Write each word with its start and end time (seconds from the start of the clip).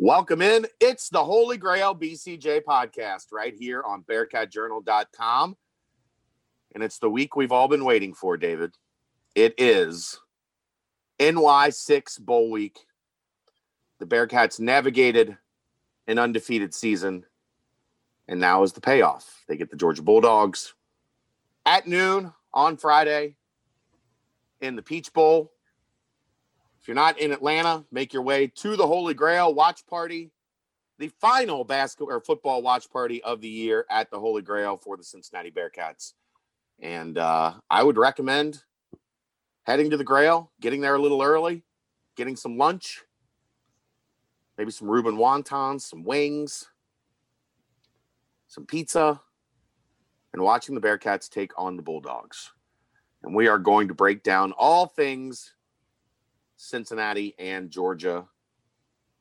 Welcome 0.00 0.42
in. 0.42 0.64
It's 0.78 1.08
the 1.08 1.24
Holy 1.24 1.56
Grail 1.56 1.92
BCJ 1.92 2.62
podcast 2.62 3.32
right 3.32 3.52
here 3.52 3.82
on 3.82 4.04
bearcatjournal.com. 4.04 5.56
And 6.72 6.84
it's 6.84 7.00
the 7.00 7.10
week 7.10 7.34
we've 7.34 7.50
all 7.50 7.66
been 7.66 7.84
waiting 7.84 8.14
for, 8.14 8.36
David. 8.36 8.76
It 9.34 9.56
is 9.58 10.20
NY6 11.18 12.20
Bowl 12.20 12.48
Week. 12.48 12.78
The 13.98 14.06
Bearcats 14.06 14.60
navigated 14.60 15.36
an 16.06 16.20
undefeated 16.20 16.74
season, 16.74 17.24
and 18.28 18.38
now 18.38 18.62
is 18.62 18.74
the 18.74 18.80
payoff. 18.80 19.42
They 19.48 19.56
get 19.56 19.68
the 19.68 19.76
Georgia 19.76 20.02
Bulldogs 20.02 20.74
at 21.66 21.88
noon 21.88 22.32
on 22.54 22.76
Friday 22.76 23.34
in 24.60 24.76
the 24.76 24.82
Peach 24.82 25.12
Bowl. 25.12 25.50
If 26.88 26.92
you're 26.92 27.04
not 27.04 27.18
in 27.18 27.32
Atlanta, 27.32 27.84
make 27.92 28.14
your 28.14 28.22
way 28.22 28.46
to 28.46 28.74
the 28.74 28.86
Holy 28.86 29.12
Grail 29.12 29.52
watch 29.52 29.86
party, 29.86 30.30
the 30.98 31.08
final 31.20 31.62
basketball 31.62 32.16
or 32.16 32.18
football 32.22 32.62
watch 32.62 32.90
party 32.90 33.22
of 33.24 33.42
the 33.42 33.48
year 33.48 33.84
at 33.90 34.10
the 34.10 34.18
Holy 34.18 34.40
Grail 34.40 34.78
for 34.78 34.96
the 34.96 35.04
Cincinnati 35.04 35.50
Bearcats. 35.50 36.14
And 36.80 37.18
uh, 37.18 37.52
I 37.68 37.82
would 37.82 37.98
recommend 37.98 38.62
heading 39.64 39.90
to 39.90 39.98
the 39.98 40.02
Grail, 40.02 40.50
getting 40.62 40.80
there 40.80 40.94
a 40.94 40.98
little 40.98 41.22
early, 41.22 41.62
getting 42.16 42.36
some 42.36 42.56
lunch, 42.56 43.02
maybe 44.56 44.70
some 44.70 44.88
Reuben 44.88 45.18
wontons, 45.18 45.82
some 45.82 46.04
wings, 46.04 46.70
some 48.46 48.64
pizza, 48.64 49.20
and 50.32 50.40
watching 50.40 50.74
the 50.74 50.80
Bearcats 50.80 51.28
take 51.28 51.52
on 51.58 51.76
the 51.76 51.82
Bulldogs. 51.82 52.50
And 53.22 53.34
we 53.34 53.46
are 53.46 53.58
going 53.58 53.88
to 53.88 53.94
break 53.94 54.22
down 54.22 54.52
all 54.52 54.86
things 54.86 55.52
Cincinnati 56.58 57.34
and 57.38 57.70
Georgia 57.70 58.26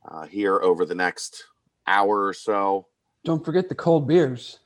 uh, 0.10 0.26
here 0.26 0.60
over 0.60 0.86
the 0.86 0.96
next 0.96 1.46
hour 1.86 2.26
or 2.26 2.34
so. 2.34 2.88
Don't 3.24 3.46
forget 3.46 3.70
the 3.70 3.76
cold 3.76 4.08
beers. 4.08 4.60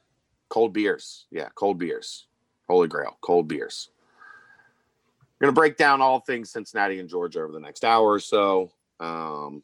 Cold 0.49 0.73
beers. 0.73 1.27
Yeah, 1.31 1.49
cold 1.53 1.77
beers. 1.77 2.27
Holy 2.67 2.87
Grail, 2.87 3.17
cold 3.21 3.47
beers. 3.47 3.89
We're 5.39 5.47
going 5.47 5.55
to 5.55 5.59
break 5.59 5.75
down 5.75 6.01
all 6.01 6.19
things 6.21 6.51
Cincinnati 6.51 6.99
and 6.99 7.09
Georgia 7.09 7.41
over 7.41 7.51
the 7.51 7.59
next 7.59 7.83
hour 7.83 8.09
or 8.09 8.19
so. 8.19 8.71
Um, 8.99 9.63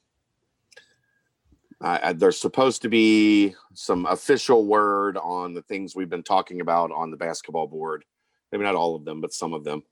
I, 1.79 2.13
there's 2.13 2.39
supposed 2.39 2.81
to 2.81 2.89
be 2.89 3.55
some 3.73 4.05
official 4.07 4.65
word 4.65 5.15
on 5.17 5.53
the 5.53 5.61
things 5.61 5.95
we've 5.95 6.09
been 6.09 6.23
talking 6.23 6.59
about 6.59 6.91
on 6.91 7.11
the 7.11 7.17
basketball 7.17 7.67
board. 7.67 8.03
Maybe 8.51 8.63
not 8.63 8.75
all 8.75 8.95
of 8.95 9.05
them, 9.05 9.21
but 9.21 9.33
some 9.33 9.53
of 9.53 9.63
them. 9.63 9.83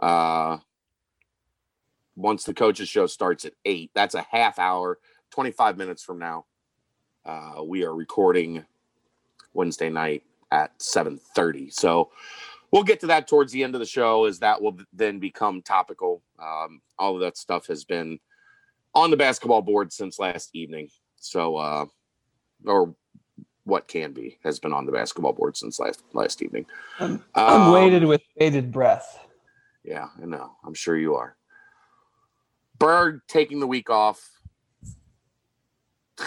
Uh, 0.00 0.56
once 2.16 2.44
the 2.44 2.54
coaches 2.54 2.88
show 2.88 3.06
starts 3.06 3.44
at 3.44 3.52
eight. 3.64 3.90
That's 3.94 4.14
a 4.14 4.26
half 4.30 4.58
hour, 4.58 4.98
25 5.30 5.76
minutes 5.76 6.02
from 6.02 6.18
now. 6.18 6.46
Uh, 7.24 7.62
we 7.64 7.84
are 7.84 7.94
recording 7.94 8.64
Wednesday 9.52 9.90
night 9.90 10.22
at 10.50 10.78
7:30. 10.78 11.70
So 11.72 12.10
we'll 12.70 12.84
get 12.84 13.00
to 13.00 13.08
that 13.08 13.28
towards 13.28 13.52
the 13.52 13.62
end 13.62 13.74
of 13.74 13.80
the 13.80 13.86
show 13.86 14.24
as 14.24 14.38
that 14.38 14.60
will 14.60 14.78
then 14.92 15.18
become 15.18 15.62
topical. 15.62 16.22
Um, 16.38 16.80
all 16.98 17.14
of 17.14 17.20
that 17.20 17.36
stuff 17.36 17.66
has 17.66 17.84
been 17.84 18.18
on 18.94 19.10
the 19.10 19.16
basketball 19.16 19.62
board 19.62 19.92
since 19.92 20.18
last 20.18 20.50
evening. 20.54 20.88
So 21.16 21.56
uh, 21.56 21.86
or 22.64 22.94
what 23.64 23.88
can 23.88 24.12
be 24.12 24.38
has 24.44 24.60
been 24.60 24.72
on 24.72 24.86
the 24.86 24.92
basketball 24.92 25.32
board 25.32 25.56
since 25.56 25.80
last 25.80 26.02
last 26.12 26.42
evening. 26.42 26.66
I'm, 27.00 27.22
I'm 27.34 27.62
um, 27.62 27.72
waited 27.72 28.04
with 28.04 28.22
bated 28.38 28.70
breath. 28.70 29.26
Yeah, 29.84 30.08
I 30.20 30.26
know. 30.26 30.52
I'm 30.64 30.74
sure 30.74 30.96
you 30.96 31.16
are. 31.16 31.36
Berg 32.78 33.20
taking 33.28 33.60
the 33.60 33.66
week 33.66 33.90
off. 33.90 34.40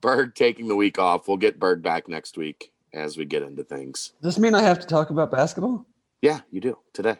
Berg 0.00 0.34
taking 0.34 0.68
the 0.68 0.76
week 0.76 0.98
off. 0.98 1.28
We'll 1.28 1.36
get 1.36 1.58
Berg 1.58 1.82
back 1.82 2.08
next 2.08 2.36
week 2.36 2.72
as 2.92 3.16
we 3.16 3.24
get 3.24 3.42
into 3.42 3.64
things. 3.64 4.12
Does 4.22 4.34
this 4.34 4.42
mean 4.42 4.54
I 4.54 4.62
have 4.62 4.80
to 4.80 4.86
talk 4.86 5.10
about 5.10 5.30
basketball? 5.30 5.86
Yeah, 6.22 6.40
you 6.50 6.60
do 6.60 6.78
today. 6.92 7.16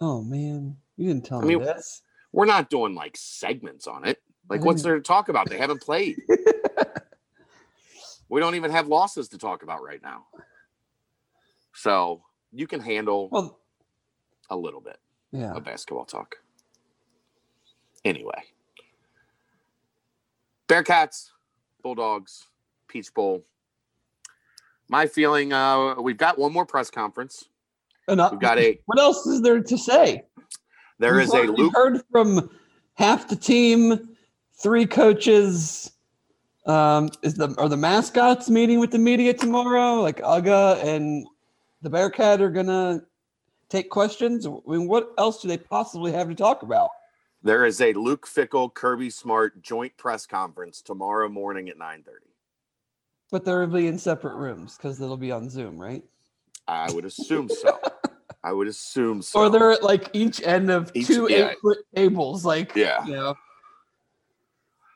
Oh 0.00 0.22
man, 0.22 0.76
you 0.96 1.08
didn't 1.08 1.24
tell 1.24 1.38
I 1.38 1.42
me 1.42 1.56
mean, 1.56 1.64
this. 1.64 2.02
We're 2.32 2.46
not 2.46 2.70
doing 2.70 2.94
like 2.94 3.16
segments 3.16 3.86
on 3.86 4.06
it. 4.06 4.20
Like, 4.48 4.64
what's 4.64 4.82
there 4.82 4.96
to 4.96 5.00
talk 5.00 5.28
about? 5.28 5.48
They 5.48 5.56
haven't 5.56 5.80
played. 5.80 6.20
we 8.28 8.40
don't 8.40 8.54
even 8.54 8.70
have 8.70 8.88
losses 8.88 9.28
to 9.30 9.38
talk 9.38 9.62
about 9.62 9.82
right 9.82 10.02
now. 10.02 10.26
So 11.74 12.22
you 12.52 12.66
can 12.66 12.80
handle 12.80 13.28
well, 13.30 13.58
a 14.50 14.56
little 14.56 14.80
bit 14.80 14.98
yeah. 15.30 15.52
of 15.54 15.64
basketball 15.64 16.04
talk. 16.04 16.36
Anyway, 18.04 18.42
Bearcats, 20.68 21.30
Bulldogs, 21.82 22.46
Peach 22.88 23.12
Bowl. 23.14 23.44
My 24.88 25.06
feeling, 25.06 25.52
uh, 25.52 26.00
we've 26.00 26.16
got 26.18 26.38
one 26.38 26.52
more 26.52 26.66
press 26.66 26.90
conference. 26.90 27.44
And 28.08 28.20
uh, 28.20 28.28
we've 28.32 28.40
got 28.40 28.58
a. 28.58 28.78
What 28.86 28.98
else 28.98 29.26
is 29.26 29.42
there 29.42 29.62
to 29.62 29.78
say? 29.78 30.24
There 30.98 31.14
we've 31.14 31.24
is 31.24 31.32
heard, 31.32 31.48
a. 31.48 31.52
Luke, 31.52 31.72
heard 31.74 32.02
from 32.10 32.50
half 32.94 33.28
the 33.28 33.36
team, 33.36 34.16
three 34.54 34.86
coaches. 34.86 35.92
Um, 36.66 37.10
is 37.22 37.34
the 37.34 37.54
are 37.58 37.68
the 37.68 37.76
mascots 37.76 38.48
meeting 38.48 38.78
with 38.78 38.90
the 38.90 38.98
media 38.98 39.34
tomorrow? 39.34 40.00
Like 40.00 40.18
Uga 40.18 40.82
and 40.84 41.26
the 41.82 41.90
Bearcat 41.90 42.40
are 42.40 42.50
gonna 42.50 43.02
take 43.68 43.90
questions. 43.90 44.46
I 44.46 44.50
mean, 44.66 44.86
what 44.86 45.12
else 45.18 45.42
do 45.42 45.48
they 45.48 45.58
possibly 45.58 46.12
have 46.12 46.28
to 46.28 46.34
talk 46.34 46.62
about? 46.62 46.90
There 47.44 47.64
is 47.64 47.80
a 47.80 47.92
Luke 47.94 48.26
Fickell 48.26 48.72
Kirby 48.72 49.10
Smart 49.10 49.62
joint 49.62 49.96
press 49.96 50.26
conference 50.26 50.80
tomorrow 50.80 51.28
morning 51.28 51.68
at 51.68 51.76
9:30. 51.76 52.04
But 53.32 53.44
they'll 53.44 53.66
be 53.66 53.88
in 53.88 53.98
separate 53.98 54.36
rooms 54.36 54.76
because 54.76 55.00
it'll 55.00 55.16
be 55.16 55.32
on 55.32 55.50
Zoom, 55.50 55.76
right? 55.76 56.04
I 56.68 56.92
would 56.92 57.04
assume 57.04 57.48
so. 57.48 57.80
I 58.44 58.52
would 58.52 58.68
assume 58.68 59.22
so. 59.22 59.40
Or 59.40 59.50
they're 59.50 59.72
at 59.72 59.82
like 59.82 60.10
each 60.12 60.40
end 60.42 60.70
of 60.70 60.92
each, 60.94 61.08
two 61.08 61.26
yeah. 61.28 61.50
eight 61.50 61.58
foot 61.60 61.78
tables, 61.94 62.44
like 62.44 62.76
yeah. 62.76 63.04
You 63.06 63.12
know. 63.12 63.34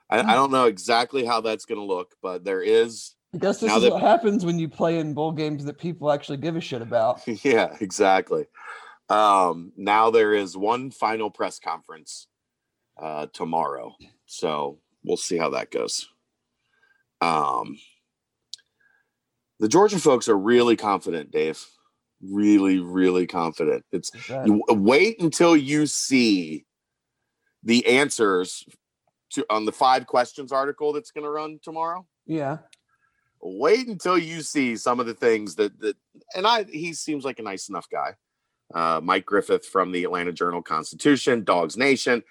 I, 0.09 0.21
I 0.21 0.35
don't 0.35 0.53
know 0.53 0.67
exactly 0.67 1.25
how 1.25 1.41
that's 1.41 1.65
going 1.65 1.81
to 1.81 1.85
look, 1.85 2.15
but 2.23 2.45
there 2.45 2.63
is. 2.63 3.15
I 3.35 3.39
guess 3.39 3.59
this 3.59 3.73
is 3.73 3.83
that, 3.83 3.93
what 3.93 4.03
happens 4.03 4.45
when 4.45 4.59
you 4.59 4.69
play 4.69 5.01
in 5.01 5.15
bowl 5.15 5.33
games 5.33 5.65
that 5.65 5.79
people 5.79 6.13
actually 6.13 6.39
give 6.39 6.55
a 6.55 6.61
shit 6.61 6.81
about. 6.81 7.23
Yeah, 7.45 7.77
exactly. 7.81 8.47
Um, 9.09 9.73
now 9.77 10.11
there 10.11 10.33
is 10.33 10.57
one 10.57 10.93
final 10.93 11.31
press 11.31 11.59
conference 11.59 12.29
uh, 13.01 13.27
tomorrow. 13.33 13.95
So 14.27 14.79
we'll 15.05 15.17
see 15.17 15.37
how 15.37 15.51
that 15.51 15.71
goes. 15.71 16.09
Um, 17.21 17.79
the 19.59 19.69
Georgia 19.69 19.99
folks 19.99 20.29
are 20.29 20.37
really 20.37 20.77
confident, 20.77 21.31
Dave. 21.31 21.65
Really, 22.23 22.79
really 22.79 23.27
confident. 23.27 23.85
It's 23.93 24.11
you, 24.29 24.63
wait 24.69 25.21
until 25.21 25.57
you 25.57 25.87
see 25.87 26.65
the 27.63 27.87
answers 27.87 28.65
to 29.31 29.45
on 29.51 29.65
the 29.65 29.73
five 29.73 30.07
questions 30.07 30.53
article 30.53 30.93
that's 30.93 31.11
going 31.11 31.25
to 31.25 31.31
run 31.31 31.59
tomorrow. 31.63 32.07
Yeah. 32.27 32.59
Wait 33.41 33.87
until 33.87 34.17
you 34.17 34.41
see 34.41 34.77
some 34.77 34.99
of 34.99 35.07
the 35.07 35.15
things 35.15 35.55
that 35.57 35.79
that 35.81 35.97
and 36.35 36.47
I 36.47 36.65
he 36.65 36.95
seems 36.95 37.25
like 37.25 37.39
a 37.39 37.43
nice 37.43 37.69
enough 37.69 37.89
guy. 37.91 38.15
Uh, 38.75 39.01
Mike 39.03 39.27
Griffith 39.27 39.67
from 39.67 39.93
the 39.93 40.05
Atlanta 40.05 40.33
Journal 40.33 40.63
Constitution, 40.63 41.45
Dogs 41.45 41.77
Nation. 41.77 42.23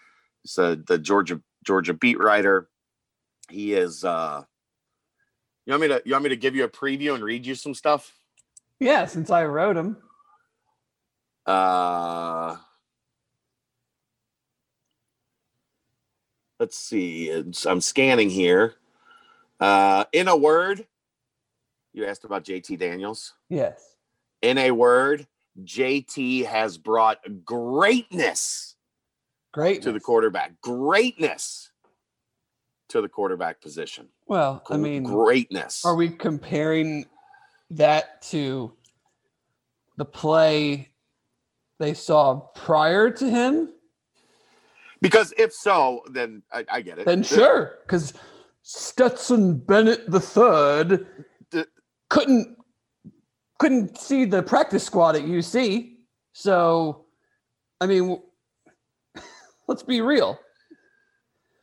So 0.45 0.75
the 0.75 0.97
Georgia 0.97 1.41
Georgia 1.65 1.93
beat 1.93 2.19
writer. 2.19 2.69
He 3.49 3.73
is. 3.73 4.03
uh 4.03 4.43
You 5.65 5.71
want 5.71 5.81
me 5.81 5.87
to? 5.89 6.01
You 6.05 6.13
want 6.13 6.23
me 6.23 6.29
to 6.29 6.37
give 6.37 6.55
you 6.55 6.63
a 6.63 6.69
preview 6.69 7.13
and 7.15 7.23
read 7.23 7.45
you 7.45 7.55
some 7.55 7.73
stuff? 7.73 8.13
Yeah, 8.79 9.05
since 9.05 9.29
I 9.29 9.45
wrote 9.45 9.77
him. 9.77 9.97
Uh, 11.45 12.57
let's 16.59 16.77
see. 16.77 17.29
It's, 17.29 17.65
I'm 17.65 17.81
scanning 17.81 18.29
here. 18.29 18.75
Uh, 19.59 20.05
in 20.11 20.27
a 20.27 20.35
word, 20.35 20.85
you 21.93 22.05
asked 22.05 22.25
about 22.25 22.43
JT 22.43 22.77
Daniels. 22.79 23.33
Yes. 23.49 23.95
In 24.41 24.57
a 24.57 24.71
word, 24.71 25.27
JT 25.63 26.45
has 26.45 26.77
brought 26.77 27.19
greatness 27.45 28.74
Great 29.55 29.81
to 29.83 29.93
the 29.93 30.01
quarterback. 30.01 30.59
Greatness 30.59 31.71
to 32.89 32.99
the 32.99 33.07
quarterback 33.07 33.61
position. 33.61 34.09
Well, 34.27 34.61
I 34.69 34.75
mean, 34.75 35.03
greatness. 35.03 35.85
Are 35.85 35.95
we 35.95 36.09
comparing 36.09 37.05
that 37.69 38.21
to 38.23 38.73
the 39.95 40.03
play 40.03 40.89
they 41.79 41.93
saw 41.93 42.41
prior 42.53 43.09
to 43.11 43.29
him? 43.29 43.69
Because 44.99 45.33
if 45.37 45.53
so, 45.53 46.01
then 46.11 46.43
I, 46.51 46.65
I 46.69 46.81
get 46.81 46.99
it. 46.99 47.05
Then 47.05 47.23
sure, 47.23 47.75
because 47.87 48.13
Stetson 48.61 49.57
Bennett 49.57 50.11
the 50.11 50.19
third 50.19 51.07
couldn't 52.09 52.57
couldn't 53.57 53.97
see 53.97 54.25
the 54.25 54.43
practice 54.43 54.83
squad 54.83 55.15
at 55.15 55.21
UC. 55.21 55.93
So, 56.33 57.05
I 57.79 57.85
mean, 57.85 58.19
Let's 59.67 59.83
be 59.83 60.01
real. 60.01 60.39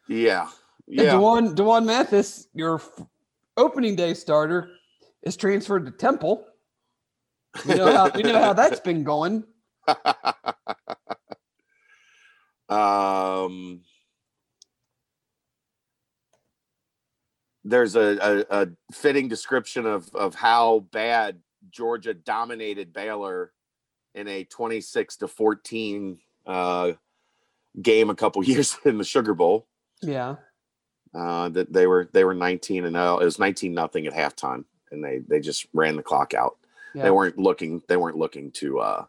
Yeah. 0.09 0.49
Yeah. 0.87 1.17
D'Wan 1.17 1.55
D'Wan 1.55 1.87
Mathis, 1.87 2.49
your 2.55 2.77
f- 2.77 3.03
opening 3.57 3.97
day 3.97 4.15
starter, 4.15 4.71
is 5.23 5.37
transferred 5.37 5.87
to 5.87 5.93
Temple. 5.93 6.47
We 7.67 7.75
know 7.75 7.93
how 7.93 8.11
we 8.15 8.23
know 8.23 8.39
how 8.39 8.53
that's 8.53 8.81
been 8.81 9.05
going. 9.05 9.45
um, 12.69 13.83
there's 17.65 17.95
a, 17.95 18.45
a, 18.51 18.63
a 18.63 18.69
fitting 18.93 19.29
description 19.29 19.87
of 19.87 20.13
of 20.15 20.35
how 20.35 20.81
bad 20.91 21.41
Georgia 21.71 22.15
dominated 22.15 22.93
Baylor 22.93 23.53
in 24.15 24.29
a 24.29 24.45
26 24.45 25.17
to 25.19 25.29
14 25.29 26.19
uh, 26.47 26.93
game 27.81 28.11
a 28.11 28.15
couple 28.15 28.43
years 28.45 28.77
in 28.85 28.99
the 28.99 29.05
Sugar 29.05 29.35
Bowl. 29.35 29.67
Yeah. 30.03 30.37
Uh, 31.15 31.49
that 31.51 31.73
they 31.73 31.87
were 31.87 32.09
they 32.13 32.25
were 32.25 32.35
19 32.35 32.85
and 32.85 32.95
0. 32.97 33.19
It 33.19 33.25
was 33.25 33.39
19 33.39 33.75
nothing 33.75 34.07
at 34.07 34.15
halftime, 34.15 34.65
and 34.91 35.05
they 35.05 35.19
they 35.19 35.41
just 35.41 35.67
ran 35.75 35.97
the 35.97 36.03
clock 36.03 36.33
out. 36.35 36.57
Yeah. 36.95 37.03
They 37.05 37.11
weren't 37.11 37.39
looking 37.39 37.83
they 37.89 37.97
weren't 37.97 38.17
looking 38.17 38.51
to 38.53 38.81
uh 38.81 39.05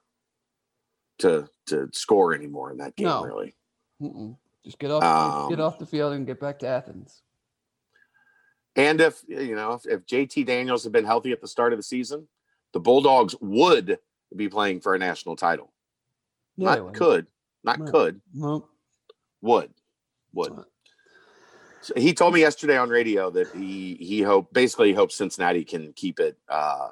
to 1.20 1.48
to 1.68 1.90
score 1.94 2.34
anymore 2.34 2.72
in 2.72 2.78
that 2.78 2.96
game 2.96 3.08
No. 3.08 3.24
really. 3.24 3.56
Mm-mm. 4.02 4.36
Just 4.66 4.80
get 4.80 4.92
off 4.92 5.04
Um, 5.04 5.50
get 5.50 5.60
off 5.62 5.80
the 5.80 5.86
field 5.86 6.14
and 6.14 6.26
get 6.26 6.40
back 6.40 6.60
to 6.60 6.68
Athens. 6.68 7.22
And 8.76 9.00
if 9.00 9.22
you 9.28 9.56
know 9.56 9.74
if, 9.74 9.86
if 9.86 10.06
JT 10.06 10.46
Daniels 10.46 10.84
had 10.84 10.92
been 10.92 11.06
healthy 11.06 11.32
at 11.32 11.42
the 11.42 11.48
start 11.48 11.74
of 11.74 11.80
the 11.80 11.84
season, 11.84 12.28
the 12.74 12.80
Bulldogs 12.80 13.36
would 13.40 14.00
be 14.36 14.50
playing 14.50 14.82
for 14.82 14.96
a 14.96 15.00
national 15.00 15.36
title. 15.36 15.72
Yeah, 16.58 16.76
not 16.76 16.94
could, 16.96 17.28
not 17.64 17.80
Right. 17.80 17.92
could, 17.92 18.22
Well, 18.34 18.70
would, 19.42 19.74
would. 20.34 20.66
So 21.82 21.94
he 21.98 22.14
told 22.14 22.34
me 22.34 22.40
yesterday 22.40 22.78
on 22.78 22.90
radio 22.90 23.30
that 23.32 23.54
he 23.54 23.96
he 23.96 24.22
hope 24.22 24.54
basically 24.54 24.94
hopes 24.94 25.16
Cincinnati 25.16 25.66
can 25.66 25.92
keep 25.94 26.20
it 26.20 26.38
uh, 26.48 26.90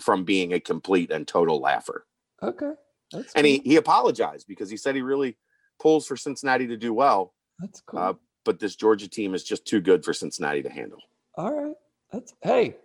from 0.00 0.24
being 0.24 0.54
a 0.54 0.60
complete 0.60 1.10
and 1.10 1.28
total 1.28 1.60
laugher. 1.60 2.06
okay. 2.42 2.72
That's 3.12 3.32
And 3.34 3.46
he 3.46 3.58
he 3.62 3.76
apologized 3.76 4.46
because 4.48 4.70
he 4.70 4.78
said 4.78 4.94
he 4.94 5.02
really 5.02 5.36
pulls 5.78 6.06
for 6.06 6.16
Cincinnati 6.16 6.66
to 6.68 6.78
do 6.78 6.94
well, 6.94 7.34
That's 7.58 7.82
cool. 7.82 8.00
uh, 8.00 8.14
but 8.44 8.58
this 8.58 8.74
Georgia 8.74 9.06
team 9.08 9.34
is 9.34 9.44
just 9.44 9.66
too 9.66 9.80
good 9.82 10.02
for 10.02 10.14
Cincinnati 10.14 10.62
to 10.62 10.70
handle. 10.70 11.00
All 11.36 11.52
right. 11.52 11.74
That's 12.10 12.32
hey. 12.42 12.76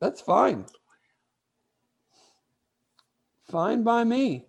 That's 0.00 0.22
fine. 0.22 0.64
Fine 3.50 3.82
by 3.82 4.04
me. 4.04 4.45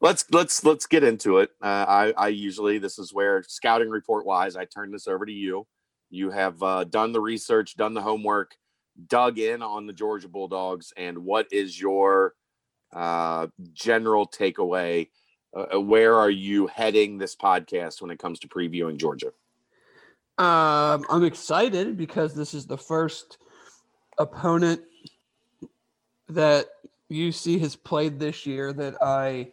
Let's 0.00 0.24
let's 0.30 0.64
let's 0.64 0.86
get 0.86 1.04
into 1.04 1.38
it. 1.38 1.50
Uh, 1.62 1.84
I 1.88 2.14
I 2.16 2.28
usually 2.28 2.78
this 2.78 2.98
is 2.98 3.12
where 3.12 3.42
scouting 3.42 3.90
report 3.90 4.26
wise 4.26 4.56
I 4.56 4.64
turn 4.64 4.90
this 4.92 5.06
over 5.06 5.26
to 5.26 5.32
you. 5.32 5.66
You 6.10 6.30
have 6.30 6.62
uh, 6.62 6.84
done 6.84 7.12
the 7.12 7.20
research, 7.20 7.76
done 7.76 7.94
the 7.94 8.02
homework, 8.02 8.54
dug 9.08 9.38
in 9.38 9.62
on 9.62 9.86
the 9.86 9.92
Georgia 9.92 10.28
Bulldogs, 10.28 10.92
and 10.96 11.18
what 11.18 11.48
is 11.52 11.80
your 11.80 12.34
uh, 12.92 13.48
general 13.72 14.26
takeaway? 14.26 15.08
Uh, 15.54 15.80
where 15.80 16.14
are 16.14 16.30
you 16.30 16.66
heading 16.66 17.18
this 17.18 17.36
podcast 17.36 18.02
when 18.02 18.10
it 18.10 18.18
comes 18.18 18.40
to 18.40 18.48
previewing 18.48 18.96
Georgia? 18.96 19.32
Um, 20.36 21.04
I'm 21.08 21.24
excited 21.24 21.96
because 21.96 22.34
this 22.34 22.54
is 22.54 22.66
the 22.66 22.78
first 22.78 23.38
opponent 24.18 24.82
that 26.28 26.66
UC 27.14 27.60
has 27.60 27.76
played 27.76 28.18
this 28.18 28.46
year 28.46 28.72
that 28.72 29.02
I 29.02 29.52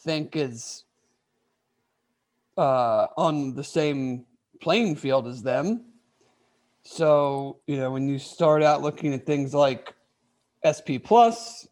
think 0.00 0.36
is 0.36 0.84
uh, 2.58 3.06
on 3.16 3.54
the 3.54 3.64
same 3.64 4.26
playing 4.60 4.96
field 4.96 5.26
as 5.26 5.42
them. 5.42 5.84
So, 6.82 7.60
you 7.66 7.76
know, 7.76 7.92
when 7.92 8.08
you 8.08 8.18
start 8.18 8.62
out 8.62 8.82
looking 8.82 9.14
at 9.14 9.24
things 9.24 9.54
like 9.54 9.94
SP 10.66 10.98
Plus, 11.02 11.68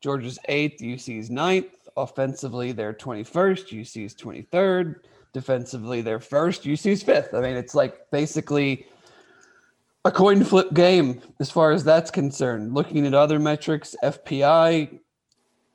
Georgia's 0.00 0.38
eighth, 0.48 0.80
UC's 0.82 1.30
ninth. 1.30 1.88
Offensively, 1.96 2.72
they're 2.72 2.94
21st, 2.94 3.80
UC's 3.80 4.14
23rd 4.14 4.96
defensively 5.32 6.02
they're 6.02 6.20
first 6.20 6.64
UC's 6.64 7.02
fifth. 7.02 7.34
I 7.34 7.40
mean, 7.40 7.56
it's 7.56 7.74
like 7.74 8.10
basically 8.10 8.86
a 10.04 10.10
coin 10.10 10.42
flip 10.44 10.72
game 10.74 11.20
as 11.40 11.50
far 11.50 11.70
as 11.70 11.84
that's 11.84 12.10
concerned. 12.10 12.74
Looking 12.74 13.06
at 13.06 13.14
other 13.14 13.38
metrics, 13.38 13.94
FPI 14.02 14.98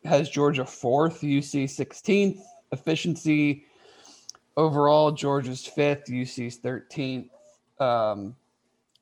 has 0.03 0.29
Georgia 0.29 0.65
fourth, 0.65 1.21
UC 1.21 1.65
16th. 1.65 2.41
Efficiency 2.73 3.65
overall, 4.57 5.11
Georgia's 5.11 5.65
fifth, 5.65 6.09
UC's 6.09 6.59
13th. 6.59 7.29
Um, 7.79 8.35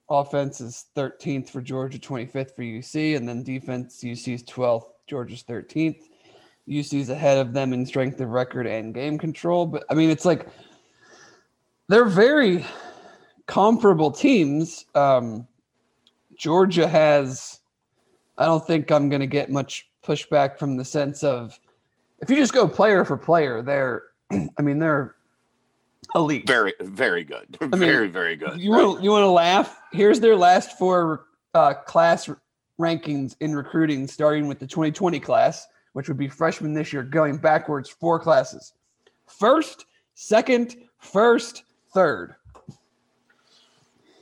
offense 0.09 0.61
is 0.61 0.85
13th 0.95 1.49
for 1.49 1.61
Georgia, 1.61 1.97
25th 1.97 2.55
for 2.55 2.61
UC, 2.61 3.15
and 3.15 3.27
then 3.27 3.41
defense, 3.41 4.03
UC's 4.03 4.43
12th, 4.43 4.85
Georgia's 5.07 5.43
13th. 5.43 6.03
UC's 6.67 7.09
ahead 7.09 7.37
of 7.37 7.53
them 7.53 7.73
in 7.73 7.85
strength 7.85 8.19
of 8.21 8.29
record 8.29 8.67
and 8.67 8.93
game 8.93 9.17
control. 9.17 9.65
But 9.65 9.85
I 9.89 9.93
mean, 9.93 10.09
it's 10.09 10.25
like 10.25 10.47
they're 11.87 12.05
very 12.05 12.65
comparable 13.47 14.11
teams. 14.11 14.85
Um, 14.95 15.47
Georgia 16.37 16.87
has, 16.87 17.59
I 18.37 18.45
don't 18.45 18.65
think 18.65 18.91
I'm 18.91 19.09
going 19.09 19.21
to 19.21 19.27
get 19.27 19.49
much 19.49 19.89
pushback 20.03 20.57
from 20.57 20.77
the 20.77 20.85
sense 20.85 21.23
of 21.23 21.59
if 22.19 22.29
you 22.29 22.35
just 22.35 22.53
go 22.53 22.67
player 22.67 23.05
for 23.05 23.17
player, 23.17 23.61
they're, 23.61 24.03
I 24.31 24.61
mean, 24.61 24.79
they're 24.79 25.15
elite. 26.13 26.47
Very 26.47 26.73
very 26.81 27.23
good, 27.23 27.57
I 27.61 27.65
mean, 27.65 27.79
very 27.79 28.07
very 28.07 28.35
good. 28.35 28.59
You 28.59 28.71
want 28.71 29.03
you 29.03 29.11
want 29.11 29.23
to 29.23 29.29
laugh? 29.29 29.79
Here's 29.91 30.19
their 30.19 30.35
last 30.35 30.77
four 30.77 31.25
uh, 31.53 31.73
class 31.73 32.29
rankings 32.79 33.35
in 33.39 33.55
recruiting, 33.55 34.07
starting 34.07 34.47
with 34.47 34.59
the 34.59 34.67
2020 34.67 35.19
class, 35.19 35.67
which 35.93 36.07
would 36.07 36.17
be 36.17 36.27
freshman 36.27 36.73
this 36.73 36.91
year, 36.93 37.03
going 37.03 37.37
backwards 37.37 37.89
four 37.89 38.19
classes: 38.19 38.73
first, 39.25 39.85
second, 40.13 40.75
first, 40.99 41.63
third. 41.93 42.35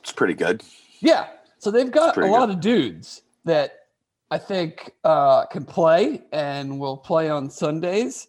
It's 0.03 0.11
pretty 0.11 0.33
good. 0.33 0.61
Yeah, 0.99 1.27
so 1.59 1.71
they've 1.71 1.89
got 1.89 2.09
a 2.09 2.13
pretty 2.13 2.29
lot 2.29 2.49
of 2.49 2.59
dudes 2.59 3.21
that 3.45 3.87
I 4.29 4.37
think 4.37 4.91
uh, 5.05 5.45
can 5.45 5.63
play 5.63 6.23
and 6.33 6.77
will 6.77 6.97
play 6.97 7.29
on 7.29 7.49
Sundays. 7.49 8.27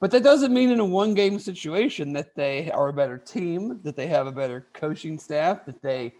But 0.00 0.10
that 0.10 0.24
doesn't 0.24 0.52
mean 0.52 0.70
in 0.70 0.80
a 0.80 0.84
one 0.84 1.14
game 1.14 1.38
situation 1.38 2.12
that 2.14 2.34
they 2.34 2.68
are 2.72 2.88
a 2.88 2.92
better 2.92 3.16
team, 3.16 3.80
that 3.84 3.94
they 3.94 4.08
have 4.08 4.26
a 4.26 4.32
better 4.32 4.66
coaching 4.72 5.16
staff, 5.18 5.64
that 5.66 5.80
they 5.82 6.14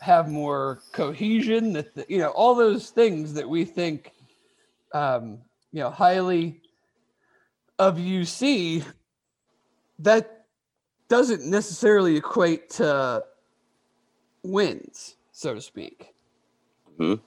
have 0.00 0.28
more 0.28 0.80
cohesion, 0.90 1.72
that, 1.74 1.94
the, 1.94 2.04
you 2.08 2.18
know, 2.18 2.30
all 2.30 2.56
those 2.56 2.90
things 2.90 3.32
that 3.34 3.48
we 3.48 3.64
think, 3.64 4.12
um, 4.92 5.38
you 5.70 5.78
know, 5.78 5.90
highly 5.90 6.60
of 7.78 7.96
UC, 7.96 8.84
that 10.00 10.46
doesn't 11.08 11.46
necessarily 11.46 12.16
equate 12.16 12.70
to 12.70 13.22
wins, 14.42 15.16
so 15.32 15.54
to 15.54 15.60
speak. 15.60 16.14
Mhm. 16.98 17.20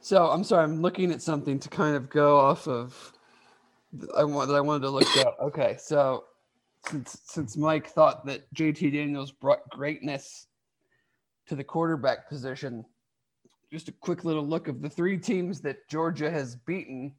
So 0.00 0.30
I'm 0.30 0.44
sorry, 0.44 0.64
I'm 0.64 0.80
looking 0.82 1.10
at 1.10 1.20
something 1.22 1.58
to 1.58 1.68
kind 1.68 1.96
of 1.96 2.08
go 2.08 2.38
off 2.38 2.68
of. 2.68 3.12
I 4.16 4.24
want 4.24 4.48
that 4.48 4.54
I 4.54 4.60
wanted 4.60 4.82
to 4.82 4.90
look 4.90 5.16
up. 5.18 5.36
Okay, 5.40 5.76
so 5.78 6.24
since 6.88 7.20
since 7.24 7.56
Mike 7.56 7.88
thought 7.88 8.24
that 8.26 8.52
JT 8.54 8.92
Daniels 8.92 9.32
brought 9.32 9.68
greatness 9.70 10.46
to 11.46 11.56
the 11.56 11.64
quarterback 11.64 12.28
position, 12.28 12.84
just 13.70 13.88
a 13.88 13.92
quick 13.92 14.24
little 14.24 14.46
look 14.46 14.68
of 14.68 14.80
the 14.80 14.88
three 14.90 15.18
teams 15.18 15.60
that 15.62 15.88
Georgia 15.88 16.30
has 16.30 16.56
beaten 16.56 17.14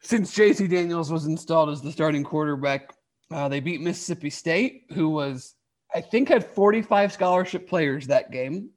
since 0.00 0.34
JT 0.34 0.68
Daniels 0.68 1.10
was 1.10 1.26
installed 1.26 1.70
as 1.70 1.80
the 1.82 1.90
starting 1.90 2.22
quarterback. 2.24 2.94
Uh, 3.30 3.48
they 3.48 3.58
beat 3.58 3.80
Mississippi 3.80 4.30
State, 4.30 4.84
who 4.92 5.08
was 5.08 5.54
I 5.94 6.00
think 6.00 6.28
had 6.28 6.44
45 6.44 7.12
scholarship 7.12 7.68
players 7.68 8.06
that 8.08 8.32
game. 8.32 8.70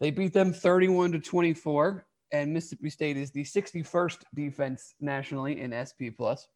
They 0.00 0.12
beat 0.12 0.32
them 0.32 0.52
31 0.52 1.12
to 1.12 1.18
24, 1.18 2.06
and 2.32 2.52
Mississippi 2.52 2.90
State 2.90 3.16
is 3.16 3.32
the 3.32 3.42
61st 3.42 4.18
defense 4.34 4.94
nationally 5.00 5.60
in 5.60 5.74
SP 5.74 6.14
plus. 6.16 6.46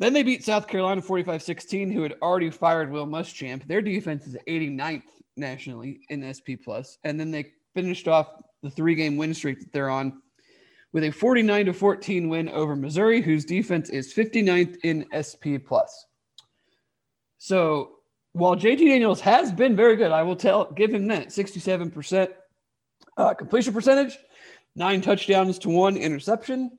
Then 0.00 0.12
they 0.12 0.22
beat 0.24 0.44
South 0.44 0.66
Carolina 0.66 1.00
45-16, 1.00 1.92
who 1.92 2.02
had 2.02 2.14
already 2.22 2.50
fired 2.50 2.90
Will 2.90 3.06
Muschamp. 3.06 3.66
Their 3.66 3.82
defense 3.82 4.26
is 4.26 4.36
89th 4.48 5.02
nationally 5.36 6.00
in 6.08 6.22
SP 6.34 6.58
plus, 6.62 6.98
and 7.04 7.18
then 7.18 7.30
they 7.30 7.52
finished 7.74 8.08
off 8.08 8.28
the 8.62 8.70
three-game 8.70 9.16
win 9.16 9.34
streak 9.34 9.60
that 9.60 9.72
they're 9.72 9.90
on 9.90 10.20
with 10.92 11.04
a 11.04 11.10
49 11.10 11.66
to 11.66 11.72
14 11.72 12.28
win 12.28 12.48
over 12.48 12.74
Missouri, 12.74 13.20
whose 13.20 13.44
defense 13.44 13.90
is 13.90 14.12
59th 14.14 14.76
in 14.82 15.06
SP 15.14 15.62
plus. 15.64 16.06
So 17.38 17.97
while 18.38 18.54
JT 18.54 18.78
Daniels 18.78 19.20
has 19.20 19.52
been 19.52 19.74
very 19.74 19.96
good, 19.96 20.12
I 20.12 20.22
will 20.22 20.36
tell 20.36 20.70
give 20.72 20.94
him 20.94 21.08
that 21.08 21.28
67% 21.28 22.28
uh, 23.16 23.34
completion 23.34 23.74
percentage, 23.74 24.16
nine 24.76 25.00
touchdowns 25.00 25.58
to 25.60 25.68
one 25.68 25.96
interception. 25.96 26.78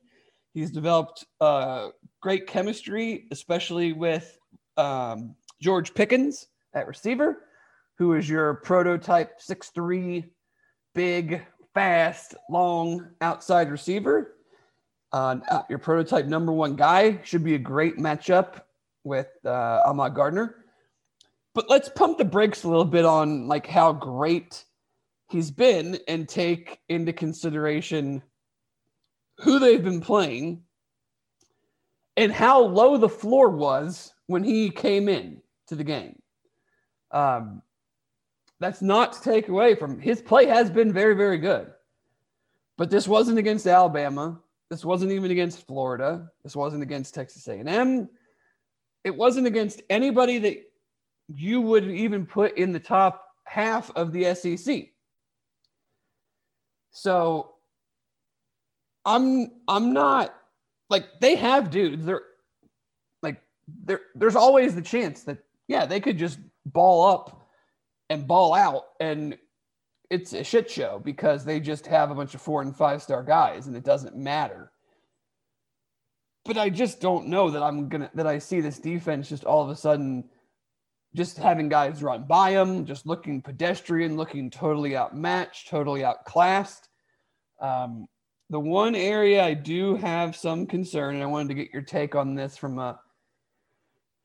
He's 0.53 0.71
developed 0.71 1.25
uh, 1.41 1.89
great 2.21 2.47
chemistry, 2.47 3.27
especially 3.31 3.91
with 3.91 4.37
um, 4.77 5.35
George 5.61 5.93
Pickens 5.93 6.47
at 6.73 6.87
receiver, 6.87 7.43
who 7.97 8.13
is 8.13 8.29
your 8.29 8.55
prototype 8.55 9.41
six-three, 9.41 10.25
big, 10.95 11.45
fast, 11.73 12.35
long 12.49 13.09
outside 13.19 13.69
receiver. 13.69 14.35
Uh, 15.11 15.37
your 15.69 15.79
prototype 15.79 16.25
number 16.25 16.53
one 16.53 16.75
guy 16.75 17.19
should 17.23 17.43
be 17.43 17.55
a 17.55 17.59
great 17.59 17.97
matchup 17.97 18.61
with 19.03 19.27
uh, 19.45 19.81
Ahmad 19.85 20.13
Gardner. 20.13 20.58
But 21.56 21.70
let's 21.70 21.89
pump 21.89 22.18
the 22.18 22.25
brakes 22.25 22.63
a 22.63 22.70
little 22.70 22.86
bit 22.86 23.06
on 23.06 23.48
like 23.48 23.68
how 23.68 23.91
great 23.91 24.63
he's 25.29 25.51
been 25.51 26.00
and 26.08 26.27
take 26.27 26.79
into 26.89 27.13
consideration 27.13 28.22
who 29.39 29.60
they've 29.60 29.84
been 29.84 30.01
playing 30.01 30.63
and 32.18 32.32
how 32.32 32.62
low 32.62 32.98
the 32.98 33.10
floor 33.10 33.50
was 33.50 34.13
when 34.27 34.44
he 34.44 34.70
came 34.70 35.08
in 35.08 35.41
to 35.68 35.75
the 35.75 35.84
game. 35.84 36.20
Um, 37.12 37.62
that's 38.60 38.82
not 38.82 39.13
to 39.13 39.22
take 39.22 39.48
away 39.48 39.75
from 39.75 40.00
his 40.00 40.22
play 40.22 40.46
has 40.46 40.70
been 40.70 40.91
very, 40.91 41.15
very 41.15 41.38
good. 41.38 41.72
But 42.77 42.89
this 42.89 43.08
wasn't 43.08 43.39
against 43.39 43.68
Alabama. 43.68 44.39
This 44.70 44.86
wasn't 44.86 45.12
even 45.12 45.32
against 45.32 45.65
Florida. 45.65 46.29
This 46.44 46.56
wasn't 46.56 46.84
against 46.84 47.13
Texas 47.13 47.48
A&M. 47.48 48.10
It 49.03 49.15
wasn't 49.15 49.48
against 49.48 49.82
anybody 49.89 50.38
that 50.39 50.68
you 51.33 51.62
would 51.62 51.86
even 51.86 52.25
put 52.25 52.57
in 52.57 52.71
the 52.71 52.79
top 52.79 53.25
half 53.45 53.91
of 53.95 54.12
the 54.12 54.33
SEC. 54.33 54.89
So 56.91 57.53
I'm 59.05 59.51
I'm 59.67 59.93
not 59.93 60.36
like 60.89 61.05
they 61.21 61.36
have 61.36 61.69
dudes. 61.69 62.05
They're 62.05 62.24
like 63.21 63.41
there 63.86 64.01
there's 64.15 64.36
always 64.36 64.75
the 64.75 64.81
chance 64.81 65.24
that 65.24 65.38
yeah, 65.67 65.86
they 65.86 66.00
could 66.00 66.17
just 66.17 66.39
ball 66.65 67.05
up 67.07 67.48
and 68.09 68.27
ball 68.27 68.53
out 68.53 68.86
and 69.00 69.38
it's 70.09 70.33
a 70.33 70.43
shit 70.43 70.69
show 70.69 71.00
because 71.03 71.45
they 71.45 71.59
just 71.59 71.86
have 71.86 72.09
a 72.09 72.15
bunch 72.15 72.33
of 72.33 72.41
four 72.41 72.63
and 72.63 72.75
five 72.75 73.01
star 73.03 73.21
guys 73.21 73.67
and 73.67 73.75
it 73.75 73.83
doesn't 73.83 74.15
matter. 74.15 74.71
But 76.45 76.57
I 76.57 76.69
just 76.69 77.00
don't 77.00 77.27
know 77.27 77.51
that 77.51 77.62
I'm 77.62 77.88
gonna 77.89 78.09
that 78.15 78.25
I 78.25 78.39
see 78.39 78.62
this 78.62 78.79
defense 78.79 79.29
just 79.29 79.45
all 79.45 79.63
of 79.63 79.69
a 79.69 79.75
sudden 79.75 80.27
just 81.15 81.37
having 81.37 81.69
guys 81.69 82.03
run 82.03 82.23
by 82.23 82.53
them, 82.53 82.85
just 82.85 83.05
looking 83.05 83.41
pedestrian, 83.41 84.15
looking 84.15 84.49
totally 84.49 84.95
outmatched, 84.95 85.67
totally 85.67 86.03
outclassed. 86.03 86.89
Um, 87.59 88.07
the 88.49 88.59
one 88.59 88.95
area 88.95 89.43
I 89.43 89.53
do 89.53 89.95
have 89.95 90.35
some 90.35 90.65
concern, 90.65 91.15
and 91.15 91.23
I 91.23 91.27
wanted 91.27 91.49
to 91.49 91.53
get 91.55 91.73
your 91.73 91.81
take 91.81 92.15
on 92.15 92.35
this 92.35 92.57
from 92.57 92.79
a 92.79 92.99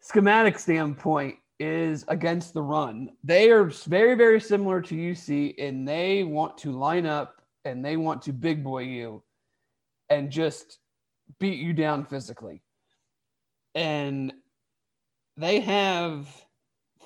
schematic 0.00 0.58
standpoint, 0.58 1.36
is 1.60 2.04
against 2.08 2.52
the 2.52 2.62
run. 2.62 3.10
They 3.22 3.50
are 3.50 3.64
very, 3.64 4.14
very 4.14 4.40
similar 4.40 4.80
to 4.82 4.94
UC, 4.94 5.54
and 5.58 5.86
they 5.86 6.24
want 6.24 6.58
to 6.58 6.72
line 6.72 7.06
up 7.06 7.40
and 7.64 7.84
they 7.84 7.96
want 7.96 8.22
to 8.22 8.32
big 8.32 8.62
boy 8.62 8.82
you 8.82 9.22
and 10.10 10.30
just 10.30 10.78
beat 11.38 11.58
you 11.58 11.72
down 11.72 12.04
physically. 12.04 12.62
And 13.74 14.32
they 15.36 15.60
have 15.60 16.28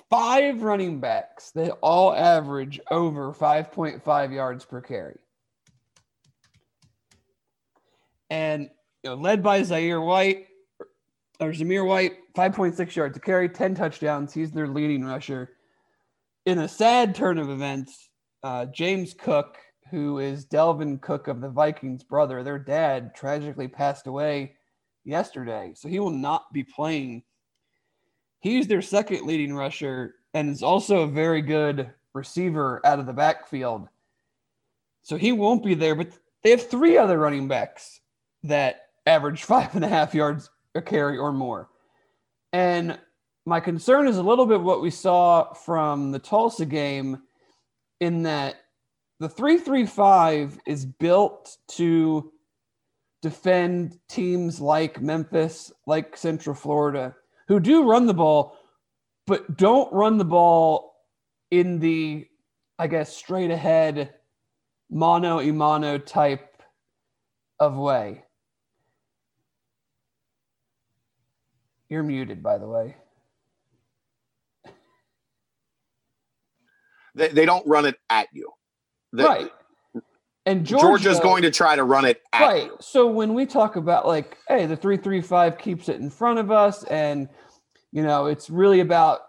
five 0.09 0.63
running 0.63 0.99
backs 0.99 1.51
that 1.51 1.71
all 1.81 2.13
average 2.13 2.79
over 2.89 3.33
5.5 3.33 4.33
yards 4.33 4.65
per 4.65 4.81
carry. 4.81 5.19
And 8.29 8.69
you 9.03 9.11
know, 9.11 9.15
led 9.15 9.41
by 9.43 9.63
Zaire 9.63 10.01
White 10.01 10.47
or 11.39 11.51
Zamir 11.51 11.85
White, 11.85 12.13
5.6 12.35 12.95
yards 12.95 13.15
to 13.15 13.21
carry, 13.21 13.47
10 13.47 13.75
touchdowns. 13.75 14.33
He's 14.33 14.51
their 14.51 14.67
leading 14.67 15.05
rusher. 15.05 15.51
In 16.45 16.59
a 16.59 16.67
sad 16.67 17.15
turn 17.15 17.37
of 17.37 17.49
events, 17.49 18.09
uh, 18.43 18.65
James 18.65 19.13
Cook, 19.13 19.57
who 19.89 20.19
is 20.19 20.45
Dalvin 20.45 21.01
Cook 21.01 21.27
of 21.27 21.41
the 21.41 21.49
Vikings' 21.49 22.03
brother, 22.03 22.43
their 22.43 22.59
dad 22.59 23.15
tragically 23.15 23.67
passed 23.67 24.07
away 24.07 24.55
yesterday. 25.05 25.71
So 25.75 25.87
he 25.87 25.99
will 25.99 26.09
not 26.09 26.51
be 26.53 26.63
playing 26.63 27.23
He's 28.39 28.67
their 28.67 28.81
second 28.81 29.25
leading 29.25 29.53
rusher 29.53 30.15
and 30.33 30.49
is 30.49 30.63
also 30.63 31.01
a 31.01 31.07
very 31.07 31.41
good 31.41 31.89
receiver 32.13 32.85
out 32.85 32.99
of 32.99 33.05
the 33.05 33.13
backfield. 33.13 33.87
So 35.01 35.17
he 35.17 35.31
won't 35.31 35.63
be 35.63 35.73
there, 35.73 35.95
but 35.95 36.09
they 36.43 36.51
have 36.51 36.69
three 36.69 36.97
other 36.97 37.17
running 37.17 37.47
backs 37.47 38.01
that 38.43 38.87
average 39.05 39.43
five 39.45 39.75
and 39.75 39.85
a 39.85 39.89
half 39.89 40.13
yards 40.13 40.49
a 40.75 40.81
carry 40.81 41.17
or 41.17 41.31
more. 41.31 41.69
And 42.53 42.97
my 43.45 43.59
concern 43.59 44.07
is 44.07 44.17
a 44.17 44.23
little 44.23 44.45
bit 44.45 44.61
what 44.61 44.81
we 44.81 44.91
saw 44.91 45.53
from 45.53 46.11
the 46.11 46.19
Tulsa 46.19 46.65
game 46.65 47.21
in 47.99 48.23
that 48.23 48.55
the 49.19 49.27
335 49.27 50.59
is 50.65 50.85
built 50.85 51.57
to 51.69 52.31
defend 53.21 53.99
teams 54.07 54.61
like 54.61 55.01
Memphis, 55.01 55.71
like 55.85 56.15
Central 56.15 56.55
Florida, 56.55 57.15
who 57.49 57.59
do 57.59 57.83
run 57.83 58.05
the 58.05 58.13
ball, 58.13 58.55
but 59.27 59.57
don't 59.57 59.91
run 59.91 60.17
the 60.17 60.23
ball 60.23 60.95
in 61.51 61.79
the, 61.79 62.27
I 62.77 62.87
guess, 62.87 63.13
straight 63.15 63.51
ahead 63.51 64.13
mono 64.89 65.39
imano 65.39 66.03
type 66.03 66.61
of 67.59 67.75
way. 67.75 68.23
You're 71.89 72.03
muted, 72.03 72.43
by 72.43 72.59
the 72.59 72.67
way. 72.67 72.95
They, 77.15 77.29
they 77.29 77.45
don't 77.47 77.65
run 77.67 77.85
it 77.85 77.95
at 78.11 78.27
you. 78.31 78.51
They, 79.11 79.23
right. 79.23 79.51
And 80.49 80.65
Georgia, 80.65 80.87
Georgia's 80.87 81.19
going 81.19 81.43
to 81.43 81.51
try 81.51 81.75
to 81.75 81.83
run 81.83 82.05
it 82.05 82.23
right. 82.33 82.63
you. 82.63 82.77
So 82.79 83.05
when 83.05 83.35
we 83.35 83.45
talk 83.45 83.75
about 83.75 84.07
like, 84.07 84.35
hey, 84.47 84.65
the 84.65 84.75
three 84.75 84.97
three 84.97 85.21
five 85.21 85.59
keeps 85.59 85.89
it 85.89 85.97
in 85.97 86.09
front 86.09 86.39
of 86.39 86.49
us, 86.49 86.83
and 86.85 87.29
you 87.91 88.01
know, 88.01 88.25
it's 88.25 88.49
really 88.49 88.79
about 88.79 89.19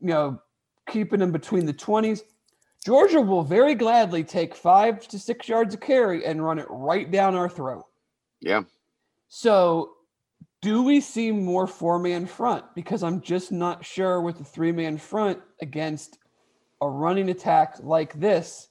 you 0.00 0.08
know 0.08 0.40
keeping 0.88 1.20
them 1.20 1.30
between 1.30 1.66
the 1.66 1.74
twenties. 1.74 2.22
Georgia 2.86 3.20
will 3.20 3.42
very 3.42 3.74
gladly 3.74 4.24
take 4.24 4.54
five 4.54 5.06
to 5.08 5.18
six 5.18 5.46
yards 5.46 5.74
of 5.74 5.80
carry 5.80 6.24
and 6.24 6.42
run 6.42 6.58
it 6.58 6.66
right 6.70 7.10
down 7.10 7.34
our 7.34 7.48
throat. 7.48 7.84
Yeah. 8.40 8.62
So 9.28 9.90
do 10.62 10.82
we 10.84 11.02
see 11.02 11.32
more 11.32 11.66
four 11.66 11.98
man 11.98 12.24
front? 12.24 12.64
Because 12.74 13.02
I'm 13.02 13.20
just 13.20 13.52
not 13.52 13.84
sure 13.84 14.22
with 14.22 14.38
the 14.38 14.44
three 14.44 14.72
man 14.72 14.96
front 14.96 15.38
against 15.60 16.16
a 16.80 16.88
running 16.88 17.28
attack 17.28 17.74
like 17.82 18.18
this 18.18 18.68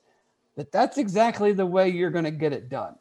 that 0.55 0.71
that's 0.71 0.97
exactly 0.97 1.51
the 1.51 1.65
way 1.65 1.89
you're 1.89 2.09
going 2.09 2.25
to 2.25 2.31
get 2.31 2.53
it 2.53 2.69
done. 2.69 2.95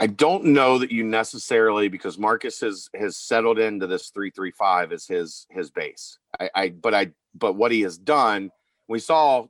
I 0.00 0.08
don't 0.08 0.46
know 0.46 0.78
that 0.78 0.90
you 0.90 1.04
necessarily 1.04 1.88
because 1.88 2.18
Marcus 2.18 2.60
has 2.60 2.90
has 2.94 3.16
settled 3.16 3.58
into 3.58 3.86
this 3.86 4.10
three 4.10 4.30
three 4.30 4.50
five 4.50 4.92
as 4.92 5.06
his 5.06 5.46
his 5.50 5.70
base. 5.70 6.18
I, 6.38 6.50
I 6.54 6.68
but 6.70 6.94
I 6.94 7.12
but 7.34 7.54
what 7.54 7.70
he 7.70 7.82
has 7.82 7.96
done, 7.96 8.50
we 8.88 8.98
saw 8.98 9.46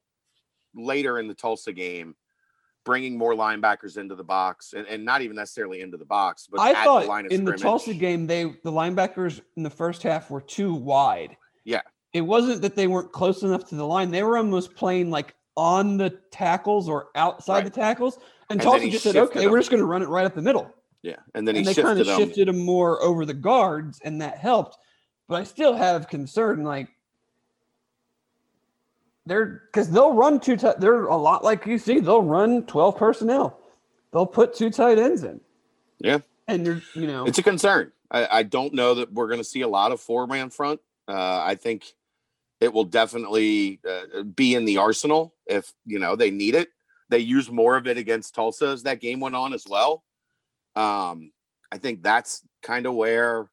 later 0.74 1.18
in 1.18 1.28
the 1.28 1.34
Tulsa 1.34 1.72
game, 1.72 2.14
bringing 2.84 3.16
more 3.16 3.34
linebackers 3.34 3.96
into 3.96 4.14
the 4.14 4.24
box 4.24 4.74
and, 4.74 4.86
and 4.86 5.04
not 5.04 5.22
even 5.22 5.36
necessarily 5.36 5.80
into 5.80 5.96
the 5.96 6.04
box, 6.04 6.46
but 6.50 6.60
I 6.60 6.84
thought 6.84 7.06
the 7.06 7.34
in 7.34 7.44
the 7.46 7.56
Tulsa 7.56 7.94
game 7.94 8.26
they 8.26 8.44
the 8.44 8.72
linebackers 8.72 9.40
in 9.56 9.62
the 9.62 9.70
first 9.70 10.02
half 10.02 10.30
were 10.30 10.42
too 10.42 10.74
wide. 10.74 11.38
Yeah, 11.64 11.82
it 12.12 12.20
wasn't 12.20 12.60
that 12.62 12.76
they 12.76 12.86
weren't 12.86 13.12
close 13.12 13.42
enough 13.42 13.66
to 13.70 13.76
the 13.76 13.86
line; 13.86 14.10
they 14.10 14.22
were 14.22 14.36
almost 14.36 14.74
playing 14.74 15.10
like 15.10 15.34
on 15.56 15.96
the 15.96 16.10
tackles 16.30 16.88
or 16.88 17.08
outside 17.14 17.54
right. 17.54 17.64
the 17.64 17.70
tackles. 17.70 18.16
And, 18.50 18.60
and 18.60 18.62
Tulsa 18.62 18.90
just 18.90 19.04
said, 19.04 19.16
"Okay, 19.16 19.46
we're 19.46 19.58
just 19.58 19.70
going 19.70 19.80
to 19.80 19.86
run 19.86 20.02
it 20.02 20.08
right 20.08 20.26
up 20.26 20.34
the 20.34 20.42
middle." 20.42 20.72
Yeah, 21.02 21.16
and 21.34 21.46
then 21.46 21.56
and 21.56 21.66
he 21.66 21.72
they 21.72 21.82
kind 21.82 22.00
of 22.00 22.06
shifted 22.06 22.48
them 22.48 22.58
more 22.58 23.02
over 23.02 23.24
the 23.26 23.34
guards, 23.34 24.00
and 24.04 24.20
that 24.20 24.38
helped. 24.38 24.78
But 25.28 25.40
I 25.40 25.44
still 25.44 25.74
have 25.74 26.08
concern, 26.08 26.64
like 26.64 26.88
they're 29.26 29.62
because 29.66 29.90
they'll 29.90 30.12
run 30.12 30.40
two. 30.40 30.56
T- 30.56 30.70
they're 30.78 31.04
a 31.04 31.16
lot 31.16 31.44
like 31.44 31.66
you 31.66 31.78
see. 31.78 32.00
They'll 32.00 32.22
run 32.22 32.64
twelve 32.66 32.96
personnel. 32.96 33.58
They'll 34.12 34.26
put 34.26 34.54
two 34.54 34.70
tight 34.70 34.98
ends 34.98 35.24
in. 35.24 35.40
Yeah, 35.98 36.18
and 36.46 36.66
you're 36.66 36.82
you 36.94 37.06
know 37.06 37.24
it's 37.26 37.38
a 37.38 37.42
concern. 37.42 37.92
I, 38.10 38.38
I 38.38 38.42
don't 38.42 38.74
know 38.74 38.94
that 38.94 39.12
we're 39.12 39.28
going 39.28 39.40
to 39.40 39.44
see 39.44 39.62
a 39.62 39.68
lot 39.68 39.92
of 39.92 40.00
four 40.00 40.26
man 40.26 40.50
front. 40.50 40.80
Uh, 41.08 41.42
I 41.42 41.54
think 41.54 41.84
it 42.64 42.72
will 42.72 42.84
definitely 42.84 43.78
uh, 43.86 44.22
be 44.22 44.54
in 44.54 44.64
the 44.64 44.78
arsenal 44.78 45.34
if 45.46 45.70
you 45.84 45.98
know 45.98 46.16
they 46.16 46.30
need 46.30 46.54
it. 46.54 46.70
They 47.10 47.18
used 47.18 47.50
more 47.50 47.76
of 47.76 47.86
it 47.86 47.98
against 47.98 48.34
Tulsa 48.34 48.68
as 48.68 48.84
that 48.84 49.02
game 49.02 49.20
went 49.20 49.36
on 49.36 49.52
as 49.52 49.66
well. 49.68 50.02
Um, 50.74 51.30
I 51.70 51.76
think 51.76 52.02
that's 52.02 52.40
kind 52.62 52.86
of 52.86 52.94
where 52.94 53.50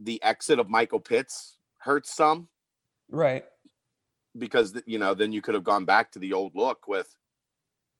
the 0.00 0.20
exit 0.24 0.58
of 0.58 0.68
Michael 0.68 0.98
Pitts 0.98 1.56
hurts 1.78 2.12
some, 2.12 2.48
right? 3.08 3.44
Because 4.36 4.76
you 4.84 4.98
know 4.98 5.14
then 5.14 5.32
you 5.32 5.40
could 5.40 5.54
have 5.54 5.64
gone 5.64 5.84
back 5.84 6.10
to 6.12 6.18
the 6.18 6.32
old 6.32 6.56
look 6.56 6.88
with 6.88 7.14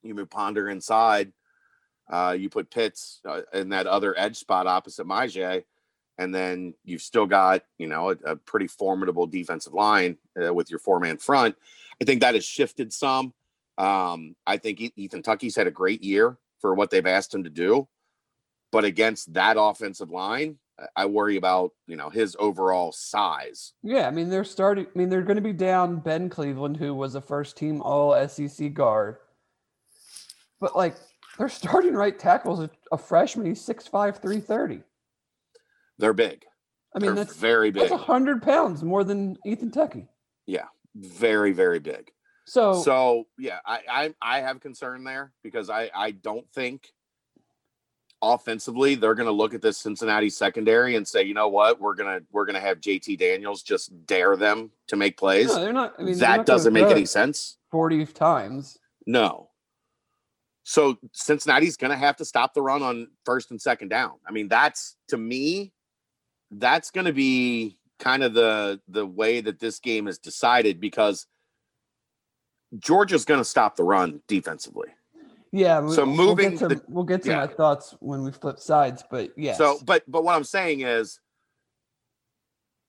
you 0.02 0.12
move 0.16 0.30
Ponder 0.30 0.70
inside, 0.70 1.32
uh, 2.10 2.34
you 2.36 2.50
put 2.50 2.68
Pitts 2.68 3.20
uh, 3.24 3.42
in 3.54 3.68
that 3.68 3.86
other 3.86 4.18
edge 4.18 4.38
spot 4.38 4.66
opposite 4.66 5.06
Myjai, 5.06 5.62
and 6.22 6.34
then 6.34 6.74
you've 6.84 7.02
still 7.02 7.26
got 7.26 7.64
you 7.78 7.86
know 7.86 8.10
a, 8.10 8.16
a 8.24 8.36
pretty 8.36 8.68
formidable 8.68 9.26
defensive 9.26 9.74
line 9.74 10.16
uh, 10.42 10.54
with 10.54 10.70
your 10.70 10.78
four 10.78 11.00
man 11.00 11.18
front. 11.18 11.56
I 12.00 12.04
think 12.04 12.20
that 12.20 12.34
has 12.34 12.44
shifted 12.44 12.92
some. 12.92 13.34
Um, 13.78 14.36
I 14.46 14.56
think 14.56 14.80
Ethan 14.96 15.22
Tucky's 15.22 15.56
had 15.56 15.66
a 15.66 15.70
great 15.70 16.02
year 16.02 16.36
for 16.60 16.74
what 16.74 16.90
they've 16.90 17.06
asked 17.06 17.34
him 17.34 17.44
to 17.44 17.50
do, 17.50 17.88
but 18.70 18.84
against 18.84 19.32
that 19.34 19.56
offensive 19.58 20.10
line, 20.10 20.58
I 20.94 21.06
worry 21.06 21.36
about 21.36 21.72
you 21.86 21.96
know 21.96 22.08
his 22.08 22.36
overall 22.38 22.92
size. 22.92 23.72
Yeah, 23.82 24.06
I 24.06 24.10
mean 24.10 24.30
they're 24.30 24.44
starting. 24.44 24.86
I 24.86 24.98
mean 24.98 25.08
they're 25.08 25.22
going 25.22 25.36
to 25.36 25.42
be 25.42 25.52
down 25.52 25.96
Ben 25.96 26.28
Cleveland, 26.28 26.76
who 26.76 26.94
was 26.94 27.14
a 27.14 27.20
first 27.20 27.56
team 27.56 27.82
All 27.82 28.16
SEC 28.28 28.72
guard, 28.72 29.16
but 30.60 30.76
like 30.76 30.96
their 31.38 31.48
starting 31.48 31.94
right 31.94 32.18
tackle 32.18 32.62
is 32.62 32.68
a, 32.68 32.94
a 32.94 32.98
freshman. 32.98 33.46
He's 33.46 33.66
6'5", 33.66 33.90
330. 33.90 34.82
They're 35.98 36.12
big. 36.12 36.44
I 36.94 36.98
mean 36.98 37.14
They're 37.14 37.24
that's 37.24 37.36
very 37.36 37.70
big. 37.70 37.88
that's 37.88 38.02
hundred 38.02 38.42
pounds 38.42 38.82
more 38.82 39.04
than 39.04 39.36
Ethan 39.46 39.70
Tucky. 39.70 40.08
Yeah, 40.46 40.66
very 40.94 41.52
very 41.52 41.78
big. 41.78 42.10
So 42.46 42.82
So 42.82 43.24
yeah, 43.38 43.60
I, 43.64 43.80
I 43.88 44.14
I 44.20 44.40
have 44.40 44.60
concern 44.60 45.04
there 45.04 45.32
because 45.42 45.70
I 45.70 45.90
I 45.94 46.10
don't 46.10 46.50
think 46.52 46.92
offensively 48.20 48.94
they're 48.94 49.14
going 49.16 49.26
to 49.26 49.32
look 49.32 49.52
at 49.52 49.60
this 49.60 49.76
Cincinnati 49.78 50.30
secondary 50.30 50.94
and 50.94 51.06
say, 51.06 51.24
you 51.24 51.34
know 51.34 51.48
what, 51.48 51.80
we're 51.80 51.94
gonna 51.94 52.20
we're 52.30 52.44
gonna 52.44 52.60
have 52.60 52.80
JT 52.80 53.18
Daniels 53.18 53.62
just 53.62 54.06
dare 54.06 54.36
them 54.36 54.70
to 54.88 54.96
make 54.96 55.16
plays. 55.16 55.48
no, 55.48 55.60
they're 55.60 55.72
not. 55.72 55.94
I 55.98 56.02
mean 56.02 56.18
that 56.18 56.38
not 56.38 56.46
doesn't 56.46 56.72
make 56.72 56.86
any 56.86 57.06
sense. 57.06 57.58
Forty 57.70 58.04
times. 58.06 58.78
No. 59.06 59.48
So 60.64 60.96
Cincinnati's 61.12 61.76
going 61.76 61.90
to 61.90 61.96
have 61.96 62.16
to 62.18 62.24
stop 62.24 62.54
the 62.54 62.62
run 62.62 62.82
on 62.82 63.08
first 63.24 63.50
and 63.50 63.60
second 63.60 63.88
down. 63.88 64.12
I 64.26 64.30
mean, 64.30 64.46
that's 64.46 64.96
to 65.08 65.16
me, 65.16 65.72
that's 66.52 66.90
going 66.90 67.06
to 67.06 67.12
be 67.12 67.78
kind 67.98 68.22
of 68.22 68.34
the 68.34 68.80
the 68.88 69.06
way 69.06 69.40
that 69.40 69.58
this 69.58 69.78
game 69.78 70.08
is 70.08 70.18
decided 70.18 70.80
because 70.80 71.26
Georgia's 72.78 73.24
going 73.24 73.40
to 73.40 73.44
stop 73.44 73.76
the 73.76 73.84
run 73.84 74.20
defensively. 74.28 74.88
Yeah. 75.52 75.86
So 75.88 76.04
we'll 76.04 76.06
moving 76.06 76.50
get 76.50 76.58
to, 76.60 76.68
the- 76.68 76.82
we'll 76.88 77.04
get 77.04 77.22
to 77.24 77.30
yeah. 77.30 77.36
my 77.36 77.46
thoughts 77.46 77.94
when 78.00 78.22
we 78.22 78.32
flip 78.32 78.58
sides, 78.58 79.04
but 79.10 79.30
yes. 79.36 79.58
So, 79.58 79.78
but 79.84 80.02
but 80.08 80.24
what 80.24 80.34
I'm 80.34 80.44
saying 80.44 80.80
is 80.80 81.20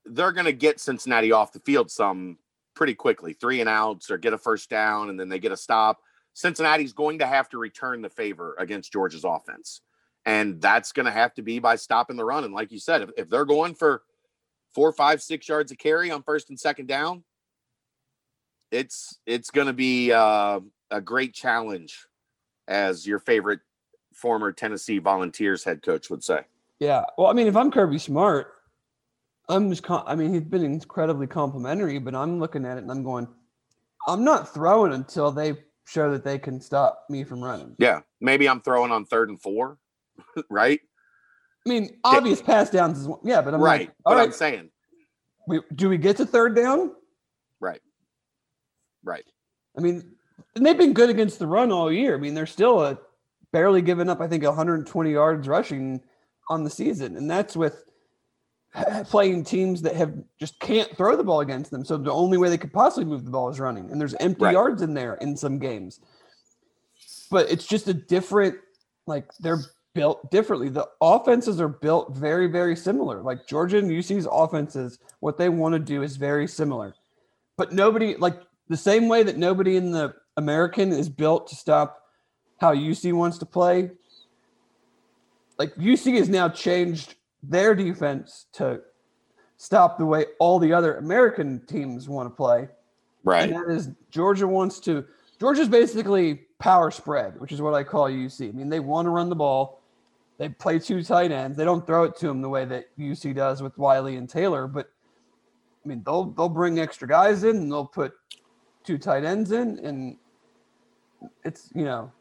they're 0.05 0.31
going 0.31 0.45
to 0.45 0.53
get 0.53 0.79
Cincinnati 0.79 1.31
off 1.31 1.51
the 1.51 1.59
field 1.59 1.91
some 1.91 2.37
pretty 2.75 2.95
quickly, 2.95 3.33
three 3.33 3.59
and 3.59 3.69
outs 3.69 4.09
or 4.09 4.17
get 4.17 4.33
a 4.33 4.37
first 4.37 4.69
down 4.69 5.09
and 5.09 5.19
then 5.19 5.29
they 5.29 5.39
get 5.39 5.51
a 5.51 5.57
stop. 5.57 5.99
Cincinnati's 6.33 6.93
going 6.93 7.19
to 7.19 7.27
have 7.27 7.47
to 7.49 7.57
return 7.57 8.01
the 8.01 8.09
favor 8.09 8.55
against 8.57 8.91
Georgia's 8.91 9.23
offense. 9.23 9.81
And 10.25 10.61
that's 10.61 10.93
going 10.93 11.05
to 11.05 11.11
have 11.11 11.33
to 11.33 11.41
be 11.41 11.59
by 11.59 11.75
stopping 11.75 12.15
the 12.15 12.25
run. 12.25 12.43
And 12.43 12.53
like 12.53 12.71
you 12.71 12.79
said, 12.79 13.01
if, 13.01 13.09
if 13.17 13.29
they're 13.29 13.45
going 13.45 13.75
for 13.75 14.03
four, 14.73 14.91
five, 14.93 15.21
six 15.21 15.49
yards 15.49 15.71
of 15.71 15.77
carry 15.77 16.11
on 16.11 16.23
first 16.23 16.49
and 16.49 16.59
second 16.59 16.87
down, 16.87 17.23
it's 18.71 19.19
it's 19.25 19.51
going 19.51 19.67
to 19.67 19.73
be 19.73 20.11
uh, 20.11 20.59
a 20.89 21.01
great 21.01 21.33
challenge, 21.33 22.07
as 22.67 23.05
your 23.05 23.19
favorite 23.19 23.59
former 24.13 24.51
Tennessee 24.51 24.99
Volunteers 24.99 25.63
head 25.63 25.81
coach 25.83 26.09
would 26.09 26.23
say. 26.23 26.41
Yeah. 26.79 27.03
Well, 27.17 27.27
I 27.27 27.33
mean, 27.33 27.47
if 27.47 27.55
I'm 27.55 27.69
Kirby 27.69 27.99
Smart, 27.99 28.53
I'm 29.49 29.69
just, 29.69 29.83
com- 29.83 30.03
I 30.07 30.15
mean, 30.15 30.33
he's 30.33 30.43
been 30.43 30.63
incredibly 30.63 31.27
complimentary, 31.27 31.99
but 31.99 32.15
I'm 32.15 32.39
looking 32.39 32.65
at 32.65 32.77
it 32.77 32.83
and 32.83 32.91
I'm 32.91 33.03
going, 33.03 33.27
I'm 34.07 34.23
not 34.23 34.53
throwing 34.53 34.93
until 34.93 35.31
they 35.31 35.55
show 35.85 36.11
that 36.11 36.23
they 36.23 36.39
can 36.39 36.61
stop 36.61 37.05
me 37.09 37.23
from 37.23 37.43
running. 37.43 37.75
Yeah, 37.77 38.01
maybe 38.21 38.47
I'm 38.47 38.61
throwing 38.61 38.91
on 38.91 39.05
third 39.05 39.29
and 39.29 39.41
four, 39.41 39.77
right? 40.49 40.79
I 41.65 41.69
mean, 41.69 41.97
obvious 42.03 42.41
pass 42.41 42.69
downs 42.69 42.99
is 42.99 43.07
one, 43.07 43.19
yeah, 43.23 43.41
but 43.41 43.53
I'm 43.53 43.61
right. 43.61 43.87
like, 43.87 43.95
but 44.03 44.17
all 44.17 44.23
I'm 44.23 44.31
saying, 44.31 44.69
we, 45.47 45.61
do 45.75 45.89
we 45.89 45.97
get 45.97 46.17
to 46.17 46.25
third 46.25 46.55
down? 46.55 46.91
right, 47.59 47.81
right, 49.03 49.25
I 49.77 49.81
mean, 49.81 50.03
and 50.55 50.65
they've 50.65 50.77
been 50.77 50.93
good 50.93 51.09
against 51.09 51.39
the 51.39 51.47
run 51.47 51.71
all 51.71 51.91
year. 51.91 52.15
I 52.15 52.17
mean, 52.19 52.33
they're 52.33 52.45
still 52.45 52.81
a 52.81 52.99
barely 53.51 53.81
giving 53.81 54.09
up, 54.09 54.19
I 54.19 54.27
think, 54.27 54.43
120 54.43 55.11
yards 55.11 55.47
rushing 55.47 56.01
on 56.49 56.63
the 56.63 56.69
season, 56.69 57.15
and 57.15 57.29
that's 57.29 57.55
with 57.55 57.83
playing 59.05 59.43
teams 59.45 59.81
that 59.83 59.95
have 59.95 60.13
just 60.39 60.59
can't 60.59 60.95
throw 60.97 61.15
the 61.15 61.23
ball 61.23 61.39
against 61.41 61.71
them. 61.71 61.85
So 61.85 61.97
the 61.97 62.11
only 62.11 62.37
way 62.37 62.49
they 62.49 62.57
could 62.57 62.73
possibly 62.73 63.05
move 63.05 63.23
the 63.23 63.31
ball 63.31 63.49
is 63.49 63.59
running, 63.59 63.89
and 63.91 64.01
there's 64.01 64.15
empty 64.15 64.45
Right. 64.45 64.53
yards 64.53 64.81
in 64.81 64.93
there 64.93 65.15
in 65.15 65.37
some 65.37 65.59
games. 65.59 66.01
But 67.31 67.49
it's 67.49 67.65
just 67.65 67.87
a 67.87 67.93
different, 67.93 68.57
like 69.07 69.25
they're 69.39 69.61
built 69.93 70.31
differently. 70.31 70.69
The 70.69 70.87
offenses 71.01 71.61
are 71.61 71.67
built 71.67 72.15
very, 72.15 72.47
very 72.47 72.75
similar. 72.75 73.21
Like 73.21 73.47
Georgia 73.47 73.77
and 73.77 73.89
UC's 73.89 74.27
offenses, 74.31 74.99
what 75.19 75.37
they 75.37 75.49
want 75.49 75.73
to 75.73 75.79
do 75.79 76.03
is 76.03 76.17
very 76.17 76.47
similar. 76.47 76.95
But 77.57 77.71
nobody, 77.73 78.15
like 78.15 78.35
the 78.69 78.77
same 78.77 79.07
way 79.07 79.23
that 79.23 79.37
nobody 79.37 79.77
in 79.77 79.91
the 79.91 80.15
American 80.37 80.91
is 80.91 81.09
built 81.09 81.47
to 81.47 81.55
stop 81.55 82.03
how 82.59 82.73
UC 82.73 83.13
wants 83.13 83.37
to 83.39 83.45
play. 83.45 83.91
Like 85.59 85.75
UC 85.75 86.17
has 86.17 86.29
now 86.29 86.49
changed 86.49 87.15
their 87.43 87.75
defense 87.75 88.47
to 88.53 88.81
stop 89.57 89.97
the 89.97 90.05
way 90.05 90.25
all 90.39 90.59
the 90.59 90.73
other 90.73 90.97
American 90.97 91.65
teams 91.67 92.09
want 92.09 92.29
to 92.29 92.35
play. 92.35 92.67
right. 93.23 93.49
And 93.49 93.55
that 93.55 93.71
is 93.71 93.89
Georgia 94.09 94.47
wants 94.47 94.79
to 94.81 95.05
Georgia's 95.39 95.67
basically 95.67 96.35
power 96.59 96.89
spread, 96.89 97.39
which 97.39 97.51
is 97.51 97.61
what 97.61 97.73
I 97.73 97.83
call 97.83 98.09
UC. 98.09 98.49
I 98.49 98.51
mean, 98.53 98.69
they 98.69 98.79
want 98.79 99.05
to 99.05 99.09
run 99.09 99.29
the 99.29 99.35
ball. 99.35 99.82
They 100.37 100.49
play 100.49 100.79
two 100.79 101.03
tight 101.03 101.31
ends. 101.31 101.57
They 101.57 101.65
don't 101.65 101.85
throw 101.85 102.03
it 102.03 102.15
to 102.17 102.27
them 102.27 102.41
the 102.41 102.49
way 102.49 102.65
that 102.65 102.85
UC 102.97 103.35
does 103.35 103.61
with 103.61 103.77
Wiley 103.77 104.15
and 104.15 104.27
Taylor, 104.27 104.67
but 104.67 104.91
I 105.83 105.87
mean, 105.87 106.01
they'll 106.05 106.25
they'll 106.25 106.49
bring 106.49 106.79
extra 106.79 107.07
guys 107.07 107.43
in 107.43 107.57
and 107.57 107.71
they'll 107.71 107.85
put 107.85 108.13
two 108.83 108.97
tight 108.97 109.23
ends 109.23 109.51
in, 109.51 109.79
and 109.79 110.17
it's 111.43 111.69
you 111.75 111.83
know 111.83 112.11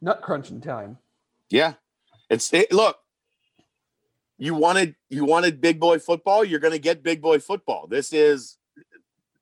nut 0.00 0.20
crunching 0.22 0.60
time. 0.60 0.98
Yeah, 1.50 1.74
it's 2.30 2.52
it, 2.52 2.72
look. 2.72 2.98
You 4.36 4.54
wanted 4.54 4.94
you 5.08 5.24
wanted 5.24 5.60
big 5.60 5.80
boy 5.80 5.98
football. 5.98 6.44
You're 6.44 6.60
going 6.60 6.72
to 6.72 6.78
get 6.78 7.02
big 7.02 7.20
boy 7.20 7.40
football. 7.40 7.88
This 7.88 8.12
is 8.12 8.58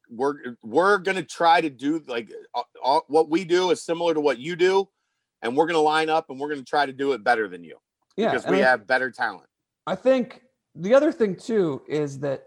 we're 0.08 0.56
we're 0.62 0.98
going 0.98 1.16
to 1.16 1.22
try 1.22 1.60
to 1.60 1.68
do 1.68 2.02
like 2.06 2.30
uh, 2.54 3.00
what 3.08 3.28
we 3.28 3.44
do 3.44 3.70
is 3.70 3.82
similar 3.82 4.14
to 4.14 4.20
what 4.20 4.38
you 4.38 4.56
do, 4.56 4.88
and 5.42 5.54
we're 5.54 5.66
going 5.66 5.74
to 5.74 5.80
line 5.80 6.08
up 6.08 6.30
and 6.30 6.40
we're 6.40 6.48
going 6.48 6.60
to 6.60 6.64
try 6.64 6.86
to 6.86 6.92
do 6.92 7.12
it 7.12 7.22
better 7.22 7.46
than 7.46 7.62
you 7.62 7.76
Yeah, 8.16 8.32
because 8.32 8.46
we 8.46 8.62
I- 8.62 8.66
have 8.70 8.86
better 8.86 9.10
talent. 9.10 9.48
I 9.86 9.94
think 9.94 10.42
the 10.74 10.94
other 10.94 11.12
thing 11.12 11.36
too 11.36 11.82
is 11.88 12.18
that 12.20 12.46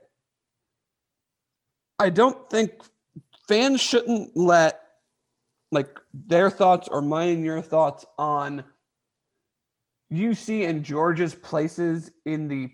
I 2.00 2.10
don't 2.10 2.50
think 2.50 2.72
fans 3.48 3.82
shouldn't 3.82 4.36
let 4.36 4.82
like 5.72 6.00
their 6.14 6.50
thoughts 6.50 6.88
or 6.88 7.02
mine 7.02 7.30
and 7.30 7.46
your 7.46 7.62
thoughts 7.62 8.06
on 8.18 8.64
UC 10.12 10.68
and 10.68 10.84
Georgia's 10.84 11.36
places 11.36 12.12
in 12.26 12.48
the 12.48 12.72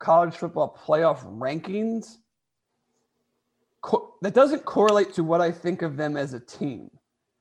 college 0.00 0.34
football 0.34 0.76
playoff 0.84 1.24
rankings. 1.38 2.16
Co- 3.82 4.14
that 4.22 4.34
doesn't 4.34 4.64
correlate 4.64 5.12
to 5.14 5.22
what 5.22 5.40
I 5.40 5.50
think 5.52 5.82
of 5.82 5.96
them 5.96 6.16
as 6.16 6.32
a 6.34 6.40
team 6.40 6.90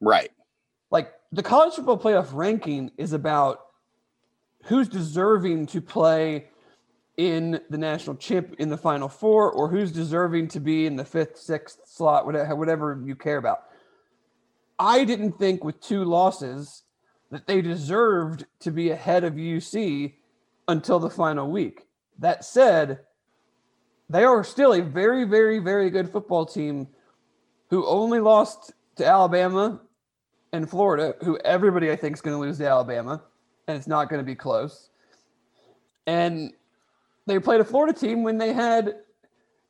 Right. 0.02 0.30
like 0.92 1.14
the 1.32 1.42
college 1.42 1.74
football 1.74 1.98
playoff 1.98 2.34
ranking 2.34 2.92
is 2.98 3.14
about 3.14 3.62
who's 4.64 4.88
deserving 4.88 5.68
to 5.68 5.82
play 5.82 6.48
in 7.18 7.60
the 7.70 7.78
national 7.78 8.16
chip 8.16 8.56
in 8.58 8.70
the 8.70 8.78
final 8.78 9.08
four 9.08 9.52
or 9.52 9.70
who's 9.70 9.92
deserving 9.92 10.48
to 10.48 10.60
be 10.60 10.86
in 10.86 10.96
the 10.96 11.06
fifth 11.06 11.38
sixth 11.38 11.80
slot 11.86 12.26
whatever, 12.26 12.56
whatever 12.56 13.02
you 13.06 13.16
care 13.16 13.38
about. 13.38 13.64
I 14.80 15.04
didn't 15.04 15.34
think 15.34 15.64
with 15.64 15.80
two 15.80 16.04
losses 16.04 16.84
that 17.30 17.46
they 17.46 17.62
deserved 17.62 18.46
to 18.62 18.72
be 18.72 18.90
ahead 18.90 19.24
of 19.24 19.34
uc 19.34 20.14
until 20.68 21.00
the 21.00 21.10
final 21.10 21.50
week. 21.50 21.86
That 22.20 22.44
said 22.44 23.00
they 24.10 24.24
are 24.24 24.44
still 24.44 24.74
a 24.74 24.82
very 24.82 25.24
very 25.26 25.60
very 25.60 25.90
good 25.90 26.10
football 26.10 26.46
team 26.46 26.88
who 27.70 27.86
only 27.86 28.20
lost 28.20 28.74
to 28.96 29.06
alabama 29.06 29.82
and 30.54 30.70
Florida, 30.70 31.16
who 31.24 31.38
everybody 31.40 31.92
I 31.92 31.96
think 31.96 32.16
is 32.16 32.22
going 32.22 32.36
to 32.36 32.40
lose 32.40 32.60
to 32.60 32.68
Alabama, 32.68 33.24
and 33.68 33.78
it's 33.78 33.88
not 33.88 34.10
going 34.10 34.20
to 34.20 34.26
be 34.26 34.36
close. 34.36 34.90
And 36.06 36.54
they 37.26 37.40
played 37.40 37.62
a 37.62 37.66
Florida 37.66 37.98
team 37.98 38.24
when 38.24 38.38
they 38.38 38.54
had 38.54 38.96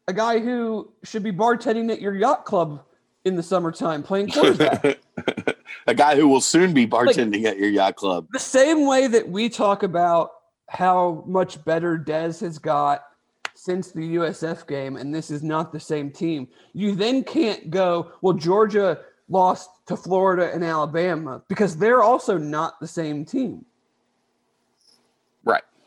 a 0.07 0.13
guy 0.13 0.39
who 0.39 0.91
should 1.03 1.23
be 1.23 1.31
bartending 1.31 1.91
at 1.91 2.01
your 2.01 2.15
yacht 2.15 2.45
club 2.45 2.83
in 3.25 3.35
the 3.35 3.43
summertime 3.43 4.03
playing 4.03 4.29
quarterback. 4.29 4.99
a 5.87 5.93
guy 5.93 6.15
who 6.15 6.27
will 6.27 6.41
soon 6.41 6.73
be 6.73 6.85
bartending 6.87 7.45
at 7.45 7.57
your 7.57 7.69
yacht 7.69 7.95
club. 7.95 8.27
the 8.31 8.39
same 8.39 8.85
way 8.85 9.07
that 9.07 9.27
we 9.27 9.49
talk 9.49 9.83
about 9.83 10.31
how 10.67 11.23
much 11.27 11.63
better 11.63 11.97
Dez 11.97 12.41
has 12.41 12.57
got 12.57 13.03
since 13.53 13.91
the 13.91 14.15
USF 14.15 14.67
game, 14.67 14.97
and 14.97 15.13
this 15.13 15.29
is 15.29 15.43
not 15.43 15.71
the 15.71 15.79
same 15.79 16.11
team. 16.11 16.47
You 16.73 16.95
then 16.95 17.23
can't 17.23 17.69
go, 17.69 18.11
well, 18.21 18.33
Georgia 18.33 18.99
lost 19.29 19.69
to 19.87 19.95
Florida 19.95 20.51
and 20.53 20.63
Alabama 20.63 21.43
because 21.47 21.77
they're 21.77 22.01
also 22.01 22.37
not 22.37 22.79
the 22.79 22.87
same 22.87 23.23
team. 23.23 23.65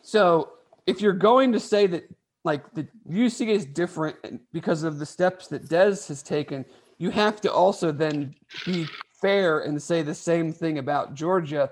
So 0.06 0.52
if 0.86 1.00
you're 1.00 1.12
going 1.12 1.52
to 1.52 1.58
say 1.58 1.88
that 1.88 2.08
like 2.46 2.72
the 2.74 2.86
UC 3.10 3.48
is 3.48 3.66
different 3.66 4.16
because 4.52 4.84
of 4.84 5.00
the 5.00 5.04
steps 5.04 5.48
that 5.48 5.68
Des 5.68 6.06
has 6.06 6.22
taken. 6.22 6.64
You 6.96 7.10
have 7.10 7.40
to 7.40 7.52
also 7.52 7.90
then 7.90 8.36
be 8.64 8.88
fair 9.20 9.60
and 9.60 9.82
say 9.82 10.02
the 10.02 10.14
same 10.14 10.52
thing 10.52 10.78
about 10.78 11.14
Georgia 11.14 11.70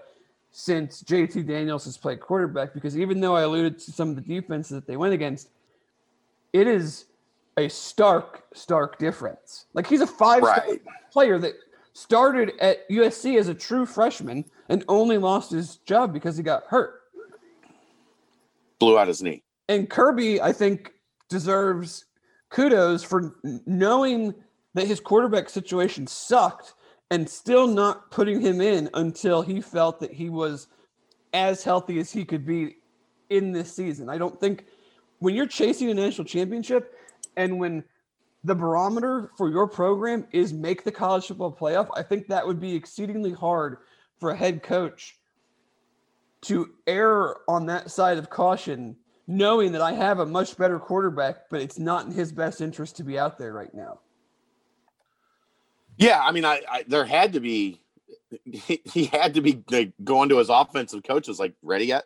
since 0.50 1.00
JT 1.04 1.46
Daniels 1.46 1.84
has 1.84 1.96
played 1.96 2.18
quarterback 2.18 2.74
because 2.74 2.98
even 2.98 3.20
though 3.20 3.36
I 3.36 3.42
alluded 3.42 3.78
to 3.78 3.92
some 3.92 4.10
of 4.10 4.16
the 4.16 4.22
defenses 4.22 4.72
that 4.72 4.88
they 4.88 4.96
went 4.96 5.14
against, 5.14 5.50
it 6.52 6.66
is 6.66 7.04
a 7.56 7.68
stark, 7.68 8.42
stark 8.52 8.98
difference. 8.98 9.66
Like 9.74 9.86
he's 9.86 10.00
a 10.00 10.08
five 10.08 10.42
star 10.42 10.64
Right. 10.66 10.82
player 11.12 11.38
that 11.38 11.54
started 11.92 12.54
at 12.60 12.88
USC 12.90 13.38
as 13.38 13.46
a 13.46 13.54
true 13.54 13.86
freshman 13.86 14.44
and 14.68 14.84
only 14.88 15.18
lost 15.18 15.52
his 15.52 15.76
job 15.76 16.12
because 16.12 16.36
he 16.36 16.42
got 16.42 16.64
hurt. 16.64 17.03
Blew 18.78 18.98
out 18.98 19.08
his 19.08 19.22
knee. 19.22 19.42
And 19.68 19.88
Kirby, 19.88 20.40
I 20.40 20.52
think, 20.52 20.92
deserves 21.28 22.04
kudos 22.50 23.02
for 23.02 23.36
knowing 23.66 24.34
that 24.74 24.86
his 24.86 25.00
quarterback 25.00 25.48
situation 25.48 26.06
sucked 26.06 26.74
and 27.10 27.28
still 27.28 27.66
not 27.66 28.10
putting 28.10 28.40
him 28.40 28.60
in 28.60 28.90
until 28.94 29.42
he 29.42 29.60
felt 29.60 30.00
that 30.00 30.12
he 30.12 30.30
was 30.30 30.68
as 31.32 31.64
healthy 31.64 31.98
as 31.98 32.12
he 32.12 32.24
could 32.24 32.46
be 32.46 32.76
in 33.30 33.52
this 33.52 33.74
season. 33.74 34.08
I 34.08 34.18
don't 34.18 34.38
think 34.38 34.66
when 35.18 35.34
you're 35.34 35.46
chasing 35.46 35.90
a 35.90 35.94
national 35.94 36.26
championship 36.26 36.94
and 37.36 37.58
when 37.58 37.84
the 38.44 38.54
barometer 38.54 39.30
for 39.36 39.50
your 39.50 39.66
program 39.66 40.26
is 40.32 40.52
make 40.52 40.84
the 40.84 40.92
college 40.92 41.26
football 41.26 41.52
playoff, 41.52 41.88
I 41.94 42.02
think 42.02 42.28
that 42.28 42.46
would 42.46 42.60
be 42.60 42.74
exceedingly 42.74 43.32
hard 43.32 43.78
for 44.18 44.30
a 44.30 44.36
head 44.36 44.62
coach 44.62 45.16
to 46.44 46.70
err 46.86 47.36
on 47.48 47.66
that 47.66 47.90
side 47.90 48.18
of 48.18 48.30
caution, 48.30 48.96
knowing 49.26 49.72
that 49.72 49.80
I 49.82 49.92
have 49.92 50.18
a 50.20 50.26
much 50.26 50.56
better 50.56 50.78
quarterback, 50.78 51.48
but 51.50 51.60
it's 51.60 51.78
not 51.78 52.06
in 52.06 52.12
his 52.12 52.32
best 52.32 52.60
interest 52.60 52.96
to 52.96 53.04
be 53.04 53.18
out 53.18 53.38
there 53.38 53.52
right 53.52 53.72
now. 53.74 54.00
Yeah, 55.96 56.20
I 56.22 56.32
mean, 56.32 56.44
I, 56.44 56.60
I 56.70 56.84
there 56.88 57.04
had 57.04 57.32
to 57.34 57.40
be 57.40 57.80
he, 58.44 58.80
he 58.92 59.04
had 59.06 59.34
to 59.34 59.40
be 59.40 59.62
like, 59.70 59.92
going 60.02 60.28
to 60.30 60.38
his 60.38 60.48
offensive 60.48 61.02
coaches 61.04 61.38
like, 61.38 61.54
ready 61.62 61.86
yet? 61.86 62.04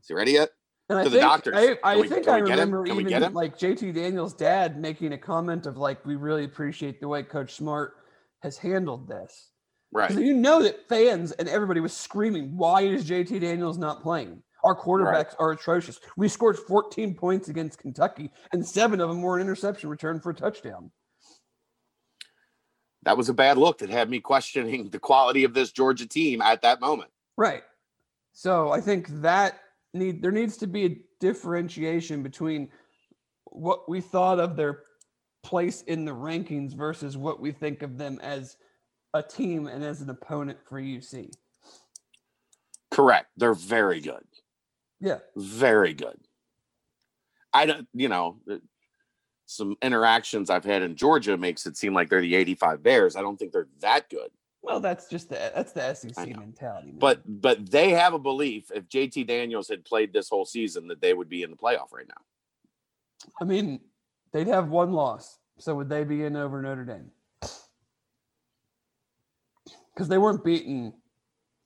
Is 0.00 0.08
he 0.08 0.14
ready 0.14 0.32
yet? 0.32 0.50
And 0.88 0.98
I 0.98 1.04
To 1.04 1.10
the 1.10 1.18
think, 1.18 1.28
doctors. 1.28 1.54
I, 1.56 1.78
I 1.92 1.96
we- 1.96 2.08
think 2.08 2.28
I 2.28 2.40
we 2.40 2.48
get 2.48 2.58
him? 2.58 2.72
remember 2.74 2.86
even 2.86 3.32
like 3.32 3.58
JT 3.58 3.94
Daniels' 3.94 4.34
dad 4.34 4.80
making 4.80 5.12
a 5.12 5.18
comment 5.18 5.66
of 5.66 5.76
like, 5.76 6.04
we 6.04 6.16
really 6.16 6.44
appreciate 6.44 7.00
the 7.00 7.08
way 7.08 7.22
Coach 7.22 7.54
Smart 7.54 7.94
has 8.40 8.56
handled 8.58 9.08
this. 9.08 9.51
Right. 9.92 10.10
You 10.10 10.34
know 10.34 10.62
that 10.62 10.88
fans 10.88 11.32
and 11.32 11.48
everybody 11.48 11.80
was 11.80 11.92
screaming, 11.92 12.56
why 12.56 12.82
is 12.82 13.04
JT 13.04 13.40
Daniels 13.40 13.76
not 13.76 14.02
playing? 14.02 14.42
Our 14.64 14.78
quarterbacks 14.78 15.34
are 15.38 15.50
atrocious. 15.50 16.00
We 16.16 16.28
scored 16.28 16.56
14 16.56 17.14
points 17.14 17.48
against 17.48 17.78
Kentucky, 17.78 18.30
and 18.52 18.66
seven 18.66 19.00
of 19.00 19.08
them 19.08 19.20
were 19.20 19.36
an 19.36 19.42
interception 19.42 19.90
return 19.90 20.20
for 20.20 20.30
a 20.30 20.34
touchdown. 20.34 20.90
That 23.02 23.16
was 23.16 23.28
a 23.28 23.34
bad 23.34 23.58
look 23.58 23.78
that 23.78 23.90
had 23.90 24.08
me 24.08 24.20
questioning 24.20 24.88
the 24.88 25.00
quality 25.00 25.42
of 25.44 25.52
this 25.52 25.72
Georgia 25.72 26.06
team 26.06 26.40
at 26.40 26.62
that 26.62 26.80
moment. 26.80 27.10
Right. 27.36 27.62
So 28.32 28.70
I 28.70 28.80
think 28.80 29.08
that 29.22 29.58
need 29.92 30.22
there 30.22 30.30
needs 30.30 30.56
to 30.58 30.66
be 30.66 30.86
a 30.86 30.96
differentiation 31.20 32.22
between 32.22 32.68
what 33.46 33.88
we 33.88 34.00
thought 34.00 34.38
of 34.38 34.56
their 34.56 34.84
place 35.42 35.82
in 35.82 36.04
the 36.04 36.12
rankings 36.12 36.74
versus 36.74 37.16
what 37.16 37.40
we 37.40 37.50
think 37.50 37.82
of 37.82 37.98
them 37.98 38.20
as 38.22 38.56
a 39.14 39.22
team 39.22 39.66
and 39.66 39.84
as 39.84 40.00
an 40.00 40.10
opponent 40.10 40.58
for 40.64 40.80
UC. 40.80 41.32
Correct. 42.90 43.28
They're 43.36 43.54
very 43.54 44.00
good. 44.00 44.24
Yeah. 45.00 45.18
Very 45.36 45.94
good. 45.94 46.18
I 47.52 47.66
don't, 47.66 47.88
you 47.92 48.08
know, 48.08 48.38
uh, 48.50 48.56
some 49.46 49.76
interactions 49.82 50.48
I've 50.48 50.64
had 50.64 50.82
in 50.82 50.96
Georgia 50.96 51.36
makes 51.36 51.66
it 51.66 51.76
seem 51.76 51.92
like 51.92 52.08
they're 52.08 52.20
the 52.20 52.34
85 52.34 52.82
Bears. 52.82 53.16
I 53.16 53.20
don't 53.20 53.36
think 53.36 53.52
they're 53.52 53.68
that 53.80 54.08
good. 54.08 54.30
Well, 54.62 54.78
that's 54.78 55.08
just 55.08 55.28
the 55.28 55.50
that's 55.54 55.72
the 55.72 55.92
SEC 55.92 56.16
mentality. 56.38 56.88
man. 56.88 56.98
But 56.98 57.22
but 57.26 57.68
they 57.68 57.90
have 57.90 58.14
a 58.14 58.18
belief 58.18 58.70
if 58.72 58.88
JT 58.88 59.26
Daniels 59.26 59.68
had 59.68 59.84
played 59.84 60.12
this 60.12 60.28
whole 60.28 60.44
season 60.44 60.86
that 60.86 61.00
they 61.00 61.14
would 61.14 61.28
be 61.28 61.42
in 61.42 61.50
the 61.50 61.56
playoff 61.56 61.92
right 61.92 62.06
now. 62.06 63.28
I 63.40 63.44
mean, 63.44 63.80
they'd 64.32 64.46
have 64.46 64.68
one 64.68 64.92
loss. 64.92 65.38
So 65.58 65.74
would 65.74 65.88
they 65.88 66.04
be 66.04 66.24
in 66.24 66.36
over 66.36 66.62
Notre 66.62 66.84
Dame? 66.84 67.10
Because 69.94 70.08
they 70.08 70.18
weren't 70.18 70.44
beating 70.44 70.92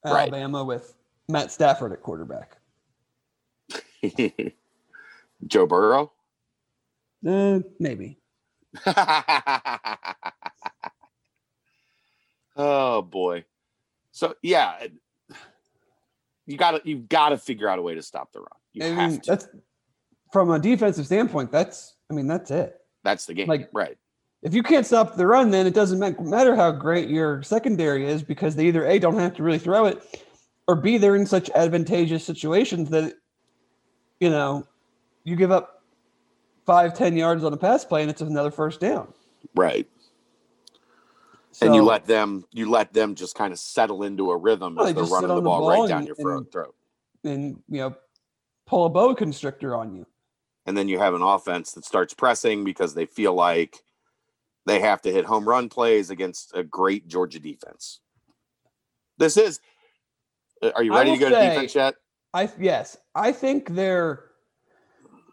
Right. 0.04 0.28
Alabama 0.32 0.64
with 0.64 0.94
Matt 1.28 1.50
Stafford 1.50 1.92
at 1.92 2.02
quarterback. 2.02 2.58
Joe 5.46 5.66
Burrow. 5.66 6.12
Uh, 7.26 7.60
maybe. 7.80 8.18
oh 12.56 13.02
boy. 13.02 13.44
So 14.12 14.34
yeah, 14.42 14.86
you 16.46 16.56
got 16.56 16.72
to 16.72 16.80
you've 16.88 17.08
got 17.08 17.30
to 17.30 17.38
figure 17.38 17.68
out 17.68 17.78
a 17.78 17.82
way 17.82 17.94
to 17.94 18.02
stop 18.02 18.32
the 18.32 18.40
run. 18.40 18.48
You 18.72 18.84
I 18.84 18.88
have 18.88 19.10
mean, 19.10 19.20
to. 19.20 19.30
that's 19.30 19.48
from 20.32 20.50
a 20.50 20.58
defensive 20.58 21.06
standpoint. 21.06 21.50
That's 21.50 21.94
I 22.10 22.14
mean, 22.14 22.26
that's 22.28 22.50
it. 22.50 22.76
That's 23.02 23.26
the 23.26 23.34
game. 23.34 23.48
like- 23.48 23.70
right. 23.72 23.98
If 24.42 24.54
you 24.54 24.62
can't 24.62 24.86
stop 24.86 25.16
the 25.16 25.26
run, 25.26 25.50
then 25.50 25.66
it 25.66 25.74
doesn't 25.74 25.98
matter 26.20 26.54
how 26.54 26.70
great 26.70 27.08
your 27.08 27.42
secondary 27.42 28.06
is 28.06 28.22
because 28.22 28.54
they 28.54 28.66
either 28.66 28.84
a 28.86 28.98
don't 28.98 29.18
have 29.18 29.34
to 29.36 29.42
really 29.42 29.58
throw 29.58 29.86
it, 29.86 30.22
or 30.68 30.76
b 30.76 30.98
they're 30.98 31.16
in 31.16 31.26
such 31.26 31.50
advantageous 31.50 32.24
situations 32.24 32.90
that 32.90 33.14
you 34.20 34.30
know 34.30 34.66
you 35.24 35.36
give 35.36 35.50
up 35.50 35.82
five 36.64 36.94
ten 36.94 37.16
yards 37.16 37.44
on 37.44 37.52
a 37.52 37.56
pass 37.56 37.84
play 37.84 38.02
and 38.02 38.10
it's 38.10 38.20
another 38.20 38.50
first 38.50 38.78
down. 38.80 39.12
Right. 39.54 39.88
So, 41.52 41.66
and 41.66 41.74
you 41.74 41.82
let 41.82 42.04
them 42.04 42.44
you 42.52 42.68
let 42.70 42.92
them 42.92 43.14
just 43.14 43.34
kind 43.34 43.52
of 43.52 43.58
settle 43.58 44.02
into 44.02 44.30
a 44.30 44.36
rhythm 44.36 44.74
Well, 44.74 44.86
as 44.86 44.94
they 44.94 45.00
they're 45.00 45.10
running 45.10 45.28
the 45.28 45.36
the 45.36 45.40
ball, 45.40 45.60
ball 45.60 45.70
right 45.70 45.80
and- 45.80 45.88
down 45.88 46.06
your 46.06 46.14
throat, 46.14 46.36
and- 46.38 46.52
throat. 46.52 46.74
and 47.24 47.62
you 47.70 47.78
know 47.80 47.94
pull 48.66 48.84
a 48.84 48.90
boa 48.90 49.14
constrictor 49.16 49.74
on 49.74 49.94
you. 49.96 50.06
And 50.66 50.76
then 50.76 50.88
you 50.88 50.98
have 50.98 51.14
an 51.14 51.22
offense 51.22 51.72
that 51.72 51.84
starts 51.84 52.12
pressing 52.12 52.64
because 52.64 52.92
they 52.94 53.06
feel 53.06 53.32
like 53.32 53.82
they 54.66 54.80
have 54.80 55.00
to 55.02 55.12
hit 55.12 55.24
home 55.24 55.48
run 55.48 55.68
plays 55.68 56.10
against 56.10 56.52
a 56.54 56.62
great 56.62 57.08
Georgia 57.08 57.38
defense. 57.38 58.00
This 59.16 59.36
is 59.36 59.60
uh, 60.62 60.72
are 60.74 60.82
you 60.82 60.94
ready 60.94 61.12
to 61.12 61.18
go 61.18 61.30
to 61.30 61.48
defense 61.48 61.74
yet? 61.74 61.94
I 62.34 62.50
yes, 62.58 62.96
I 63.14 63.32
think 63.32 63.74
their 63.74 64.24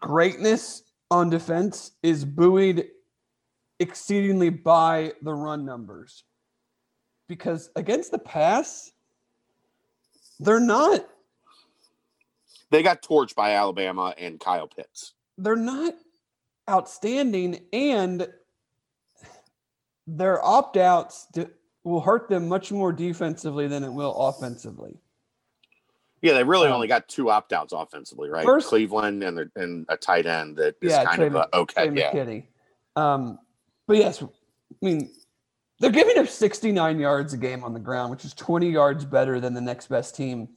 greatness 0.00 0.82
on 1.10 1.30
defense 1.30 1.92
is 2.02 2.24
buoyed 2.24 2.88
exceedingly 3.80 4.50
by 4.50 5.12
the 5.22 5.34
run 5.34 5.64
numbers. 5.66 6.24
Because 7.28 7.70
against 7.74 8.10
the 8.10 8.18
pass, 8.18 8.90
they're 10.38 10.60
not 10.60 11.06
They 12.70 12.82
got 12.82 13.02
torched 13.02 13.34
by 13.34 13.52
Alabama 13.52 14.14
and 14.18 14.38
Kyle 14.38 14.68
Pitts. 14.68 15.14
they're 15.38 15.56
not 15.56 15.94
outstanding 16.68 17.60
and 17.72 18.28
their 20.06 20.44
opt-outs 20.44 21.26
d- 21.32 21.46
will 21.84 22.00
hurt 22.00 22.28
them 22.28 22.48
much 22.48 22.72
more 22.72 22.92
defensively 22.92 23.66
than 23.68 23.84
it 23.84 23.92
will 23.92 24.14
offensively. 24.16 24.98
Yeah, 26.22 26.32
they 26.34 26.44
really 26.44 26.68
Um, 26.68 26.74
only 26.74 26.88
got 26.88 27.08
two 27.08 27.30
opt 27.30 27.52
outs 27.52 27.72
offensively, 27.72 28.30
right? 28.30 28.44
first- 28.44 28.68
Cleveland 28.68 29.22
and 29.22 29.36
the, 29.36 29.50
and 29.56 29.84
a 29.88 29.96
tight 29.96 30.26
end 30.26 30.56
that 30.56 30.76
is 30.80 30.90
Yeah, 30.92 31.04
kind 31.04 31.16
Trey 31.18 31.26
of 31.26 31.34
a, 31.34 31.56
okay. 31.56 31.88
Trey 31.88 31.98
Yeah, 32.00 32.12
McKitty. 32.12 32.46
Um, 32.96 33.38
but 33.86 33.98
yes, 33.98 34.22
I 34.22 34.26
mean, 34.80 35.10
they're 35.80 35.90
giving 35.90 36.16
up 36.18 36.28
69 36.28 36.98
yards 36.98 37.34
a 37.34 37.36
game 37.36 37.62
on 37.64 37.74
the 37.74 37.80
ground, 37.80 38.10
which 38.10 38.24
is 38.24 38.32
20 38.34 38.70
yards 38.70 39.04
better 39.04 39.40
than 39.40 39.52
the 39.52 39.60
next 39.60 39.88
best 39.88 40.14
team. 40.16 40.48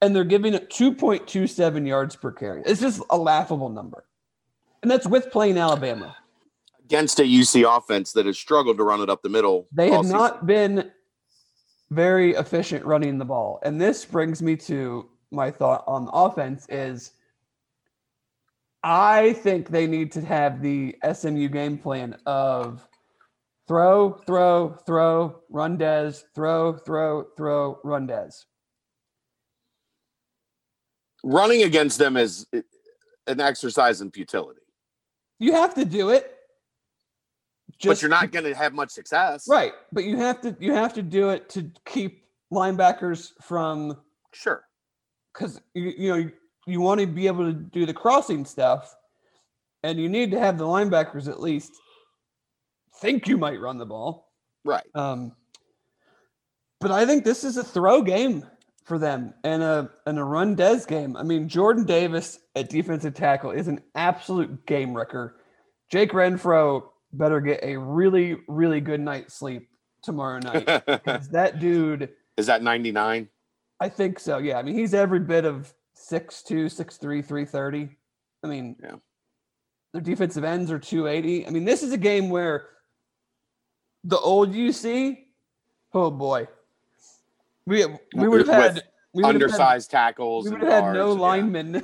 And 0.00 0.16
they're 0.16 0.24
giving 0.24 0.56
up 0.56 0.68
2.27 0.68 1.86
yards 1.86 2.16
per 2.16 2.32
carry. 2.32 2.62
It's 2.66 2.80
just 2.80 3.00
a 3.10 3.16
laughable 3.16 3.68
number. 3.68 4.04
And 4.82 4.90
that's 4.90 5.06
with 5.06 5.30
playing 5.30 5.58
Alabama. 5.58 6.16
Against 6.92 7.18
a 7.20 7.22
UC 7.22 7.64
offense 7.66 8.12
that 8.12 8.26
has 8.26 8.38
struggled 8.38 8.76
to 8.76 8.84
run 8.84 9.00
it 9.00 9.08
up 9.08 9.22
the 9.22 9.28
middle. 9.30 9.66
They 9.72 9.90
have 9.90 10.04
season. 10.04 10.18
not 10.18 10.44
been 10.44 10.90
very 11.90 12.34
efficient 12.34 12.84
running 12.84 13.16
the 13.16 13.24
ball. 13.24 13.60
And 13.62 13.80
this 13.80 14.04
brings 14.04 14.42
me 14.42 14.56
to 14.56 15.08
my 15.30 15.50
thought 15.50 15.84
on 15.86 16.04
the 16.04 16.10
offense 16.10 16.66
is 16.68 17.12
I 18.82 19.32
think 19.32 19.70
they 19.70 19.86
need 19.86 20.12
to 20.12 20.20
have 20.20 20.60
the 20.60 20.94
SMU 21.10 21.48
game 21.48 21.78
plan 21.78 22.14
of 22.26 22.86
throw, 23.66 24.20
throw, 24.26 24.76
throw, 24.84 25.40
run 25.48 25.78
des, 25.78 26.12
throw, 26.34 26.74
throw, 26.74 27.26
throw, 27.38 27.80
run 27.84 28.06
des. 28.06 28.32
running 31.24 31.62
against 31.62 31.96
them 31.96 32.18
is 32.18 32.46
an 33.26 33.40
exercise 33.40 34.02
in 34.02 34.10
futility. 34.10 34.60
You 35.38 35.52
have 35.52 35.74
to 35.76 35.86
do 35.86 36.10
it. 36.10 36.36
But 37.84 38.00
you're 38.02 38.08
not 38.10 38.32
going 38.32 38.44
to 38.44 38.54
have 38.54 38.72
much 38.72 38.90
success. 38.90 39.46
right. 39.48 39.72
But 39.92 40.04
you 40.04 40.16
have 40.18 40.40
to 40.42 40.56
you 40.60 40.72
have 40.74 40.94
to 40.94 41.02
do 41.02 41.30
it 41.30 41.48
to 41.50 41.70
keep 41.86 42.24
linebackers 42.52 43.30
from 43.42 43.96
Sure. 44.32 44.64
because 45.32 45.60
you, 45.74 45.92
you 45.96 46.08
know 46.10 46.16
you, 46.16 46.32
you 46.66 46.80
want 46.80 47.00
to 47.00 47.06
be 47.06 47.26
able 47.26 47.44
to 47.46 47.52
do 47.52 47.86
the 47.86 47.94
crossing 47.94 48.44
stuff 48.44 48.94
and 49.82 49.98
you 49.98 50.08
need 50.08 50.30
to 50.30 50.38
have 50.38 50.58
the 50.58 50.64
linebackers 50.64 51.28
at 51.28 51.40
least 51.40 51.72
think 52.96 53.26
you 53.26 53.36
might 53.36 53.60
run 53.60 53.78
the 53.78 53.86
ball. 53.86 54.30
Right. 54.64 54.86
Um, 54.94 55.32
but 56.80 56.90
I 56.90 57.04
think 57.06 57.24
this 57.24 57.44
is 57.44 57.56
a 57.56 57.64
throw 57.64 58.02
game 58.02 58.46
for 58.84 58.98
them 58.98 59.32
and 59.44 59.62
a 59.62 59.90
and 60.06 60.18
a 60.18 60.24
run 60.24 60.54
des 60.54 60.80
game. 60.86 61.16
I 61.16 61.22
mean, 61.22 61.48
Jordan 61.48 61.84
Davis 61.84 62.38
at 62.54 62.68
defensive 62.68 63.14
tackle 63.14 63.50
is 63.50 63.68
an 63.68 63.80
absolute 63.94 64.66
game 64.66 64.94
wrecker. 64.94 65.36
Jake 65.90 66.12
Renfro 66.12 66.84
better 67.12 67.40
get 67.40 67.60
a 67.62 67.76
really, 67.76 68.36
really 68.48 68.80
good 68.80 69.00
night's 69.00 69.34
sleep 69.34 69.68
tomorrow 70.02 70.38
night. 70.40 70.64
Because 70.86 71.28
that 71.30 71.58
dude, 71.58 72.10
Is 72.36 72.46
that 72.46 72.62
99? 72.62 73.28
I 73.80 73.88
think 73.88 74.18
so. 74.18 74.38
Yeah. 74.38 74.58
I 74.58 74.62
mean, 74.62 74.74
he's 74.74 74.94
every 74.94 75.20
bit 75.20 75.44
of 75.44 75.72
6'2, 75.96 76.66
6'3, 76.66 76.98
330. 76.98 77.88
I 78.42 78.46
mean, 78.46 78.76
Yeah. 78.82 78.96
their 79.92 80.02
defensive 80.02 80.44
ends 80.44 80.70
are 80.70 80.78
280. 80.78 81.46
I 81.46 81.50
mean, 81.50 81.64
this 81.64 81.82
is 81.82 81.92
a 81.92 81.98
game 81.98 82.30
where 82.30 82.68
the 84.04 84.18
old 84.18 84.52
UC, 84.52 85.18
oh 85.94 86.10
boy. 86.10 86.48
We 87.66 87.86
we 88.16 88.26
would 88.28 88.46
have 88.46 88.48
had 88.48 88.82
we 89.14 89.22
have 89.22 89.34
had, 89.34 89.42
Undersized 89.42 89.90
tackles. 89.90 90.46
we 90.46 90.50
would 90.52 90.62
have 90.62 90.84
had 90.84 90.94
no 90.94 91.14
yeah. 91.14 91.20
linemen 91.20 91.82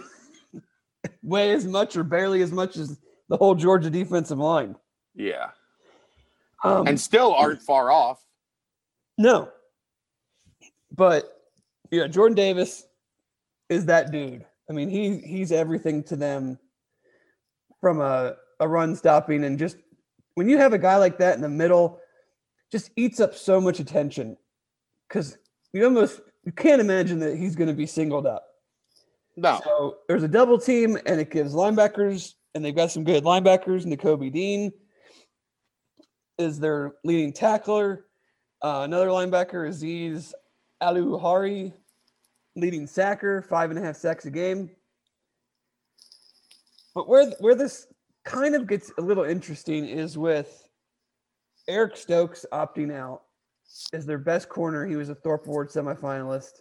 weigh 1.22 1.52
as 1.52 1.64
much 1.64 1.96
or 1.96 2.02
barely 2.02 2.42
as 2.42 2.50
much 2.50 2.76
as 2.76 2.98
the 3.28 3.36
whole 3.36 3.54
Georgia 3.54 3.90
defensive 3.90 4.38
line. 4.38 4.74
Yeah. 5.18 5.48
Um, 6.64 6.86
And 6.86 6.98
still 6.98 7.34
aren't 7.34 7.60
far 7.60 7.90
off. 7.90 8.24
No. 9.18 9.50
But 10.94 11.42
yeah, 11.90 12.06
Jordan 12.06 12.36
Davis 12.36 12.86
is 13.68 13.84
that 13.86 14.10
dude. 14.10 14.46
I 14.70 14.72
mean, 14.72 14.88
he 14.88 15.18
he's 15.18 15.52
everything 15.52 16.02
to 16.04 16.16
them 16.16 16.58
from 17.80 18.00
a, 18.00 18.36
a 18.60 18.68
run 18.68 18.96
stopping 18.96 19.44
and 19.44 19.58
just 19.58 19.76
when 20.34 20.48
you 20.48 20.56
have 20.58 20.72
a 20.72 20.78
guy 20.78 20.96
like 20.96 21.18
that 21.18 21.34
in 21.34 21.42
the 21.42 21.48
middle, 21.48 22.00
just 22.70 22.90
eats 22.96 23.18
up 23.18 23.34
so 23.34 23.60
much 23.60 23.80
attention. 23.80 24.36
Cause 25.08 25.36
you 25.72 25.84
almost 25.84 26.20
you 26.44 26.52
can't 26.52 26.80
imagine 26.80 27.18
that 27.20 27.36
he's 27.36 27.56
gonna 27.56 27.72
be 27.72 27.86
singled 27.86 28.26
up. 28.26 28.46
No. 29.36 29.60
So 29.64 29.96
there's 30.06 30.22
a 30.22 30.28
double 30.28 30.58
team, 30.58 30.98
and 31.06 31.20
it 31.20 31.30
gives 31.30 31.54
linebackers, 31.54 32.34
and 32.54 32.64
they've 32.64 32.74
got 32.74 32.90
some 32.90 33.04
good 33.04 33.24
linebackers. 33.24 33.86
Nakobe 33.86 34.32
Dean 34.32 34.72
is 36.38 36.58
their 36.58 36.94
leading 37.04 37.32
tackler. 37.32 38.06
Uh, 38.62 38.82
another 38.84 39.08
linebacker, 39.08 39.68
Azeez 39.68 40.32
Ojulari, 40.82 41.72
leading 42.56 42.86
sacker, 42.86 43.42
five 43.42 43.70
and 43.70 43.78
a 43.78 43.82
half 43.82 43.96
sacks 43.96 44.26
a 44.26 44.30
game. 44.30 44.70
But 46.94 47.08
where 47.08 47.30
where 47.40 47.54
this 47.54 47.86
kind 48.24 48.54
of 48.54 48.66
gets 48.66 48.92
a 48.98 49.00
little 49.00 49.24
interesting 49.24 49.86
is 49.86 50.18
with 50.18 50.68
Eric 51.68 51.96
Stokes 51.96 52.44
opting 52.52 52.92
out 52.92 53.22
as 53.92 54.06
their 54.06 54.18
best 54.18 54.48
corner. 54.48 54.86
He 54.86 54.96
was 54.96 55.08
a 55.08 55.14
Thorpe 55.14 55.46
Award 55.46 55.68
semifinalist 55.70 56.60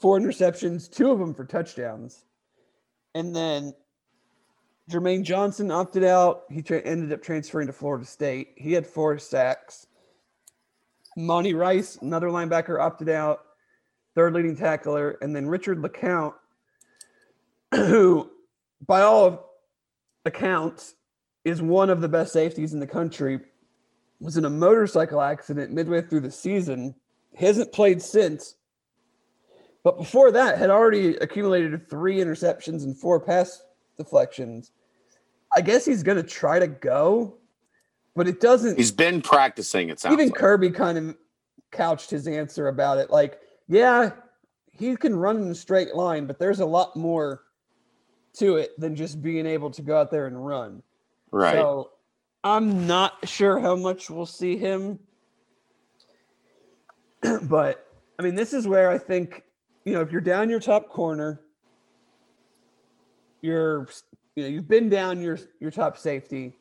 four 0.00 0.18
interceptions, 0.18 0.90
two 0.90 1.10
of 1.10 1.18
them 1.18 1.34
for 1.34 1.44
touchdowns. 1.44 2.24
And 3.14 3.34
then 3.34 3.72
Jermaine 4.90 5.22
Johnson 5.22 5.70
opted 5.70 6.04
out. 6.04 6.44
He 6.50 6.62
tra- 6.62 6.82
ended 6.82 7.12
up 7.12 7.22
transferring 7.22 7.66
to 7.68 7.72
Florida 7.72 8.04
State. 8.04 8.52
He 8.56 8.72
had 8.72 8.86
four 8.86 9.18
sacks. 9.18 9.86
Monty 11.16 11.54
Rice, 11.54 11.96
another 11.96 12.28
linebacker, 12.28 12.80
opted 12.80 13.08
out, 13.08 13.44
third 14.14 14.34
leading 14.34 14.56
tackler. 14.56 15.12
And 15.22 15.34
then 15.34 15.46
Richard 15.46 15.78
LeCounte, 15.78 16.34
who, 17.74 18.30
by 18.86 19.02
all 19.02 19.50
accounts, 20.24 20.94
is 21.44 21.62
one 21.62 21.88
of 21.88 22.00
the 22.00 22.08
best 22.08 22.32
safeties 22.32 22.74
in 22.74 22.80
the 22.80 22.86
country, 22.86 23.40
was 24.20 24.36
in 24.36 24.44
a 24.44 24.50
motorcycle 24.50 25.20
accident 25.20 25.72
midway 25.72 26.02
through 26.02 26.20
the 26.20 26.30
season. 26.30 26.94
He 27.36 27.46
hasn't 27.46 27.72
played 27.72 28.02
since. 28.02 28.56
But 29.82 29.98
before 29.98 30.32
that, 30.32 30.58
had 30.58 30.70
already 30.70 31.16
accumulated 31.16 31.88
three 31.88 32.16
interceptions 32.16 32.84
and 32.84 32.98
four 32.98 33.20
pass 33.20 33.62
deflections. 33.96 34.72
I 35.54 35.60
guess 35.60 35.84
he's 35.84 36.02
going 36.02 36.16
to 36.16 36.28
try 36.28 36.58
to 36.58 36.66
go, 36.66 37.34
but 38.16 38.26
it 38.26 38.40
doesn't. 38.40 38.76
He's 38.76 38.90
been 38.90 39.22
practicing, 39.22 39.88
it 39.88 40.00
sounds 40.00 40.14
even 40.14 40.28
like. 40.28 40.38
Kirby 40.38 40.70
kind 40.70 40.98
of 40.98 41.16
couched 41.70 42.10
his 42.10 42.26
answer 42.26 42.68
about 42.68 42.98
it. 42.98 43.10
Like, 43.10 43.40
yeah, 43.68 44.10
he 44.72 44.96
can 44.96 45.14
run 45.14 45.36
in 45.36 45.50
a 45.50 45.54
straight 45.54 45.94
line, 45.94 46.26
but 46.26 46.38
there's 46.38 46.60
a 46.60 46.66
lot 46.66 46.96
more 46.96 47.42
to 48.34 48.56
it 48.56 48.78
than 48.78 48.96
just 48.96 49.22
being 49.22 49.46
able 49.46 49.70
to 49.70 49.82
go 49.82 49.96
out 49.96 50.10
there 50.10 50.26
and 50.26 50.44
run. 50.44 50.82
Right. 51.30 51.54
So 51.54 51.90
I'm 52.42 52.86
not 52.86 53.28
sure 53.28 53.58
how 53.58 53.76
much 53.76 54.10
we'll 54.10 54.26
see 54.26 54.56
him. 54.56 54.98
but 57.42 57.86
I 58.18 58.22
mean, 58.22 58.34
this 58.34 58.52
is 58.52 58.66
where 58.66 58.90
I 58.90 58.98
think, 58.98 59.44
you 59.84 59.92
know, 59.92 60.00
if 60.00 60.10
you're 60.10 60.20
down 60.20 60.50
your 60.50 60.60
top 60.60 60.88
corner, 60.88 61.40
you're 63.44 63.86
you 64.36 64.42
know, 64.42 64.48
you've 64.48 64.68
been 64.68 64.88
down 64.88 65.20
your 65.20 65.38
your 65.60 65.70
top 65.70 65.98
safety. 65.98 66.54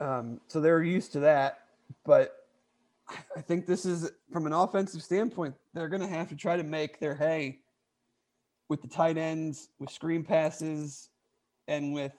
Um, 0.00 0.40
so 0.48 0.60
they're 0.60 0.82
used 0.82 1.12
to 1.12 1.20
that. 1.20 1.60
But 2.04 2.34
I 3.36 3.40
think 3.40 3.66
this 3.66 3.86
is 3.86 4.10
from 4.32 4.46
an 4.46 4.52
offensive 4.52 5.02
standpoint, 5.02 5.54
they're 5.74 5.88
gonna 5.88 6.08
have 6.08 6.28
to 6.30 6.36
try 6.36 6.56
to 6.56 6.64
make 6.64 6.98
their 6.98 7.14
hay 7.14 7.60
with 8.68 8.82
the 8.82 8.88
tight 8.88 9.16
ends, 9.16 9.68
with 9.78 9.90
screen 9.90 10.24
passes, 10.24 11.08
and 11.68 11.94
with 11.94 12.12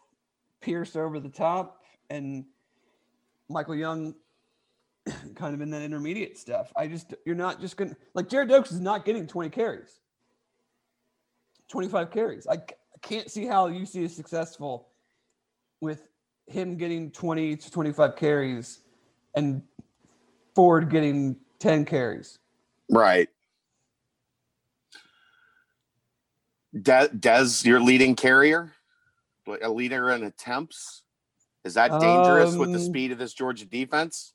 Pierce 0.62 0.96
over 0.96 1.20
the 1.20 1.30
top 1.30 1.82
and 2.10 2.46
Michael 3.50 3.76
Young 3.76 4.16
kind 5.36 5.54
of 5.54 5.60
in 5.60 5.70
that 5.72 5.82
intermediate 5.82 6.38
stuff. 6.38 6.72
I 6.78 6.88
just 6.88 7.14
you're 7.26 7.36
not 7.36 7.60
just 7.60 7.76
gonna 7.76 7.98
like 8.14 8.30
Gerrid 8.30 8.48
Doaks 8.48 8.72
is 8.72 8.80
not 8.80 9.04
getting 9.04 9.28
20 9.28 9.50
carries. 9.50 10.00
25 11.68 12.12
carries. 12.12 12.48
I 12.48 12.58
can't 13.06 13.30
see 13.30 13.46
how 13.46 13.70
UC 13.70 14.04
is 14.04 14.16
successful 14.16 14.90
with 15.80 16.08
him 16.48 16.76
getting 16.76 17.12
20 17.12 17.56
to 17.56 17.72
25 17.72 18.16
carries 18.16 18.80
and 19.36 19.62
Ford 20.56 20.90
getting 20.90 21.38
10 21.60 21.86
carries. 21.86 22.40
Right. 22.90 23.30
De- 26.82 27.10
Des, 27.10 27.62
your 27.64 27.80
leading 27.80 28.16
carrier, 28.16 28.74
a 29.62 29.70
leader 29.70 30.10
in 30.12 30.24
attempts. 30.24 31.04
Is 31.64 31.76
that 31.76 32.00
dangerous 32.00 32.56
with 32.58 32.72
the 32.72 32.80
Um, 32.80 32.86
speed 32.86 33.12
of 33.12 33.18
this 33.18 33.34
Georgia 33.34 33.66
defense? 33.66 34.34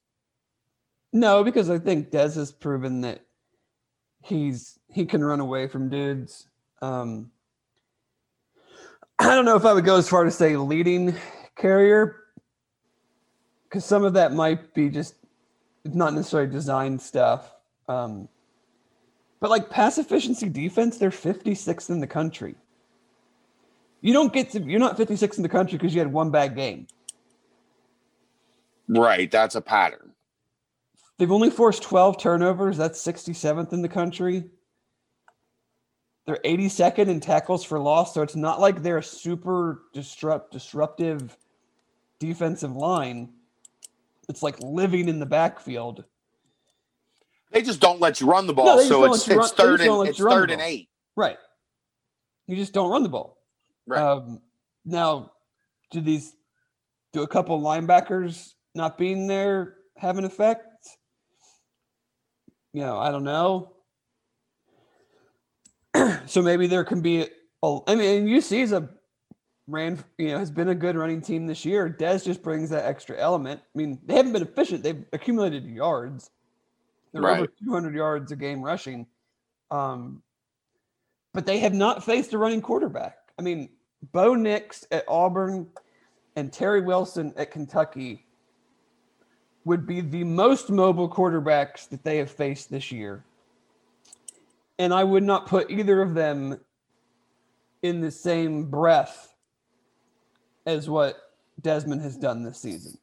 No, 1.12 1.42
because 1.44 1.70
I 1.70 1.78
think 1.78 2.11
Dez 2.11 2.37
has 2.37 2.52
proven 2.52 3.00
that 3.02 3.20
he's 4.22 4.78
he 4.92 5.06
can 5.06 5.22
run 5.24 5.40
away 5.40 5.66
from 5.68 5.88
dudes. 5.88 6.48
Um, 6.83 7.30
I 9.22 9.35
don't 9.35 9.44
know 9.44 9.56
if 9.56 9.66
I 9.66 9.74
would 9.74 9.85
go 9.85 9.96
as 9.96 10.09
far 10.09 10.24
to 10.24 10.30
say 10.30 10.56
leading 10.56 11.14
carrier, 11.54 12.16
because 13.64 13.85
some 13.85 14.02
of 14.02 14.14
that 14.14 14.33
might 14.33 14.72
be 14.72 14.88
just 14.88 15.14
not 15.85 16.14
necessarily 16.14 16.50
design 16.50 16.98
stuff. 16.98 17.54
Um, 17.87 18.30
but 19.38 19.50
like 19.50 19.68
pass 19.68 19.98
efficiency 19.98 20.48
defense, 20.48 20.96
they're 20.96 21.11
56th 21.11 21.90
in 21.90 22.00
the 22.00 22.06
country. 22.06 22.54
You 24.00 24.14
don't 24.14 24.33
get 24.33 24.50
to 24.52 24.62
you're 24.62 24.80
not 24.80 24.96
56th 24.96 25.37
in 25.37 25.42
the 25.42 25.50
country 25.50 25.76
because 25.76 25.94
you 25.94 26.00
had 26.00 26.11
one 26.11 26.30
bad 26.30 26.56
game. 26.56 26.87
Right. 28.88 29.30
That's 29.30 29.54
a 29.54 29.61
pattern. 29.61 30.12
They've 31.18 31.30
only 31.30 31.50
forced 31.50 31.83
12 31.83 32.18
turnovers. 32.18 32.78
That's 32.78 33.04
67th 33.04 33.74
in 33.74 33.83
the 33.83 33.88
country. 33.88 34.44
They're 36.30 36.38
82nd 36.44 37.08
in 37.08 37.18
tackles 37.18 37.64
for 37.64 37.80
loss. 37.80 38.14
So 38.14 38.22
it's 38.22 38.36
not 38.36 38.60
like 38.60 38.84
they're 38.84 38.98
a 38.98 39.02
super 39.02 39.82
disrupt, 39.92 40.52
disruptive 40.52 41.36
defensive 42.20 42.76
line. 42.76 43.30
It's 44.28 44.40
like 44.40 44.54
living 44.60 45.08
in 45.08 45.18
the 45.18 45.26
backfield. 45.26 46.04
They 47.50 47.62
just 47.62 47.80
don't 47.80 48.00
let 48.00 48.20
you 48.20 48.28
run 48.28 48.46
the 48.46 48.52
ball, 48.52 48.76
No, 48.76 48.82
so 48.84 49.04
it's 49.12 49.26
it's 49.26 49.36
run- 49.36 49.48
third 49.48 49.80
and 49.80 50.06
it's 50.06 50.20
you 50.20 50.24
run 50.24 50.34
the 50.36 50.40
third 50.40 50.50
and 50.52 50.60
eight. 50.62 50.88
Right. 51.16 51.36
You 52.46 52.54
just 52.54 52.72
don't 52.72 52.92
run 52.92 53.02
the 53.02 53.08
ball. 53.08 53.36
Right. 53.88 54.00
Um, 54.00 54.40
now, 54.84 55.32
do 55.90 56.00
these, 56.00 56.32
do 57.12 57.22
a 57.22 57.26
couple 57.26 57.60
linebackers 57.60 58.52
not 58.76 58.98
being 58.98 59.26
there 59.26 59.78
have 59.96 60.16
an 60.16 60.24
effect? 60.24 60.86
You 62.72 62.82
know, 62.82 62.98
I 63.00 63.10
don't 63.10 63.24
know. 63.24 63.72
so 66.26 66.42
maybe 66.42 66.66
there 66.66 66.84
can 66.84 67.00
be, 67.00 67.26
a, 67.62 67.78
I 67.86 67.94
mean, 67.94 68.26
UC 68.26 68.62
is 68.62 68.72
a 68.72 68.88
ran, 69.66 70.02
you 70.18 70.28
know, 70.28 70.38
has 70.38 70.50
been 70.50 70.68
a 70.68 70.74
good 70.74 70.96
running 70.96 71.20
team 71.20 71.46
this 71.46 71.64
year. 71.64 71.94
Dez 71.98 72.24
just 72.24 72.42
brings 72.42 72.70
that 72.70 72.84
extra 72.84 73.16
element. 73.16 73.60
I 73.62 73.78
mean, 73.78 73.98
they 74.04 74.14
haven't 74.14 74.32
been 74.32 74.42
efficient. 74.42 74.82
They've 74.82 75.04
accumulated 75.12 75.64
yards. 75.64 76.30
They're 77.12 77.26
over 77.28 77.46
200 77.64 77.94
yards 77.94 78.32
a 78.32 78.36
game 78.36 78.62
rushing. 78.62 79.06
Um, 79.70 80.22
but 81.32 81.46
they 81.46 81.58
have 81.58 81.74
not 81.74 82.04
faced 82.04 82.32
a 82.32 82.38
running 82.38 82.60
quarterback. 82.60 83.16
I 83.38 83.42
mean, 83.42 83.68
Bo 84.12 84.34
Nix 84.34 84.86
at 84.90 85.04
Auburn 85.08 85.68
and 86.36 86.52
Terry 86.52 86.80
Wilson 86.80 87.32
at 87.36 87.50
Kentucky 87.50 88.26
would 89.64 89.86
be 89.86 90.00
the 90.00 90.24
most 90.24 90.70
mobile 90.70 91.08
quarterbacks 91.08 91.88
that 91.90 92.02
they 92.02 92.16
have 92.18 92.30
faced 92.30 92.70
this 92.70 92.90
year. 92.90 93.24
And 94.80 94.94
I 94.94 95.04
would 95.04 95.22
not 95.22 95.46
put 95.46 95.70
either 95.70 96.00
of 96.00 96.14
them 96.14 96.58
in 97.82 98.00
the 98.00 98.10
same 98.10 98.70
breath 98.70 99.34
as 100.64 100.88
what 100.88 101.18
Desmond 101.60 102.00
has 102.00 102.16
done 102.16 102.42
this 102.42 102.62
season. 102.62 102.96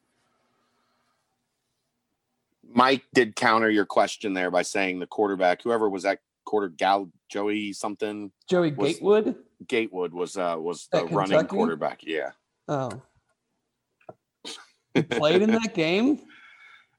Mike 2.68 3.04
did 3.14 3.36
counter 3.36 3.70
your 3.70 3.86
question 3.86 4.34
there 4.34 4.50
by 4.50 4.62
saying 4.62 4.98
the 4.98 5.06
quarterback, 5.06 5.62
whoever 5.62 5.88
was 5.88 6.02
that 6.02 6.18
quarter 6.44 6.68
gal 6.68 7.12
Joey 7.28 7.72
something 7.72 8.32
Joey 8.50 8.72
Was- 8.72 8.94
Gatewood. 8.94 9.36
Gatewood 9.68 10.12
was 10.12 10.36
uh 10.36 10.56
was 10.58 10.88
the 10.90 11.04
running 11.04 11.46
quarterback. 11.46 12.00
Yeah. 12.02 12.32
Oh. 12.66 12.90
He 14.94 15.02
played 15.02 15.42
in 15.42 15.52
that 15.52 15.74
game? 15.74 16.22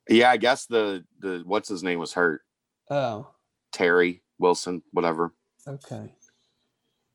Yeah, 0.07 0.31
I 0.31 0.37
guess 0.37 0.67
the 0.67 1.03
the 1.19 1.43
what's 1.45 1.67
his 1.67 1.83
name 1.83 1.99
was 1.99 2.13
hurt. 2.13 2.43
Oh, 2.89 3.27
Terry 3.73 4.21
Wilson, 4.39 4.82
whatever. 4.91 5.34
okay. 5.67 6.13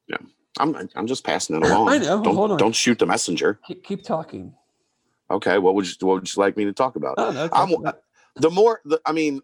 Yeah. 0.09 0.19
I'm 0.61 0.89
I'm 0.95 1.07
just 1.07 1.25
passing 1.25 1.57
it 1.57 1.63
along. 1.69 1.89
I 1.89 1.99
know, 1.99 2.23
Don't 2.23 2.37
hold 2.37 2.53
on. 2.53 2.59
don't 2.59 2.75
shoot 2.75 2.99
the 2.99 3.07
messenger. 3.07 3.59
Keep, 3.67 3.83
keep 3.85 4.05
talking. 4.05 4.55
Okay, 5.31 5.59
what 5.59 5.75
would 5.75 5.87
you 5.87 5.95
what 6.07 6.15
would 6.21 6.35
you 6.35 6.41
like 6.41 6.57
me 6.57 6.65
to 6.67 6.73
talk 6.73 6.97
about? 6.97 7.15
Oh, 7.19 7.31
no, 7.31 7.49
I'm- 7.53 7.73
about- 7.73 8.01
the 8.37 8.51
more 8.51 8.81
the, 8.85 9.01
I 9.07 9.13
mean, 9.13 9.41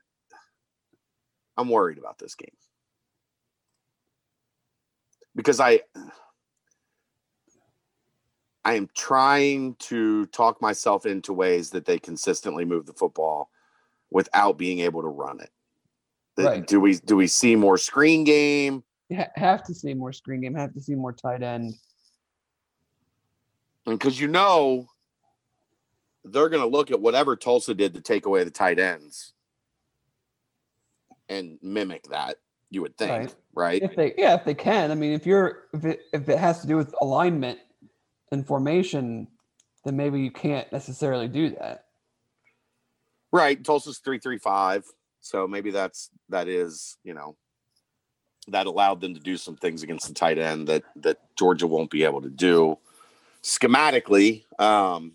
I'm 1.57 1.69
worried 1.69 1.99
about 1.99 2.19
this 2.19 2.35
game 2.35 2.51
because 5.35 5.59
I 5.61 5.81
I 8.64 8.75
am 8.75 8.88
trying 8.97 9.75
to 9.81 10.27
talk 10.27 10.61
myself 10.61 11.07
into 11.07 11.33
ways 11.33 11.71
that 11.71 11.87
they 11.87 11.99
consistently 11.99 12.64
move 12.64 12.87
the 12.87 12.93
football 12.93 13.51
without 14.11 14.59
being 14.59 14.81
able 14.81 15.03
to 15.03 15.09
run 15.09 15.40
it. 15.40 15.51
Right. 16.44 16.66
Do 16.66 16.81
we 16.81 16.96
do 16.96 17.16
we 17.16 17.26
see 17.26 17.57
more 17.57 17.79
screen 17.79 18.24
game? 18.24 18.85
You 19.09 19.24
have 19.35 19.64
to 19.64 19.74
see 19.74 19.92
more 19.94 20.12
screen 20.12 20.40
game, 20.40 20.55
have 20.55 20.72
to 20.74 20.81
see 20.81 20.94
more 20.94 21.12
tight 21.12 21.42
end. 21.42 21.74
Because 23.85 24.20
you 24.20 24.29
know 24.29 24.87
they're 26.24 26.48
going 26.48 26.62
to 26.62 26.68
look 26.68 26.90
at 26.90 27.00
whatever 27.00 27.35
Tulsa 27.35 27.74
did 27.74 27.94
to 27.94 28.00
take 28.00 28.26
away 28.26 28.44
the 28.44 28.50
tight 28.50 28.79
ends 28.79 29.33
and 31.29 31.59
mimic 31.62 32.05
that. 32.11 32.37
You 32.72 32.83
would 32.83 32.96
think, 32.96 33.11
Right. 33.11 33.35
right? 33.55 33.83
If 33.83 33.96
they 33.96 34.14
yeah, 34.16 34.35
if 34.35 34.44
they 34.44 34.55
can. 34.55 34.92
I 34.92 34.94
mean, 34.94 35.12
if 35.12 35.26
you're 35.26 35.64
if 35.74 35.85
it 35.85 36.00
if 36.12 36.29
it 36.29 36.38
has 36.38 36.61
to 36.61 36.68
do 36.68 36.76
with 36.76 36.94
alignment 37.00 37.59
and 38.31 38.46
formation, 38.46 39.26
then 39.85 39.96
maybe 39.96 40.20
you 40.20 40.31
can't 40.31 40.70
necessarily 40.70 41.26
do 41.26 41.50
that. 41.50 41.87
Right. 43.33 43.62
Tulsa's 43.64 43.98
three 43.98 44.20
three 44.20 44.38
five. 44.38 44.85
So 45.20 45.46
maybe 45.46 45.70
that's 45.70 46.11
that 46.28 46.48
is, 46.48 46.96
you 47.04 47.14
know, 47.14 47.37
that 48.48 48.66
allowed 48.66 49.00
them 49.00 49.14
to 49.14 49.20
do 49.20 49.37
some 49.37 49.56
things 49.56 49.83
against 49.83 50.09
the 50.09 50.14
tight 50.14 50.38
end 50.38 50.68
that 50.68 50.85
that 50.96 51.18
Georgia 51.37 51.66
won't 51.66 51.90
be 51.90 52.04
able 52.04 52.22
to 52.22 52.30
do 52.30 52.78
schematically. 53.42 54.44
Um 54.59 55.12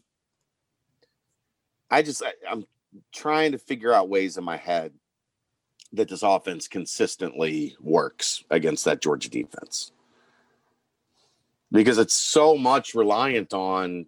I 1.89 2.01
just 2.01 2.23
I, 2.23 2.33
I'm 2.49 2.65
trying 3.13 3.51
to 3.51 3.57
figure 3.57 3.93
out 3.93 4.09
ways 4.09 4.37
in 4.37 4.43
my 4.43 4.57
head 4.57 4.93
that 5.93 6.09
this 6.09 6.23
offense 6.23 6.67
consistently 6.67 7.75
works 7.79 8.43
against 8.49 8.85
that 8.85 9.01
Georgia 9.01 9.29
defense. 9.29 9.91
Because 11.71 11.97
it's 11.97 12.15
so 12.15 12.57
much 12.57 12.95
reliant 12.95 13.53
on 13.53 14.05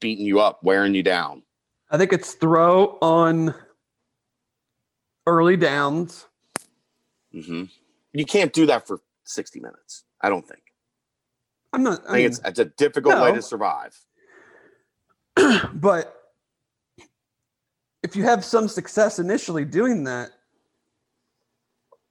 beating 0.00 0.26
you 0.26 0.40
up, 0.40 0.62
wearing 0.62 0.94
you 0.94 1.02
down. 1.02 1.42
I 1.90 1.98
think 1.98 2.12
it's 2.12 2.34
throw 2.34 2.98
on 3.00 3.54
early 5.26 5.56
downs. 5.56 6.26
hmm 7.32 7.64
You 8.12 8.24
can't 8.24 8.52
do 8.52 8.66
that 8.66 8.86
for 8.86 9.00
60 9.24 9.60
minutes. 9.60 10.04
I 10.22 10.28
don't 10.28 10.46
think. 10.46 10.62
I'm 11.72 11.82
not 11.82 12.00
I 12.00 12.02
I 12.02 12.12
think 12.12 12.16
mean, 12.16 12.26
it's 12.26 12.40
it's 12.44 12.58
a 12.58 12.64
difficult 12.64 13.20
way 13.20 13.32
to 13.32 13.42
survive. 13.42 13.98
but 15.74 16.14
if 18.02 18.16
you 18.16 18.22
have 18.24 18.44
some 18.44 18.68
success 18.68 19.18
initially 19.18 19.64
doing 19.64 20.04
that, 20.04 20.30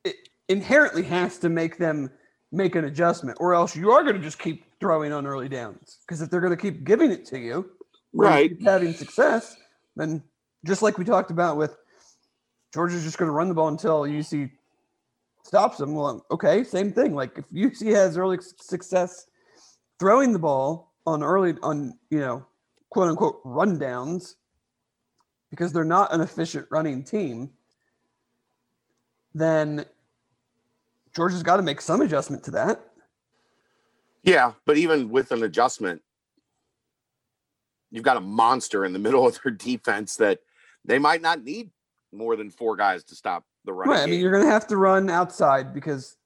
it 0.03 0.15
inherently 0.49 1.03
has 1.03 1.37
to 1.39 1.49
make 1.49 1.77
them 1.77 2.11
make 2.51 2.75
an 2.75 2.85
adjustment, 2.85 3.37
or 3.41 3.53
else 3.55 3.75
you 3.75 3.91
are 3.91 4.03
going 4.03 4.15
to 4.15 4.21
just 4.21 4.39
keep 4.39 4.65
throwing 4.79 5.11
on 5.11 5.25
early 5.25 5.49
downs. 5.49 5.99
Because 6.05 6.21
if 6.21 6.29
they're 6.29 6.41
going 6.41 6.55
to 6.55 6.61
keep 6.61 6.83
giving 6.83 7.11
it 7.11 7.25
to 7.27 7.39
you, 7.39 7.71
Right. 8.13 8.51
having 8.63 8.93
success, 8.93 9.57
then 9.95 10.23
just 10.65 10.81
like 10.81 10.97
we 10.97 11.05
talked 11.05 11.31
about 11.31 11.57
with 11.57 11.75
Georgia's 12.75 13.05
just 13.05 13.17
going 13.17 13.29
to 13.29 13.31
run 13.31 13.47
the 13.47 13.53
ball 13.53 13.69
until 13.69 14.01
UC 14.01 14.51
stops 15.43 15.77
them. 15.77 15.95
Well, 15.95 16.25
okay, 16.29 16.61
same 16.65 16.91
thing. 16.91 17.15
Like 17.15 17.37
if 17.37 17.49
UC 17.49 17.95
has 17.95 18.17
early 18.17 18.37
success 18.41 19.27
throwing 19.97 20.33
the 20.33 20.39
ball 20.39 20.91
on 21.07 21.23
early 21.23 21.55
on, 21.63 21.97
you 22.09 22.19
know, 22.19 22.45
quote 22.89 23.07
unquote 23.07 23.41
rundowns, 23.45 24.35
because 25.51 25.71
they're 25.71 25.85
not 25.85 26.13
an 26.13 26.19
efficient 26.19 26.67
running 26.69 27.01
team, 27.01 27.49
then 29.33 29.85
Georgia's 31.15 31.43
got 31.43 31.55
to 31.55 31.63
make 31.63 31.79
some 31.79 32.01
adjustment 32.01 32.43
to 32.43 32.51
that. 32.51 32.89
Yeah, 34.23 34.51
but 34.65 34.75
even 34.75 35.09
with 35.09 35.31
an 35.31 35.43
adjustment, 35.43 36.01
you've 37.89 38.03
got 38.03 38.17
a 38.17 38.21
monster 38.21 38.83
in 38.83 38.91
the 38.91 38.99
middle 38.99 39.25
of 39.25 39.39
their 39.41 39.53
defense 39.53 40.17
that 40.17 40.39
they 40.83 40.99
might 40.99 41.21
not 41.21 41.41
need 41.41 41.69
more 42.15 42.35
than 42.35 42.49
four 42.49 42.75
guys 42.75 43.03
to 43.05 43.15
stop 43.15 43.43
the 43.65 43.73
run. 43.73 43.89
Right. 43.89 44.01
I 44.03 44.05
mean, 44.05 44.19
you're 44.19 44.31
going 44.31 44.43
to 44.45 44.51
have 44.51 44.67
to 44.67 44.77
run 44.77 45.09
outside 45.09 45.73
because, 45.73 46.17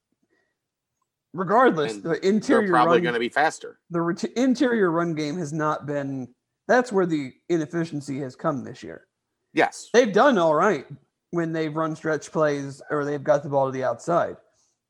regardless, 1.34 1.94
And 1.94 2.02
the 2.02 2.08
They're 2.10 2.16
interior 2.18 2.68
probably 2.70 3.00
going 3.00 3.14
to 3.14 3.20
be 3.20 3.28
faster. 3.28 3.78
the 3.90 4.00
ret- 4.00 4.24
interior 4.36 4.90
run 4.90 5.14
game 5.14 5.36
has 5.38 5.52
not 5.52 5.86
been. 5.86 6.28
That's 6.68 6.92
where 6.92 7.06
the 7.06 7.32
inefficiency 7.48 8.20
has 8.20 8.36
come 8.36 8.64
this 8.64 8.82
year. 8.82 9.06
Yes. 9.54 9.88
They've 9.92 10.12
done 10.12 10.38
all 10.38 10.54
right 10.54 10.86
when 11.32 11.52
they've 11.52 11.74
run 11.74 11.96
stretch 11.96 12.30
plays 12.30 12.80
or 12.90 13.04
they've 13.04 13.24
got 13.24 13.42
the 13.42 13.48
ball 13.48 13.66
to 13.66 13.72
the 13.72 13.84
outside. 13.84 14.36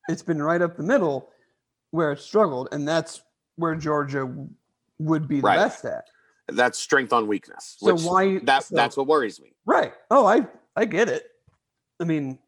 It's 0.08 0.22
been 0.22 0.42
right 0.42 0.60
up 0.60 0.76
the 0.76 0.82
middle 0.82 1.30
where 1.92 2.12
it 2.12 2.20
struggled, 2.20 2.68
and 2.72 2.86
that's 2.86 3.22
where 3.56 3.74
Georgia 3.74 4.32
would 4.98 5.28
be 5.28 5.36
the 5.36 5.42
Right. 5.42 5.56
best 5.56 5.84
at. 5.84 6.04
That's 6.48 6.78
strength 6.78 7.12
on 7.12 7.26
weakness. 7.28 7.76
So 7.78 7.96
why? 7.96 8.38
that 8.40 8.64
so- 8.64 8.74
that's 8.74 8.96
what 8.96 9.06
worries 9.06 9.40
me. 9.40 9.54
Right. 9.66 9.92
Oh, 10.10 10.26
I 10.26 10.46
I 10.76 10.84
get 10.84 11.08
it. 11.08 11.24
I 12.00 12.04
mean, 12.04 12.38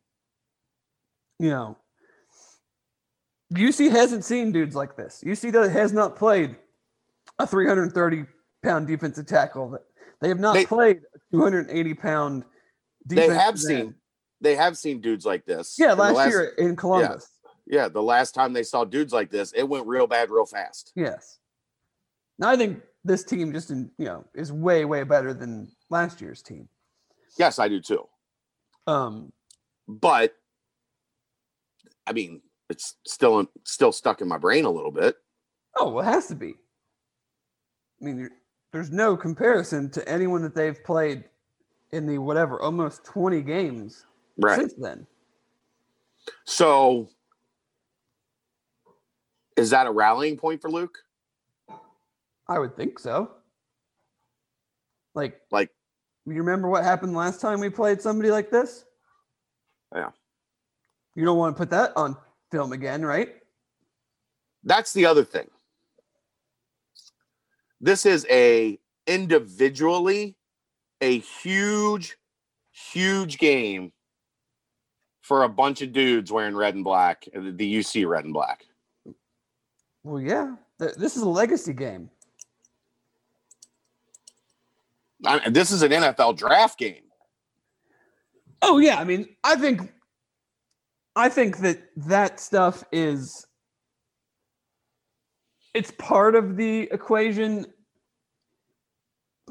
you 1.39 1.51
know, 1.51 1.77
UC 3.53 3.91
hasn't 3.91 4.25
seen 4.25 4.53
dudes 4.53 4.75
like 4.75 4.97
this. 4.97 5.23
UC 5.25 5.53
does, 5.53 5.71
has 5.73 5.93
not 5.93 6.17
played 6.17 6.57
a 7.39 7.47
330 7.47 8.25
pound 8.63 8.87
defensive 8.87 9.27
tackle. 9.27 9.71
That 9.71 9.83
they 10.21 10.29
have 10.29 10.41
not 10.41 10.55
They- 10.55 10.67
played 10.67 11.01
a 11.15 11.19
280 11.33 11.95
pound. 11.95 12.45
They 13.05 13.29
have 13.29 13.55
end. 13.55 13.61
seen 13.61 13.95
they 14.41 14.57
have 14.57 14.77
seen 14.77 15.01
dudes 15.01 15.25
like 15.25 15.45
this. 15.45 15.77
Yeah, 15.79 15.95
the 15.95 16.13
last, 16.13 16.29
year 16.29 16.53
in 16.59 16.75
Columbus. 16.77 17.29
Yeah, 17.67 17.89
the 17.89 18.03
last 18.03 18.35
time 18.35 18.53
they 18.53 18.65
saw 18.65 18.85
dudes 18.85 19.13
like 19.13 19.31
this, 19.31 19.53
it 19.53 19.63
went 19.63 19.87
real 19.87 20.07
bad 20.07 20.31
real 20.31 20.47
fast. 20.47 20.93
Yes. 20.97 21.39
Now 22.39 22.51
I 22.51 22.57
think 22.57 22.83
this 23.05 23.25
team 23.25 23.53
just 23.53 23.71
in 23.71 23.91
you 23.99 24.07
know 24.07 24.25
is 24.35 24.53
way 24.53 24.85
way 24.85 25.05
better 25.05 25.33
than 25.33 25.71
last 25.91 26.21
year's 26.21 26.43
team. 26.43 26.69
Yes, 27.37 27.59
I 27.59 27.69
do 27.69 27.81
too. 27.81 28.09
Um, 28.87 29.33
But 29.89 30.35
I 32.07 32.13
mean, 32.13 32.43
it's 32.69 32.97
still 33.07 33.47
still 33.65 33.93
stuck 33.93 34.21
in 34.21 34.29
my 34.29 34.39
brain 34.39 34.65
a 34.65 34.71
little 34.71 34.91
bit. 34.91 35.17
Oh, 35.77 35.91
well, 35.91 36.07
it 36.07 36.11
has 36.13 36.27
to 36.29 36.35
be. 36.35 36.55
I 38.01 38.05
mean, 38.05 38.29
there's 38.73 38.91
no 38.91 39.17
comparison 39.17 39.91
to 39.91 40.07
anyone 40.09 40.43
that 40.43 40.55
they've 40.55 40.83
played 40.85 41.25
in 41.93 42.07
the 42.07 42.19
whatever 42.19 42.61
almost 42.61 43.05
20 43.05 43.43
games 43.43 44.07
Right. 44.39 44.59
since 44.59 44.75
then. 44.75 45.07
So 46.45 47.09
is 49.57 49.71
that 49.71 49.87
a 49.87 49.91
rallying 49.91 50.37
point 50.37 50.61
for 50.63 50.71
Luke? 50.71 50.99
I 52.49 52.59
would 52.59 52.77
think 52.77 52.99
so. 52.99 53.31
Like, 55.15 55.41
Like 55.51 55.71
you 56.27 56.35
remember 56.35 56.69
what 56.69 56.85
happened 56.85 57.15
last 57.15 57.41
time 57.41 57.61
we 57.61 57.71
played 57.71 58.01
somebody 58.01 58.31
like 58.31 58.51
this? 58.51 58.85
Yeah. 59.95 60.11
You 61.15 61.25
don't 61.25 61.39
want 61.39 61.57
to 61.57 61.59
put 61.59 61.71
that 61.71 61.93
on 61.97 62.17
film 62.51 62.73
again, 62.73 63.05
right? 63.05 63.35
that's 64.65 64.93
the 64.93 65.07
other 65.07 65.25
thing. 65.25 65.49
This 67.81 68.07
is 68.07 68.27
a 68.31 68.79
individually 69.07 70.37
a 71.01 71.19
huge, 71.19 72.17
huge 72.71 73.39
game 73.39 73.93
for 75.21 75.43
a 75.43 75.49
bunch 75.49 75.83
of 75.83 75.93
dudes 75.93 76.31
wearing 76.31 76.57
red 76.57 76.75
and 76.75 76.85
black, 76.85 77.25
the 77.35 77.79
UC 77.79 78.09
red 78.09 78.25
and 78.25 78.33
black. 78.33 78.65
Well, 80.05 80.21
yeah, 80.21 80.55
this 80.79 81.17
is 81.17 81.23
a 81.23 81.29
legacy 81.29 81.73
game. 81.73 82.09
I, 85.25 85.49
this 85.49 85.71
is 85.71 85.83
an 85.83 85.91
NFL 85.91 86.37
draft 86.37 86.79
game. 86.79 87.03
Oh 88.61 88.79
yeah, 88.79 88.99
I 88.99 89.05
mean, 89.05 89.29
I 89.43 89.57
think, 89.57 89.93
I 91.17 91.29
think 91.29 91.59
that 91.59 91.81
that 91.97 92.41
stuff 92.41 92.85
is, 92.93 93.47
it's 95.75 95.91
part 95.93 96.35
of 96.35 96.57
the 96.57 96.83
equation, 96.93 97.67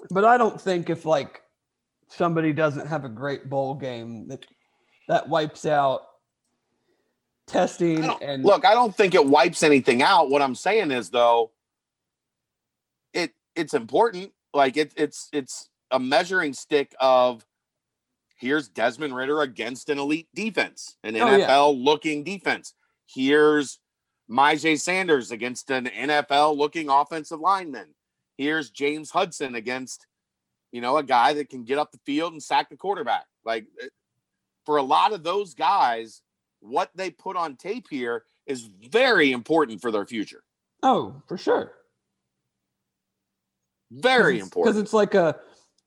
but 0.09 0.23
I 0.23 0.37
don't 0.37 0.59
think 0.59 0.89
if 0.89 1.05
like 1.05 1.41
somebody 2.07 2.53
doesn't 2.53 2.87
have 2.87 3.05
a 3.05 3.09
great 3.09 3.49
bowl 3.49 3.75
game 3.75 4.27
that 4.27 4.45
that 5.07 5.27
wipes 5.27 5.65
out 5.65 6.01
testing 7.47 8.03
and 8.21 8.43
Look, 8.43 8.65
I 8.65 8.73
don't 8.73 8.95
think 8.95 9.13
it 9.13 9.25
wipes 9.25 9.63
anything 9.63 10.01
out. 10.01 10.29
What 10.29 10.41
I'm 10.41 10.55
saying 10.55 10.91
is 10.91 11.09
though, 11.09 11.51
it 13.13 13.33
it's 13.55 13.73
important. 13.73 14.31
Like 14.53 14.77
it, 14.77 14.93
it's 14.97 15.29
it's 15.31 15.69
a 15.91 15.99
measuring 15.99 16.53
stick 16.53 16.93
of 16.99 17.45
here's 18.37 18.67
Desmond 18.69 19.15
Ridder 19.15 19.41
against 19.41 19.89
an 19.89 19.99
elite 19.99 20.27
defense, 20.33 20.97
an 21.03 21.15
Oh, 21.15 21.35
yeah. 21.35 21.47
NFL 21.47 21.83
looking 21.83 22.23
defense. 22.23 22.73
Here's 23.05 23.79
Myjai 24.29 24.79
Sanders 24.79 25.31
against 25.31 25.69
an 25.69 25.85
NFL 25.85 26.57
looking 26.57 26.89
offensive 26.89 27.39
lineman. 27.39 27.93
Here's 28.37 28.69
James 28.71 29.11
Hudson 29.11 29.55
against, 29.55 30.07
you 30.71 30.81
know, 30.81 30.97
a 30.97 31.03
guy 31.03 31.33
that 31.33 31.49
can 31.49 31.63
get 31.63 31.77
up 31.77 31.91
the 31.91 31.99
field 32.05 32.33
and 32.33 32.41
sack 32.41 32.69
the 32.69 32.77
quarterback. 32.77 33.25
Like 33.45 33.65
eh, 33.81 33.87
for 34.65 34.77
a 34.77 34.83
lot 34.83 35.13
of 35.13 35.23
those 35.23 35.53
guys, 35.53 36.21
what 36.61 36.89
they 36.95 37.09
put 37.09 37.35
on 37.35 37.55
tape 37.57 37.87
here 37.89 38.23
is 38.47 38.61
very 38.89 39.31
important 39.31 39.81
for 39.81 39.91
their 39.91 40.05
future. 40.05 40.43
oh 40.83 41.21
for 41.27 41.37
sure. 41.37 41.73
Very 43.91 44.35
because 44.35 44.47
important. 44.47 44.75
Because 44.75 44.81
it's 44.83 44.93
like 44.93 45.13
a 45.15 45.39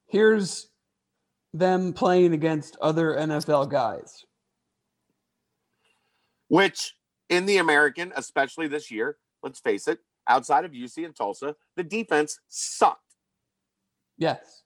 here's 0.06 0.68
them 1.52 1.92
playing 1.92 2.34
against 2.34 2.76
other 2.80 3.14
NFL 3.14 3.70
guys. 3.70 4.24
Which 6.48 6.94
in 7.30 7.46
the 7.46 7.56
American, 7.56 8.12
especially 8.16 8.68
this 8.68 8.90
year, 8.90 9.16
let's 9.42 9.60
face 9.60 9.88
it, 9.88 9.98
outside 10.28 10.64
of 10.64 10.72
UC 10.72 11.04
and 11.04 11.16
Tulsa, 11.16 11.56
the 11.76 11.82
defense 11.82 12.38
sucked. 12.48 13.00
Yes, 14.18 14.62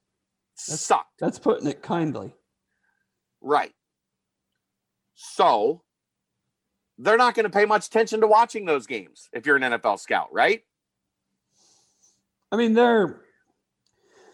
That's- 0.66 0.80
sucked. 0.80 1.18
that's 1.20 1.38
putting 1.38 1.68
it 1.68 1.82
kindly. 1.82 2.34
Right. 3.40 3.72
So 5.14 5.82
they're 6.98 7.16
not 7.16 7.34
going 7.34 7.44
to 7.44 7.50
pay 7.50 7.64
much 7.64 7.86
attention 7.86 8.20
to 8.20 8.26
watching 8.26 8.66
those 8.66 8.86
games 8.86 9.28
if 9.32 9.46
you're 9.46 9.56
an 9.56 9.62
NFL 9.62 10.00
scout, 10.00 10.32
right? 10.32 10.62
I 12.50 12.56
mean, 12.56 12.74
they're 12.74 13.20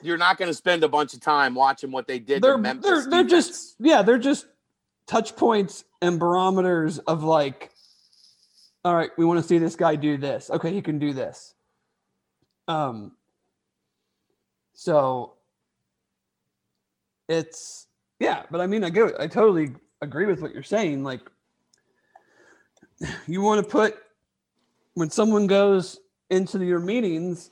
You're 0.05 0.18
not 0.18 0.36
going 0.36 0.50
to 0.50 0.55
spend 0.55 0.84
a 0.84 0.88
bunch 0.88 1.14
of 1.14 1.20
time 1.20 1.55
watching 1.55 1.90
what 1.90 2.07
they 2.07 2.18
did. 2.18 2.42
they're 2.42 2.59
they're 2.59 3.09
they're 3.09 3.24
just 3.24 3.76
yeah, 3.78 4.02
they're 4.02 4.18
just 4.18 4.46
touch 5.07 5.34
points 5.34 5.84
and 6.02 6.18
barometers 6.18 6.98
of 7.00 7.24
like, 7.24 7.70
all 8.84 8.94
right, 8.94 9.11
we 9.16 9.24
want 9.24 9.40
to 9.40 9.46
see 9.46 9.59
this 9.59 9.76
guy 9.76 9.96
do 9.96 10.18
this. 10.18 10.50
Okay, 10.50 10.72
he 10.72 10.82
can 10.82 10.98
do 10.98 11.12
this. 11.12 11.55
Um. 12.68 13.12
So 14.74 15.34
it's 17.28 17.86
yeah, 18.20 18.42
but 18.50 18.61
I 18.61 18.66
mean, 18.66 18.84
I 18.84 18.90
go, 18.90 19.11
I 19.18 19.26
totally 19.26 19.74
agree 20.02 20.26
with 20.26 20.42
what 20.42 20.52
you're 20.52 20.62
saying. 20.62 21.02
Like, 21.02 21.20
you 23.26 23.40
want 23.40 23.64
to 23.64 23.70
put 23.70 23.96
when 24.94 25.11
someone 25.11 25.46
goes 25.46 25.98
into 26.30 26.64
your 26.64 26.80
meetings 26.80 27.50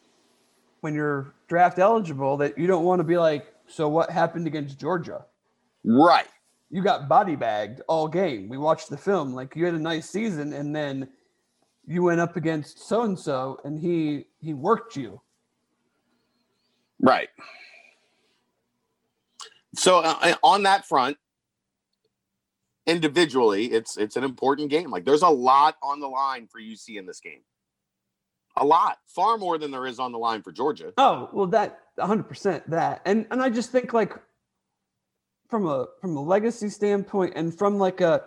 when 0.83 0.95
you're 0.95 1.35
draft 1.49 1.78
eligible 1.78 2.37
that 2.37 2.59
you 2.59 2.66
don't 2.66 2.85
want 2.85 2.99
to 2.99 3.05
be 3.05 3.16
like, 3.16 3.47
so 3.66 3.89
what 3.89 4.11
happened 4.11 4.47
against 4.47 4.78
Georgia? 4.78 5.24
right. 5.85 6.28
You 6.70 6.83
got 6.83 7.07
body 7.07 7.37
bagged 7.37 7.83
all 7.87 8.09
game. 8.09 8.49
We 8.49 8.57
watched 8.57 8.89
the 8.89 8.97
film. 8.97 9.35
Like 9.35 9.55
you 9.55 9.66
had 9.66 9.74
a 9.74 9.78
nice 9.78 10.09
season, 10.09 10.55
and 10.55 10.74
then 10.74 11.07
you 11.87 12.03
went 12.03 12.18
up 12.18 12.37
against 12.37 12.89
so 12.89 13.03
and 13.03 13.18
so, 13.18 13.61
and 13.64 13.78
he 13.78 14.26
he 14.41 14.55
worked 14.55 14.97
you. 14.97 15.20
Right. 16.99 17.28
So 19.74 19.99
uh, 19.99 20.35
on 20.43 20.62
that 20.62 20.87
front, 20.87 21.18
individually, 22.87 23.66
it's 23.66 23.99
it's 23.99 24.16
an 24.16 24.24
important 24.24 24.70
game. 24.70 24.91
Like 24.91 25.05
there's 25.05 25.22
a 25.22 25.28
lot 25.28 25.76
on 25.83 26.01
the 26.01 26.09
line 26.09 26.47
for 26.47 26.59
UC 26.59 26.99
in 26.99 27.05
this 27.05 27.20
game. 27.20 27.43
A 28.57 28.64
lot, 28.64 28.98
far 29.07 29.38
more 29.38 29.57
than 29.57 29.70
there 29.70 29.86
is 29.86 29.98
on 29.98 30.12
the 30.12 30.18
line 30.18 30.42
for 30.42 30.53
Georgia. 30.53 30.92
Oh 30.98 31.30
well, 31.32 31.46
that 31.46 31.80
100 31.96 32.24
percent 32.24 32.68
that, 32.70 33.00
and 33.05 33.26
and 33.30 33.42
I 33.42 33.48
just 33.48 33.72
think 33.72 33.92
like 33.92 34.12
from 35.48 35.66
a 35.66 35.86
from 36.00 36.16
a 36.16 36.22
legacy 36.22 36.68
standpoint, 36.68 37.32
and 37.34 37.57
from 37.57 37.78
like 37.78 38.00
a 38.00 38.24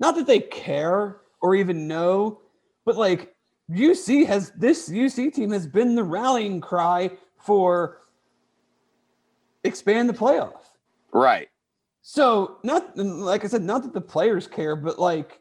not 0.00 0.16
that 0.16 0.26
they 0.26 0.40
care 0.40 1.18
or 1.40 1.54
even 1.54 1.86
know, 1.86 2.40
but 2.84 2.96
like 2.96 3.34
UC 3.70 4.26
has 4.26 4.50
this 4.56 4.88
UC 4.88 5.34
team 5.34 5.50
has 5.52 5.66
been 5.66 5.94
the 5.94 6.02
rallying 6.02 6.60
cry 6.60 7.10
for 7.36 7.98
expand 9.64 10.08
the 10.08 10.14
playoff. 10.14 10.62
Right. 11.12 11.48
So 12.02 12.58
not 12.64 12.96
like 12.96 13.44
I 13.44 13.48
said, 13.48 13.62
not 13.62 13.82
that 13.82 13.92
the 13.92 14.00
players 14.00 14.46
care, 14.46 14.74
but 14.74 14.98
like 14.98 15.40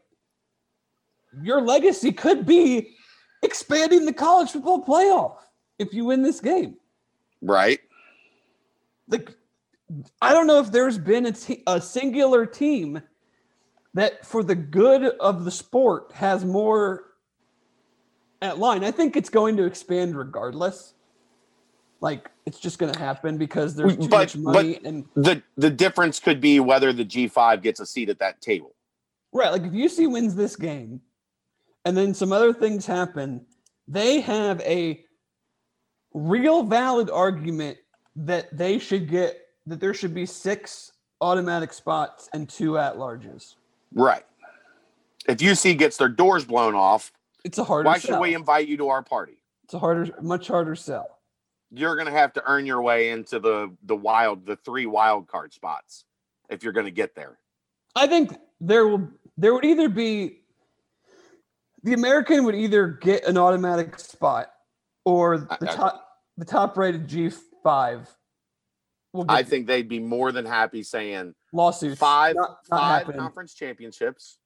your 1.42 1.62
legacy 1.62 2.12
could 2.12 2.46
be 2.46 2.97
expanding 3.44 4.06
the 4.06 4.14
college 4.14 4.52
football 4.52 4.84
playoff 4.84 5.38
if 5.80 5.94
you 5.94 6.06
win 6.06 6.24
this 6.24 6.40
game. 6.40 6.78
Right. 7.42 7.80
Like 9.08 9.32
I 10.22 10.34
don't 10.34 10.48
know 10.48 10.60
if 10.60 10.72
there's 10.72 10.98
been 10.98 11.26
a, 11.28 11.32
te- 11.32 11.64
a 11.68 11.80
singular 11.80 12.46
team 12.46 13.02
that, 13.94 14.26
for 14.26 14.44
the 14.44 14.56
good 14.56 15.04
of 15.20 15.46
the 15.46 15.52
sport, 15.52 16.12
has 16.14 16.44
more 16.44 17.06
at 18.42 18.60
line. 18.60 18.84
I 18.84 18.92
think 18.92 19.16
it's 19.16 19.30
going 19.30 19.56
to 19.58 19.64
expand 19.64 20.18
regardless. 20.18 20.94
Like 22.02 22.30
it's 22.46 22.60
just 22.60 22.80
going 22.80 22.94
to 22.94 23.00
happen 23.00 23.38
because 23.38 23.76
there's 23.76 23.96
too 23.96 24.08
But- 24.10 24.36
much 24.36 24.38
money 24.38 24.80
and 24.84 25.06
The 25.16 25.42
the 25.56 25.70
difference 25.70 26.20
could 26.20 26.42
be 26.42 26.60
whether 26.60 26.92
the 26.94 27.06
G5 27.06 27.62
gets 27.64 27.80
a 27.80 27.86
seat 27.86 28.10
at 28.10 28.20
that 28.20 28.42
table. 28.42 28.76
Right. 29.32 29.52
Like 29.52 29.64
if 29.64 29.72
UC 29.72 30.12
wins 30.12 30.36
this 30.36 30.56
game 30.56 31.02
and 31.86 31.96
then 31.96 32.14
some 32.14 32.32
other 32.32 32.54
things 32.54 32.86
happen, 32.86 33.46
they 33.88 34.20
have 34.22 34.60
a 34.62 35.04
real 36.14 36.64
valid 36.64 37.10
argument 37.10 37.78
that 38.16 38.56
they 38.56 38.80
should 38.80 39.10
get 39.10 39.42
that 39.66 39.80
there 39.80 39.94
should 39.94 40.14
be 40.14 40.26
six 40.26 40.94
automatic 41.22 41.74
spots 41.74 42.30
and 42.34 42.48
two 42.48 42.78
at 42.78 42.96
larges. 42.96 43.56
Right. 43.94 44.26
If 45.28 45.38
UC 45.38 45.78
gets 45.78 45.98
their 45.98 46.10
doors 46.10 46.46
blown 46.46 46.74
off, 46.74 47.12
It's 47.44 47.58
a 47.58 47.64
harder 47.64 47.88
why 47.88 47.98
sell. 47.98 48.16
should 48.16 48.22
we 48.22 48.34
invite 48.34 48.68
you 48.68 48.78
to 48.78 48.88
our 48.90 49.04
party? 49.04 49.38
It's 49.66 49.74
a 49.74 49.80
harder, 49.80 50.10
much 50.22 50.48
harder 50.48 50.76
sell. 50.76 51.20
You're 51.70 51.96
going 51.96 52.06
to 52.08 52.14
have 52.14 52.32
to 52.34 52.44
earn 52.46 52.66
your 52.66 52.82
way 52.82 53.10
into 53.10 53.40
the 53.40 53.76
the 53.84 53.96
wild, 53.96 54.46
the 54.46 54.56
three 54.56 54.86
wild 54.86 55.28
card 55.28 55.54
spots 55.54 56.06
if 56.50 56.64
you're 56.64 56.72
going 56.74 56.86
to 56.86 56.92
get 56.92 57.14
there. 57.14 57.38
I 57.96 58.08
think 58.08 58.38
there 58.62 58.88
will 58.88 59.10
there 59.38 59.54
would 59.54 59.66
either 59.66 59.90
be 59.90 60.40
the 61.88 61.94
American 61.94 62.44
would 62.44 62.56
either 62.56 62.88
get 62.88 63.24
an 63.26 63.38
automatic 63.38 63.98
spot 63.98 64.52
or 65.06 65.38
the 65.38 65.58
I- 65.62 65.74
top 65.74 66.04
the 66.36 66.44
top 66.46 66.78
rated 66.78 67.08
G 67.08 67.32
five 67.64 68.10
will 69.14 69.26
I 69.30 69.42
think 69.42 69.68
they'd 69.68 69.88
be 69.88 70.00
more 70.00 70.34
than 70.34 70.46
happy 70.46 70.84
saying 70.84 71.34
lawsuits. 71.54 71.98
five 71.98 72.36
Not- 72.36 72.58
not 72.70 72.80
five 72.80 72.98
happening. 73.00 73.20
conference 73.22 73.54
championships. 73.54 74.40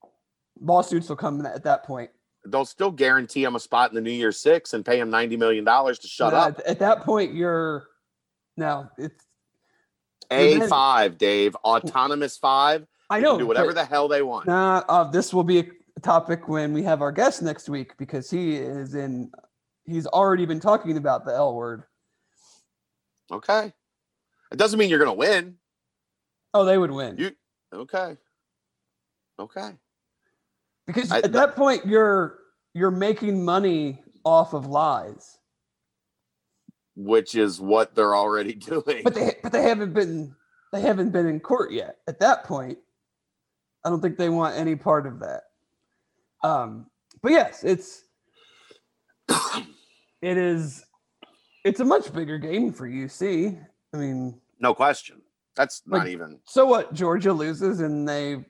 lawsuits 0.59 1.09
will 1.09 1.15
come 1.15 1.43
at 1.45 1.63
that 1.63 1.83
point. 1.83 2.11
They'll 2.45 2.65
still 2.65 2.91
guarantee 2.91 3.43
him 3.43 3.55
a 3.55 3.59
spot 3.59 3.89
in 3.89 3.95
the 3.95 4.01
New 4.01 4.11
Year 4.11 4.31
Six 4.31 4.73
and 4.75 4.85
pay 4.85 4.99
him 4.99 5.09
ninety 5.09 5.35
million 5.35 5.63
dollars 5.65 5.97
to 5.99 6.07
shut 6.07 6.33
up. 6.35 6.59
At, 6.59 6.65
at 6.67 6.79
that 6.79 7.01
point, 7.01 7.33
you're 7.33 7.87
no. 8.55 8.87
It's 8.99 9.25
a 10.29 10.67
five, 10.67 11.17
Dave, 11.17 11.55
autonomous 11.55 12.37
five. 12.37 12.85
I 13.09 13.19
know. 13.19 13.31
can 13.31 13.39
do 13.39 13.47
whatever 13.47 13.73
the 13.73 13.83
hell 13.83 14.07
they 14.07 14.21
want. 14.21 14.45
Nah, 14.47 14.83
uh, 14.87 15.03
this 15.05 15.33
will 15.33 15.43
be 15.43 15.59
a 15.59 15.65
topic 16.01 16.47
when 16.47 16.73
we 16.73 16.83
have 16.83 17.01
our 17.01 17.11
guest 17.11 17.41
next 17.41 17.69
week 17.69 17.97
because 17.97 18.29
he 18.29 18.55
is 18.55 18.95
in. 18.95 19.31
He's 19.85 20.07
already 20.07 20.45
been 20.45 20.59
talking 20.59 20.97
about 20.97 21.25
the 21.25 21.33
L 21.33 21.53
word. 21.55 21.83
Okay, 23.31 23.73
it 24.51 24.57
doesn't 24.57 24.77
mean 24.79 24.89
you're 24.89 24.99
going 24.99 25.09
to 25.11 25.17
win. 25.17 25.57
Oh, 26.53 26.65
they 26.65 26.77
would 26.77 26.91
win 26.91 27.17
You- 27.17 27.35
Okay, 27.73 28.17
okay. 29.39 29.71
because 30.85 31.11
I- 31.11 31.19
at 31.19 31.31
that 31.33 31.55
point 31.55 31.85
you're 31.85 32.39
you're 32.73 32.91
making 32.91 33.43
money 33.45 34.03
off 34.25 34.53
of 34.53 34.65
lies. 34.67 35.37
Which 36.97 37.35
is 37.35 37.59
what 37.61 37.95
they're 37.95 38.15
already 38.15 38.53
doing. 38.71 39.01
But 39.03 39.15
they 39.15 39.35
but 39.41 39.51
they 39.53 39.63
haven't 39.63 39.93
been 39.93 40.35
they 40.73 40.81
haven't 40.81 41.11
been 41.11 41.25
in 41.27 41.39
court 41.39 41.71
yet. 41.71 41.97
At 42.07 42.19
that 42.19 42.43
point, 42.43 42.77
I 43.85 43.89
don't 43.89 44.01
think 44.01 44.17
they 44.17 44.29
want 44.29 44.57
any 44.57 44.75
part 44.75 45.07
of 45.07 45.19
that. 45.19 45.43
Um, 46.43 46.87
but 47.21 47.31
yes, 47.31 47.63
it's 47.63 48.03
it 50.21 50.37
is. 50.37 50.83
It's 51.63 51.79
a 51.79 51.85
much 51.85 52.11
bigger 52.13 52.37
game 52.39 52.73
for 52.73 52.87
UC. 52.89 53.57
I 53.93 53.97
mean, 53.97 54.39
No 54.59 54.73
question. 54.73 55.21
That's 55.55 55.83
not 55.85 55.99
Like- 55.99 56.07
even. 56.09 56.39
so 56.45 56.65
what? 56.65 56.93
Georgia 56.93 57.33
loses 57.33 57.81
and 57.81 58.07
they 58.07 58.43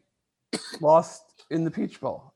lost 0.79 1.43
in 1.49 1.63
the 1.63 1.71
Peach 1.71 1.99
Bowl. 1.99 2.33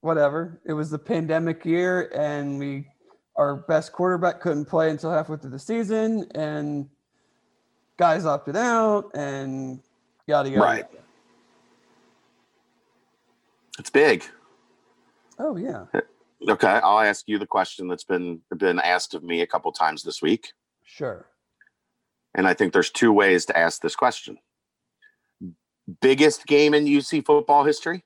Whatever. 0.00 0.60
It 0.66 0.72
was 0.72 0.90
the 0.90 0.98
pandemic 0.98 1.64
year, 1.64 2.10
and 2.14 2.58
we 2.58 2.88
our 3.36 3.56
best 3.56 3.92
quarterback 3.92 4.40
couldn't 4.40 4.66
play 4.66 4.90
until 4.90 5.10
halfway 5.10 5.38
through 5.38 5.50
the 5.50 5.58
season, 5.58 6.26
and 6.34 6.88
guys 7.96 8.26
opted 8.26 8.56
out, 8.56 9.10
and 9.14 9.80
yada 10.26 10.50
yada. 10.50 10.60
Right. 10.62 10.84
It's 13.78 13.88
big. 13.90 14.24
Oh 15.38 15.56
yeah. 15.56 15.86
Okay, 16.48 16.66
I'll 16.68 17.00
ask 17.00 17.28
you 17.28 17.38
the 17.38 17.46
question 17.46 17.86
that's 17.88 18.04
been 18.04 18.40
been 18.56 18.78
asked 18.80 19.14
of 19.14 19.22
me 19.22 19.42
a 19.42 19.46
couple 19.46 19.70
times 19.72 20.02
this 20.02 20.20
week, 20.20 20.52
Sure. 20.84 21.26
and 22.34 22.46
I 22.48 22.54
think 22.54 22.72
there's 22.72 22.90
two 22.90 23.12
ways 23.12 23.44
to 23.46 23.56
ask 23.56 23.80
this 23.80 23.94
question. 23.94 24.38
Biggest 26.00 26.46
game 26.46 26.74
in 26.74 26.84
UC 26.84 27.24
football 27.24 27.64
history? 27.64 28.04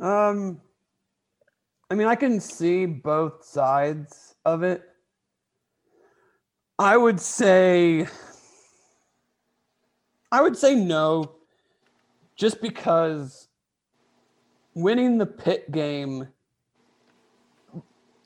Um, 0.00 0.60
I 1.90 1.94
mean, 1.94 2.06
I 2.08 2.14
can 2.16 2.40
see 2.40 2.86
both 2.86 3.44
sides 3.44 4.34
of 4.44 4.62
it. 4.62 4.82
I 6.78 6.96
would 6.96 7.20
say, 7.20 8.06
I 10.32 10.40
would 10.40 10.56
say 10.56 10.74
no, 10.74 11.36
just 12.36 12.62
because 12.62 13.48
winning 14.74 15.18
the 15.18 15.26
Pitt 15.26 15.70
game 15.72 16.28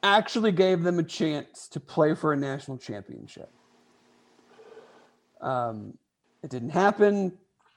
actually 0.03 0.53
gave 0.53 0.83
them 0.83 0.99
a 0.99 1.03
chance 1.03 1.67
to 1.69 1.81
play 1.81 2.15
for 2.15 2.33
a 2.33 2.37
national 2.37 2.77
championship. 2.77 3.51
Um, 5.41 5.97
it 6.43 6.51
didn't 6.51 6.71
happen. 6.71 7.33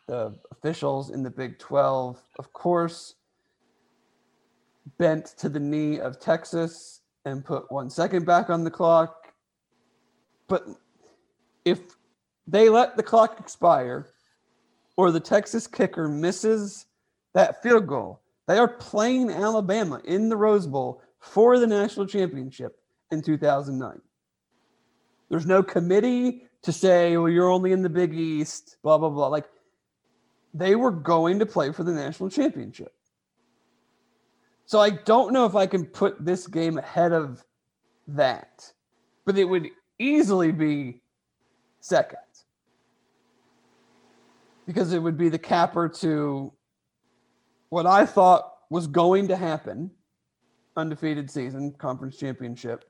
The 0.07 0.37
officials 0.51 1.09
in 1.09 1.23
the 1.23 1.29
Big 1.29 1.57
12, 1.59 2.21
of 2.39 2.53
course, 2.53 3.15
bent 4.97 5.25
to 5.37 5.49
the 5.49 5.59
knee 5.59 5.99
of 5.99 6.19
Texas 6.19 7.01
and 7.25 7.43
put 7.43 7.71
one 7.71 7.89
second 7.89 8.25
back 8.25 8.49
on 8.49 8.63
the 8.63 8.71
clock. 8.71 9.33
But 10.47 10.65
if 11.65 11.79
they 12.47 12.69
let 12.69 12.95
the 12.95 13.03
clock 13.03 13.39
expire 13.39 14.07
or 14.95 15.11
the 15.11 15.19
Texas 15.19 15.67
kicker 15.67 16.07
misses 16.07 16.85
that 17.33 17.61
field 17.61 17.87
goal, 17.87 18.21
they 18.47 18.57
are 18.57 18.67
playing 18.67 19.29
Alabama 19.29 20.01
in 20.05 20.29
the 20.29 20.37
Rose 20.37 20.67
Bowl 20.67 21.01
for 21.19 21.59
the 21.59 21.67
national 21.67 22.05
championship 22.05 22.79
in 23.11 23.21
2009. 23.21 24.01
There's 25.29 25.45
no 25.45 25.61
committee 25.61 26.43
to 26.63 26.71
say, 26.71 27.17
well, 27.17 27.29
you're 27.29 27.49
only 27.49 27.73
in 27.73 27.81
the 27.81 27.89
Big 27.89 28.13
East, 28.13 28.77
blah, 28.81 28.97
blah, 28.97 29.09
blah. 29.09 29.27
Like, 29.27 29.45
they 30.53 30.75
were 30.75 30.91
going 30.91 31.39
to 31.39 31.45
play 31.45 31.71
for 31.71 31.83
the 31.83 31.91
national 31.91 32.29
championship. 32.29 32.93
So 34.65 34.79
I 34.79 34.89
don't 34.91 35.33
know 35.33 35.45
if 35.45 35.55
I 35.55 35.65
can 35.65 35.85
put 35.85 36.23
this 36.23 36.47
game 36.47 36.77
ahead 36.77 37.11
of 37.11 37.45
that, 38.07 38.71
but 39.25 39.37
it 39.37 39.45
would 39.45 39.69
easily 39.99 40.51
be 40.51 41.01
second 41.79 42.19
because 44.65 44.91
it 44.91 44.99
would 44.99 45.17
be 45.17 45.29
the 45.29 45.39
capper 45.39 45.87
to 45.87 46.51
what 47.69 47.85
I 47.85 48.05
thought 48.05 48.53
was 48.69 48.87
going 48.87 49.27
to 49.29 49.35
happen 49.35 49.91
undefeated 50.75 51.29
season, 51.29 51.71
conference 51.71 52.17
championship. 52.17 52.85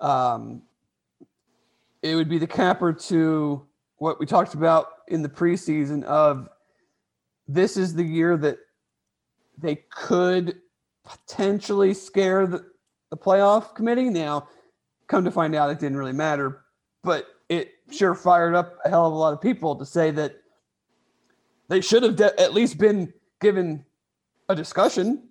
Um, 0.00 0.62
it 2.02 2.16
would 2.16 2.28
be 2.28 2.38
the 2.38 2.46
capper 2.46 2.92
to 2.92 3.64
what 3.98 4.18
we 4.18 4.26
talked 4.26 4.54
about 4.54 4.88
in 5.08 5.22
the 5.22 5.28
preseason 5.28 6.02
of 6.02 6.48
this 7.46 7.76
is 7.76 7.94
the 7.94 8.02
year 8.02 8.36
that 8.36 8.58
they 9.56 9.76
could 9.90 10.60
potentially 11.04 11.94
scare 11.94 12.46
the, 12.46 12.64
the 13.10 13.16
playoff 13.16 13.74
committee. 13.74 14.10
Now, 14.10 14.48
come 15.06 15.24
to 15.24 15.30
find 15.30 15.54
out, 15.54 15.70
it 15.70 15.78
didn't 15.78 15.98
really 15.98 16.12
matter, 16.12 16.62
but 17.04 17.26
it 17.48 17.72
sure 17.90 18.14
fired 18.14 18.54
up 18.54 18.78
a 18.84 18.88
hell 18.88 19.06
of 19.06 19.12
a 19.12 19.16
lot 19.16 19.32
of 19.32 19.40
people 19.40 19.76
to 19.76 19.86
say 19.86 20.10
that 20.10 20.36
they 21.68 21.80
should 21.80 22.02
have 22.02 22.16
de- 22.16 22.40
at 22.40 22.54
least 22.54 22.78
been 22.78 23.12
given 23.42 23.84
a 24.48 24.54
discussion. 24.54 25.22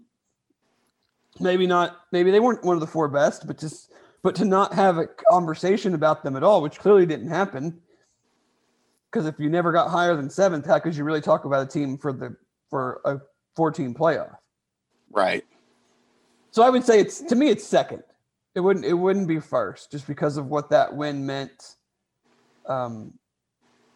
Maybe 1.40 1.66
not, 1.66 2.02
maybe 2.12 2.30
they 2.30 2.40
weren't 2.40 2.64
one 2.64 2.76
of 2.76 2.82
the 2.82 2.88
four 2.88 3.08
best, 3.08 3.48
but 3.48 3.58
just, 3.58 3.92
but 4.22 4.36
to 4.36 4.46
not 4.46 4.74
have 4.74 4.98
a 4.98 5.08
conversation 5.08 5.96
about 5.96 6.24
them 6.24 6.36
at 6.36 6.44
all, 6.44 6.62
which 6.62 6.78
clearly 6.78 7.06
didn't 7.08 7.30
happen. 7.30 7.82
Because 9.10 9.26
if 9.26 9.40
you 9.40 9.50
never 9.50 9.72
got 9.72 9.90
higher 9.90 10.16
than 10.16 10.30
seventh, 10.30 10.66
how 10.66 10.78
could 10.78 10.96
you 10.96 11.04
really 11.04 11.22
talk 11.22 11.46
about 11.46 11.66
a 11.66 11.70
team 11.70 11.98
for 11.98 12.14
the 12.14 12.36
for 12.70 13.02
a 13.04 13.20
14 13.56 13.94
playoff? 13.94 14.38
Right. 15.10 15.44
So 16.52 16.64
I 16.64 16.70
would 16.70 16.86
say 16.86 17.00
it's 17.00 17.22
to 17.22 17.36
me 17.36 17.50
it's 17.50 17.66
second. 17.66 18.04
It 18.56 18.60
wouldn't 18.62 18.86
it 18.86 18.94
wouldn't 18.94 19.28
be 19.28 19.40
first 19.40 19.92
just 19.92 20.08
because 20.08 20.38
of 20.38 20.48
what 20.48 20.70
that 20.70 20.96
win 20.96 21.26
meant, 21.26 21.76
um, 22.68 23.14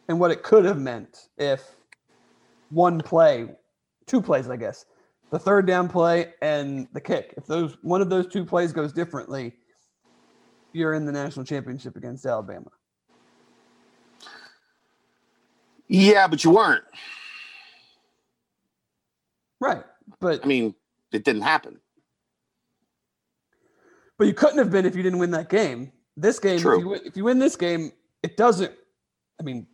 and 0.09 0.19
what 0.19 0.31
it 0.31 0.43
could 0.43 0.65
have 0.65 0.79
meant 0.79 1.29
if 1.37 1.63
one 2.69 2.99
play, 2.99 3.47
two 4.07 4.21
plays, 4.21 4.49
I 4.49 4.57
guess, 4.57 4.85
the 5.31 5.39
third 5.39 5.65
down 5.65 5.89
play 5.89 6.33
and 6.41 6.87
the 6.93 7.01
kick. 7.01 7.33
If 7.37 7.45
those 7.45 7.77
one 7.81 8.01
of 8.01 8.09
those 8.09 8.27
two 8.27 8.45
plays 8.45 8.71
goes 8.73 8.93
differently, 8.93 9.53
you're 10.73 10.93
in 10.93 11.05
the 11.05 11.11
national 11.11 11.45
championship 11.45 11.95
against 11.95 12.25
Alabama. 12.25 12.69
Yeah, 15.87 16.27
but 16.27 16.43
you 16.43 16.51
weren't. 16.51 16.83
Right, 19.59 19.83
but 20.19 20.43
I 20.43 20.47
mean, 20.47 20.75
it 21.11 21.23
didn't 21.23 21.43
happen. 21.43 21.79
But 24.17 24.27
you 24.27 24.33
couldn't 24.33 24.57
have 24.57 24.71
been 24.71 24.85
if 24.85 24.95
you 24.95 25.03
didn't 25.03 25.19
win 25.19 25.31
that 25.31 25.49
game. 25.49 25.91
This 26.17 26.39
game, 26.39 26.59
True. 26.59 26.75
if 26.75 26.79
you, 26.79 26.89
win, 26.89 27.01
if 27.05 27.17
you 27.17 27.23
win 27.25 27.39
this 27.39 27.55
game, 27.55 27.91
it 28.23 28.37
doesn't. 28.37 28.71
I 29.39 29.43
mean, 29.43 29.67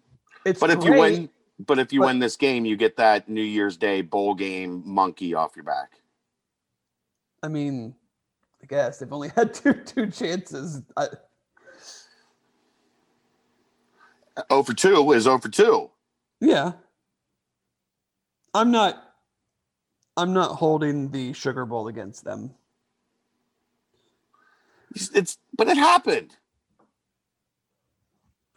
it's 0.46 0.60
But 0.60 0.72
if 0.72 0.84
you 0.84 0.94
win, 0.94 1.30
but 1.66 1.80
if 1.80 1.91
you 1.93 1.99
but- 2.01 2.07
win 2.07 2.20
this 2.20 2.36
game, 2.38 2.66
you 2.66 2.76
get 2.78 2.97
that 2.97 3.28
New 3.30 3.41
Year's 3.43 3.78
Day 3.78 4.01
bowl 4.01 4.34
game 4.36 4.84
monkey 4.86 5.34
off 5.34 5.55
your 5.55 5.66
back. 5.66 5.93
I 7.43 7.47
mean, 7.47 7.95
I 8.62 8.66
guess 8.68 8.99
they've 8.99 9.12
only 9.12 9.30
had 9.36 9.53
two 9.53 9.74
two 9.74 10.07
chances. 10.07 10.82
I, 10.95 11.07
Oh 14.49 14.64
for 14.64 14.74
two 14.74 15.12
is 15.12 15.28
oh 15.28 15.38
for 15.38 15.49
two. 15.49 15.91
yeah, 16.39 16.72
I'm 18.53 18.72
not. 18.72 19.07
I'm 20.18 20.34
not 20.34 20.55
holding 20.55 21.09
the 21.12 21.34
Sugar 21.34 21.66
Bowl 21.66 21.88
against 21.88 22.24
them. 22.24 22.51
It's, 24.95 25.09
it's- 25.09 25.38
but 25.57 25.68
it 25.68 25.78
happened. 25.78 26.36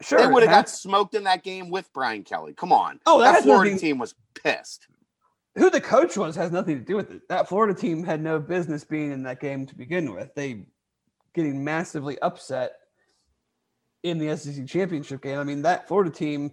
Sure, 0.04 0.18
they 0.18 0.26
would 0.26 0.42
have 0.42 0.52
got 0.52 0.68
smoked 0.68 1.14
in 1.14 1.24
that 1.24 1.42
game 1.42 1.70
with 1.70 1.90
Brian 1.92 2.22
Kelly. 2.22 2.52
Come 2.54 2.72
on. 2.72 3.00
Oh, 3.06 3.18
that 3.20 3.32
that 3.32 3.42
Florida 3.42 3.70
nothing- 3.72 3.88
team 3.88 3.98
was 3.98 4.14
pissed. 4.34 4.86
who 5.56 5.70
the 5.70 5.80
coach 5.80 6.16
was 6.16 6.34
has 6.36 6.50
nothing 6.50 6.78
to 6.78 6.84
do 6.84 6.96
with 6.96 7.10
it. 7.10 7.28
That 7.28 7.48
Florida 7.48 7.74
team 7.74 8.02
had 8.04 8.20
no 8.22 8.38
business 8.40 8.84
being 8.84 9.12
in 9.12 9.22
that 9.22 9.40
game 9.40 9.64
to 9.66 9.74
begin 9.74 10.12
with. 10.12 10.34
They 10.34 10.66
getting 11.32 11.62
massively 11.64 12.18
upset 12.20 12.74
in 14.02 14.18
the 14.18 14.36
SEC 14.36 14.66
championship 14.66 15.22
game. 15.22 15.38
I 15.38 15.44
mean, 15.44 15.62
that 15.62 15.88
Florida 15.88 16.10
team, 16.10 16.52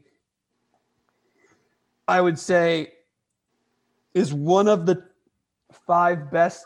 I 2.08 2.22
would 2.22 2.39
say, 2.39 2.93
is 4.14 4.34
one 4.34 4.68
of 4.68 4.86
the 4.86 5.04
five 5.88 6.32
best 6.32 6.66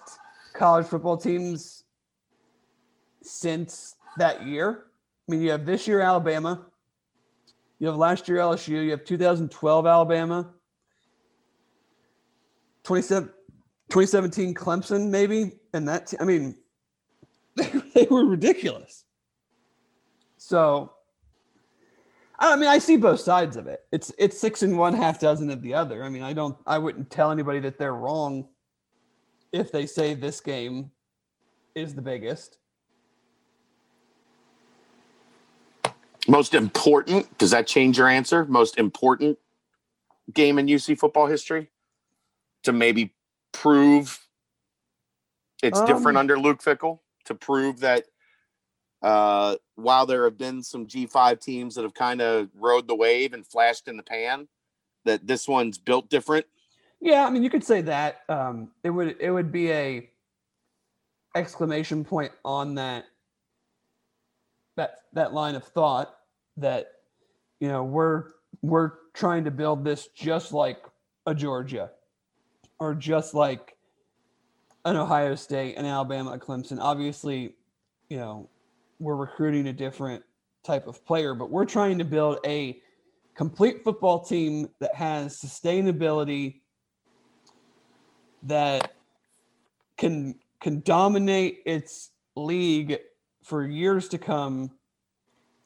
college 0.54 0.86
football 0.88 1.18
teams 1.18 1.84
since 3.22 3.96
that 4.18 4.46
year. 4.46 4.86
I 5.28 5.32
mean, 5.32 5.42
you 5.42 5.52
have 5.52 5.66
this 5.66 5.88
year 5.88 6.02
Alabama, 6.02 6.66
you 7.80 7.88
have 7.88 7.98
last 7.98 8.28
year 8.28 8.38
LSU, 8.38 8.84
you 8.86 8.92
have 8.92 9.04
2012 9.04 9.86
Alabama. 9.86 10.52
27 12.84 13.30
2017 13.90 14.54
Clemson, 14.54 15.10
maybe. 15.10 15.54
And 15.74 15.88
that, 15.88 16.08
t- 16.08 16.18
I 16.20 16.24
mean, 16.24 16.56
they 17.56 18.08
were 18.10 18.26
ridiculous. 18.26 19.04
So, 20.38 20.94
I 22.38 22.56
mean, 22.56 22.70
I 22.70 22.80
see 22.80 22.98
both 22.98 23.20
sides 23.20 23.58
of 23.58 23.68
it. 23.68 23.82
It's 23.92 24.12
it's 24.18 24.40
six 24.40 24.62
and 24.62 24.78
one, 24.78 24.94
half 24.94 25.20
dozen 25.20 25.50
of 25.50 25.62
the 25.62 25.74
other. 25.74 26.04
I 26.04 26.10
mean, 26.10 26.22
I 26.22 26.34
don't, 26.34 26.58
I 26.68 26.78
wouldn't 26.78 27.10
tell 27.10 27.32
anybody 27.32 27.60
that 27.62 27.78
they're 27.78 27.96
wrong 27.96 28.48
if 29.52 29.72
they 29.72 29.86
say 29.86 30.14
this 30.14 30.42
game 30.42 30.92
is 31.76 31.96
the 31.96 32.02
biggest. 32.02 32.58
Most 36.28 36.54
important, 36.54 37.38
does 37.38 37.52
that 37.52 37.68
change 37.68 37.98
your 37.98 38.08
answer? 38.08 38.46
Most 38.46 38.78
important 38.78 39.38
game 40.34 40.58
in 40.58 40.66
UC 40.68 40.98
football 40.98 41.28
history 41.28 41.70
to 42.64 42.72
maybe 42.72 43.14
prove 43.52 44.28
It's 45.62 45.80
different 45.82 46.18
Um, 46.18 46.18
under 46.18 46.40
Luke 46.40 46.62
Fickell 46.62 47.00
to 47.26 47.36
prove 47.36 47.80
that 47.80 48.06
uh, 49.02 49.56
while 49.76 50.06
there 50.06 50.24
have 50.24 50.38
been 50.38 50.64
some 50.64 50.88
G5 50.88 51.40
teams 51.40 51.76
that 51.76 51.84
have 51.84 51.94
kind 51.94 52.22
of 52.22 52.50
rode 52.56 52.88
the 52.88 52.96
wave 52.96 53.34
and 53.34 53.46
flashed 53.46 53.88
in 53.88 53.98
the 53.98 54.04
pan, 54.04 54.48
that 55.06 55.28
this 55.28 55.48
one's 55.48 55.78
built 55.78 56.10
different. 56.10 56.46
Yeah, 57.00 57.26
I 57.26 57.30
mean, 57.30 57.44
you 57.44 57.50
could 57.50 57.64
say 57.64 57.82
that. 57.82 58.22
Um, 58.30 58.72
it 58.84 58.90
would 58.90 59.18
it 59.20 59.30
would 59.30 59.52
be 59.52 59.72
a 59.72 60.10
exclamation 61.36 62.04
point 62.04 62.32
on 62.44 62.76
that 62.76 63.06
that 64.76 65.00
that 65.14 65.34
line 65.34 65.56
of 65.56 65.64
thought 65.64 66.16
that 66.58 66.88
you 67.60 67.68
know 67.68 67.84
we're 67.84 68.26
we're 68.62 68.92
trying 69.14 69.44
to 69.44 69.52
build 69.52 69.84
this 69.84 70.08
just 70.16 70.52
like 70.52 70.78
a 71.26 71.34
Georgia 71.34 71.92
or 72.80 72.94
just 72.94 73.34
like 73.34 73.76
an 74.86 74.96
Ohio 74.96 75.36
State, 75.36 75.76
an 75.78 75.86
Alabama, 75.86 76.34
a 76.34 76.40
Clemson. 76.40 76.78
Obviously, 76.80 77.56
you 78.10 78.18
know, 78.18 78.50
we're 79.00 79.16
recruiting 79.16 79.68
a 79.68 79.74
different 79.74 80.24
type 80.64 80.88
of 80.88 81.04
player, 81.06 81.34
but 81.34 81.50
we're 81.50 81.66
trying 81.66 81.98
to 81.98 82.06
build 82.06 82.40
a 82.46 82.80
complete 83.36 83.84
football 83.84 84.24
team 84.24 84.70
that 84.80 84.94
has 84.96 85.40
sustainability 85.40 86.62
that 88.44 88.94
can 89.98 90.36
can 90.62 90.82
dominate 90.82 91.62
its 91.66 92.12
league 92.36 93.00
for 93.46 93.64
years 93.64 94.08
to 94.10 94.18
come 94.18 94.72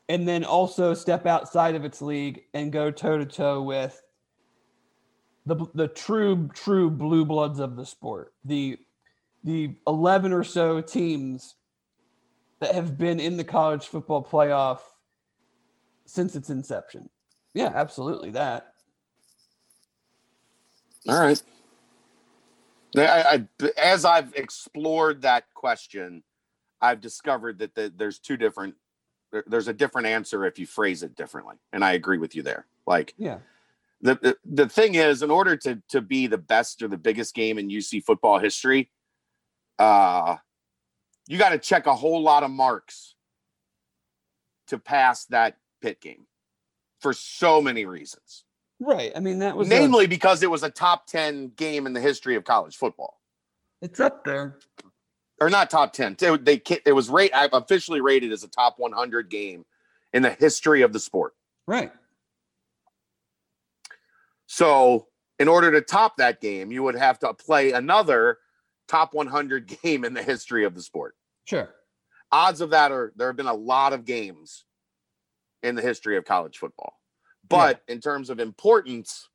and 0.09 0.27
then 0.27 0.43
also 0.43 0.93
step 0.93 1.25
outside 1.25 1.75
of 1.75 1.85
its 1.85 2.01
league 2.01 2.41
and 2.53 2.73
go 2.73 2.91
toe 2.91 3.17
to 3.17 3.25
toe 3.25 3.61
with 3.61 4.01
the 5.45 5.65
the 5.73 5.87
true 5.87 6.49
true 6.53 6.89
blue 6.89 7.23
bloods 7.23 7.59
of 7.59 7.77
the 7.77 7.85
sport. 7.85 8.33
The 8.43 8.77
the 9.45 9.75
11 9.87 10.33
or 10.33 10.43
so 10.43 10.81
teams 10.81 11.55
that 12.59 12.75
have 12.75 12.97
been 12.97 13.21
in 13.21 13.37
the 13.37 13.45
college 13.45 13.85
football 13.85 14.21
playoff 14.21 14.79
since 16.05 16.35
its 16.35 16.49
inception. 16.49 17.09
Yeah 17.53 17.71
absolutely 17.73 18.31
that. 18.31 18.73
All 21.07 21.17
right. 21.17 21.41
I, 22.97 23.45
I, 23.61 23.69
as 23.77 24.03
I've 24.03 24.33
explored 24.33 25.21
that 25.21 25.45
question, 25.53 26.23
I've 26.81 27.01
discovered 27.01 27.59
that 27.59 27.75
the, 27.75 27.91
there's 27.95 28.19
two 28.19 28.37
different. 28.37 28.75
there- 29.31 29.43
There's 29.47 29.67
a 29.67 29.73
different 29.73 30.07
answer 30.07 30.45
if 30.45 30.57
you 30.59 30.65
phrase 30.65 31.03
it 31.03 31.15
differently, 31.15 31.55
and 31.73 31.83
I 31.83 31.93
agree 31.93 32.17
with 32.17 32.35
you 32.35 32.43
there. 32.43 32.65
Like 32.87 33.13
yeah 33.17 33.39
the, 34.01 34.15
the 34.15 34.37
the 34.45 34.69
thing 34.69 34.95
is, 34.95 35.21
in 35.23 35.29
order 35.31 35.55
to 35.57 35.81
to 35.89 36.01
be 36.01 36.27
the 36.27 36.37
best 36.37 36.81
or 36.81 36.87
the 36.87 36.97
biggest 36.97 37.35
game 37.35 37.59
in 37.59 37.67
UC 37.69 38.03
football 38.05 38.39
history, 38.39 38.89
uh, 39.77 40.37
you 41.27 41.37
got 41.37 41.49
to 41.49 41.59
check 41.59 41.85
a 41.85 41.93
whole 41.95 42.21
lot 42.21 42.43
of 42.43 42.49
marks 42.51 43.15
to 44.67 44.77
pass 44.79 45.25
that 45.25 45.57
Pitt 45.81 45.99
game 46.01 46.25
for 46.99 47.13
so 47.13 47.61
many 47.61 47.85
reasons. 47.85 48.43
right 48.79 49.11
i 49.15 49.19
mean 49.19 49.39
that 49.39 49.55
was 49.57 49.67
a- 49.67 49.69
Namely, 49.69 50.07
because 50.07 50.41
it 50.43 50.49
was 50.49 50.63
a 50.63 50.69
top 50.69 51.05
ten 51.07 51.49
game 51.55 51.85
in 51.85 51.93
the 51.93 52.01
history 52.01 52.35
of 52.35 52.43
college 52.45 52.77
football, 52.77 53.19
it's 53.81 53.99
up 53.99 54.23
there 54.25 54.57
or 55.41 55.49
not 55.49 55.69
top 55.69 55.93
ten. 55.93 56.15
They, 56.19 56.37
they 56.37 56.61
it 56.85 56.93
was 56.93 57.09
rate 57.09 57.31
i 57.33 57.49
officially 57.51 58.01
rated 58.01 58.31
as 58.31 58.43
a 58.43 58.47
top 58.47 58.75
100 58.77 59.29
game 59.29 59.65
in 60.13 60.23
the 60.23 60.31
history 60.31 60.81
of 60.81 60.93
the 60.93 60.99
sport. 60.99 61.33
right 61.67 61.91
So, 64.47 65.07
in 65.37 65.47
order 65.47 65.71
to 65.71 65.81
top 65.81 66.17
that 66.17 66.41
game, 66.41 66.71
you 66.71 66.83
would 66.83 66.95
have 66.95 67.19
to 67.19 67.33
play 67.33 67.71
another 67.71 68.39
top 68.87 69.13
100 69.13 69.67
game 69.81 70.03
in 70.03 70.13
the 70.13 70.23
history 70.23 70.65
of 70.65 70.75
the 70.75 70.81
sport. 70.81 71.15
sure 71.45 71.69
Odds 72.31 72.61
of 72.61 72.71
that 72.71 72.91
are 72.91 73.11
there 73.15 73.27
have 73.27 73.37
been 73.37 73.47
a 73.47 73.53
lot 73.53 73.93
of 73.93 74.05
games 74.05 74.65
in 75.63 75.75
the 75.75 75.81
history 75.81 76.17
of 76.17 76.25
college 76.25 76.57
football. 76.57 76.93
But 77.47 77.81
in 77.87 77.99
terms 77.99 78.29
of 78.29 78.39
importance, 78.39 79.27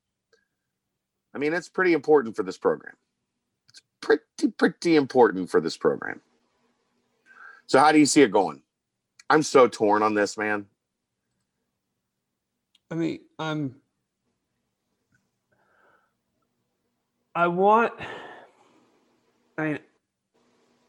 I 1.35 1.39
mean, 1.39 1.53
it's 1.53 1.69
pretty 1.69 1.93
important 1.93 2.37
for 2.37 2.45
this 2.45 2.59
program. 2.59 2.95
Pretty, 4.05 4.53
pretty 4.59 4.97
important 4.97 5.49
for 5.51 5.63
this 5.63 5.79
program. 5.79 6.21
So, 7.67 7.79
how 7.79 7.91
do 7.91 7.99
you 7.99 8.05
see 8.05 8.21
it 8.21 8.31
going? 8.31 8.61
I'm 9.31 9.43
so 9.43 9.67
torn 9.67 10.03
on 10.03 10.13
this, 10.15 10.37
man. 10.37 10.67
I 12.91 12.97
mean, 12.97 13.21
I'm. 13.39 13.77
I 17.35 17.47
want. 17.49 17.95
I 19.57 19.63
mean, 19.65 19.79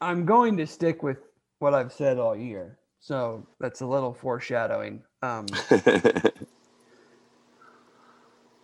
I'm 0.02 0.26
going 0.26 0.58
to 0.58 0.66
stick 0.66 1.02
with 1.02 1.16
what 1.58 1.72
I've 1.72 1.94
said 1.94 2.18
all 2.18 2.36
year, 2.36 2.78
so 3.00 3.46
that's 3.58 3.80
a 3.80 3.86
little 3.86 4.12
foreshadowing. 4.12 5.02
Um, 5.22 5.46
but 5.70 6.36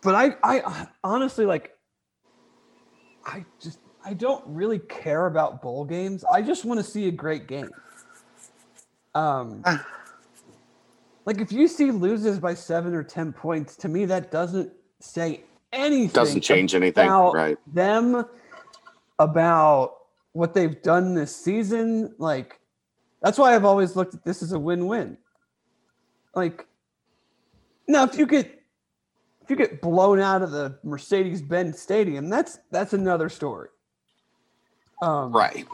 I, 0.05 0.35
I 0.43 0.87
honestly 1.03 1.47
like. 1.47 1.71
I 3.25 3.45
just, 3.59 3.79
I 4.05 4.13
don't 4.13 4.43
really 4.45 4.79
care 4.79 5.27
about 5.27 5.61
bowl 5.61 5.85
games. 5.85 6.23
I 6.31 6.41
just 6.41 6.65
want 6.65 6.79
to 6.79 6.83
see 6.83 7.07
a 7.07 7.11
great 7.11 7.47
game. 7.47 7.69
Um, 9.15 9.63
like 11.25 11.39
if 11.39 11.51
you 11.51 11.67
see 11.67 11.91
loses 11.91 12.39
by 12.39 12.53
seven 12.53 12.93
or 12.93 13.03
ten 13.03 13.31
points, 13.33 13.75
to 13.77 13.87
me 13.87 14.05
that 14.05 14.31
doesn't 14.31 14.71
say 14.99 15.43
anything. 15.71 16.13
Doesn't 16.13 16.41
change 16.41 16.75
anything, 16.75 17.09
right? 17.09 17.57
Them 17.73 18.25
about 19.19 19.95
what 20.33 20.53
they've 20.53 20.81
done 20.81 21.13
this 21.13 21.35
season. 21.35 22.13
Like 22.17 22.59
that's 23.21 23.37
why 23.37 23.55
I've 23.55 23.65
always 23.65 23.95
looked 23.95 24.13
at 24.13 24.23
this 24.25 24.43
as 24.43 24.51
a 24.51 24.59
win-win. 24.59 25.17
Like 26.35 26.67
now, 27.87 28.03
if 28.03 28.17
you 28.17 28.25
get 28.25 28.61
if 29.41 29.49
you 29.49 29.55
get 29.55 29.81
blown 29.81 30.19
out 30.19 30.41
of 30.41 30.51
the 30.51 30.77
Mercedes-Benz 30.83 31.79
Stadium, 31.79 32.29
that's 32.29 32.59
that's 32.71 32.93
another 32.93 33.29
story. 33.29 33.69
Um, 35.03 35.33
Right. 35.33 35.67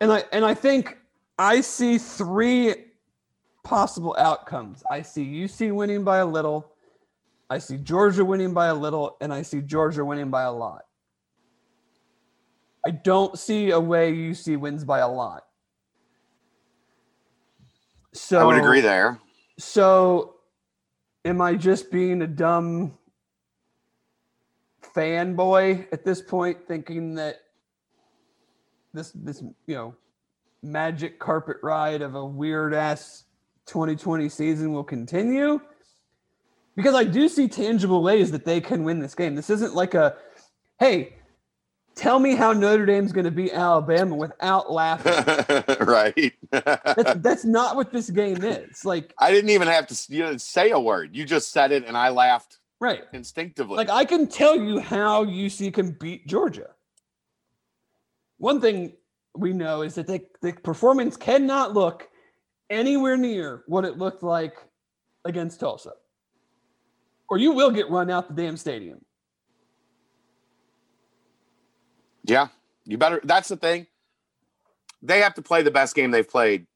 and 0.00 0.12
I 0.12 0.24
and 0.32 0.44
I 0.44 0.54
think 0.54 0.98
I 1.38 1.60
see 1.60 1.96
three 1.96 2.74
possible 3.62 4.16
outcomes. 4.18 4.82
I 4.90 5.02
see 5.02 5.24
UC 5.24 5.72
winning 5.72 6.02
by 6.02 6.18
a 6.18 6.26
little, 6.26 6.72
I 7.48 7.58
see 7.58 7.76
Georgia 7.76 8.24
winning 8.24 8.52
by 8.52 8.66
a 8.66 8.74
little, 8.74 9.16
and 9.20 9.32
I 9.32 9.42
see 9.42 9.60
Georgia 9.60 10.04
winning 10.04 10.30
by 10.30 10.42
a 10.42 10.52
lot. 10.52 10.86
I 12.84 12.90
don't 12.90 13.38
see 13.38 13.70
a 13.70 13.78
way 13.78 14.12
UC 14.12 14.58
wins 14.58 14.84
by 14.84 14.98
a 14.98 15.08
lot. 15.08 15.44
So 18.12 18.40
I 18.40 18.44
would 18.44 18.56
agree 18.56 18.80
there. 18.80 19.20
So, 19.58 20.36
am 21.24 21.40
I 21.40 21.54
just 21.54 21.92
being 21.92 22.22
a 22.22 22.26
dumb 22.26 22.98
fanboy 24.82 25.86
at 25.92 26.04
this 26.04 26.22
point, 26.22 26.66
thinking 26.66 27.14
that 27.16 27.36
this 28.92 29.12
this 29.14 29.42
you 29.66 29.74
know 29.74 29.94
magic 30.62 31.18
carpet 31.18 31.58
ride 31.62 32.02
of 32.02 32.14
a 32.14 32.24
weird 32.24 32.74
ass 32.74 33.24
2020 33.66 34.28
season 34.28 34.72
will 34.72 34.84
continue? 34.84 35.60
Because 36.76 36.94
I 36.94 37.04
do 37.04 37.28
see 37.28 37.48
tangible 37.48 38.02
ways 38.02 38.30
that 38.30 38.44
they 38.44 38.60
can 38.60 38.84
win 38.84 39.00
this 39.00 39.14
game. 39.14 39.34
This 39.34 39.50
isn't 39.50 39.74
like 39.74 39.94
a 39.94 40.16
hey, 40.78 41.14
tell 41.98 42.18
me 42.18 42.34
how 42.34 42.52
Notre 42.52 42.86
Dame's 42.86 43.12
going 43.12 43.24
to 43.24 43.30
beat 43.30 43.52
Alabama 43.52 44.14
without 44.14 44.70
laughing. 44.70 45.12
right. 45.86 46.32
That's, 46.50 47.14
that's 47.16 47.44
not 47.44 47.76
what 47.76 47.92
this 47.92 48.08
game 48.10 48.42
is. 48.42 48.84
Like, 48.84 49.12
I 49.18 49.32
didn't 49.32 49.50
even 49.50 49.68
have 49.68 49.86
to 49.88 50.06
you 50.08 50.22
know, 50.22 50.36
say 50.36 50.70
a 50.70 50.78
word. 50.78 51.14
You 51.14 51.24
just 51.24 51.50
said 51.50 51.72
it, 51.72 51.84
and 51.84 51.96
I 51.96 52.08
laughed 52.08 52.58
right. 52.80 53.02
instinctively. 53.12 53.76
Like 53.76 53.90
I 53.90 54.04
can 54.04 54.26
tell 54.26 54.56
you 54.56 54.78
how 54.78 55.24
UC 55.24 55.74
can 55.74 55.92
beat 55.92 56.26
Georgia. 56.26 56.70
One 58.38 58.60
thing 58.60 58.94
we 59.36 59.52
know 59.52 59.82
is 59.82 59.94
that 59.96 60.06
they, 60.06 60.22
the 60.40 60.52
performance 60.52 61.16
cannot 61.16 61.74
look 61.74 62.08
anywhere 62.70 63.16
near 63.16 63.62
what 63.66 63.84
it 63.84 63.98
looked 63.98 64.22
like 64.22 64.56
against 65.24 65.60
Tulsa. 65.60 65.92
Or 67.28 67.38
you 67.38 67.52
will 67.52 67.70
get 67.70 67.90
run 67.90 68.10
out 68.10 68.28
the 68.28 68.42
damn 68.42 68.56
stadium. 68.56 69.00
yeah, 72.28 72.48
you 72.84 72.98
better. 72.98 73.20
That's 73.24 73.48
the 73.48 73.56
thing. 73.56 73.86
They 75.02 75.20
have 75.20 75.34
to 75.34 75.42
play 75.42 75.62
the 75.62 75.70
best 75.70 75.94
game 75.94 76.10
they've 76.10 76.28
played 76.28 76.66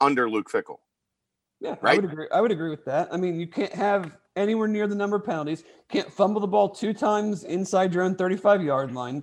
under 0.00 0.28
Luke 0.28 0.50
Fickell. 0.50 0.78
Yeah, 1.60 1.76
I 1.82 1.96
would 1.96 2.04
agree. 2.04 2.26
I 2.32 2.40
would 2.40 2.50
agree 2.50 2.70
with 2.70 2.84
that. 2.86 3.08
I 3.12 3.16
mean, 3.16 3.38
you 3.38 3.46
can't 3.46 3.72
have 3.72 4.16
anywhere 4.36 4.68
near 4.68 4.86
the 4.86 4.94
number 4.94 5.16
of 5.16 5.24
penalties. 5.24 5.64
Can't 5.88 6.10
fumble 6.10 6.40
the 6.40 6.46
ball 6.46 6.70
two 6.70 6.94
times 6.94 7.44
inside 7.44 7.92
your 7.92 8.02
own 8.02 8.16
35 8.16 8.62
yard 8.62 8.92
line. 8.92 9.22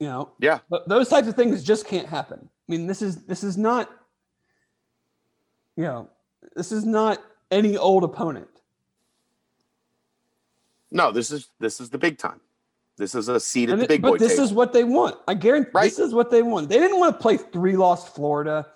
You 0.00 0.06
know, 0.06 0.30
Yeah, 0.38 0.60
those 0.86 1.08
types 1.08 1.26
of 1.28 1.34
things 1.34 1.62
just 1.64 1.86
can't 1.86 2.06
happen. 2.06 2.38
I 2.42 2.72
mean, 2.72 2.86
this 2.86 3.02
is 3.02 3.24
this 3.24 3.42
is 3.42 3.56
not, 3.58 3.90
you 5.76 5.84
know, 5.84 6.08
this 6.54 6.70
is 6.70 6.84
not 6.84 7.20
any 7.50 7.76
old 7.76 8.04
opponent. 8.04 8.48
no, 10.90 11.10
this 11.12 11.30
is 11.30 11.48
this 11.58 11.80
is 11.80 11.90
the 11.90 11.98
big 11.98 12.16
time. 12.18 12.40
This 12.96 13.14
is 13.14 13.28
a 13.28 13.38
seat 13.40 13.70
at 13.70 13.78
the 13.78 13.86
big 13.86 14.02
but 14.02 14.12
boy 14.12 14.18
this 14.18 14.32
table. 14.32 14.44
is 14.44 14.52
what 14.52 14.72
they 14.72 14.84
want. 14.84 15.16
I 15.28 15.34
guarantee 15.34 15.70
Right. 15.74 15.84
this 15.84 15.98
is 15.98 16.12
what 16.14 16.30
they 16.30 16.42
want. 16.42 16.68
They 16.68 16.78
didn't 16.78 16.98
want 16.98 17.14
to 17.16 17.22
play 17.22 17.36
three 17.36 17.76
lost 17.76 18.14
Florida 18.14 18.66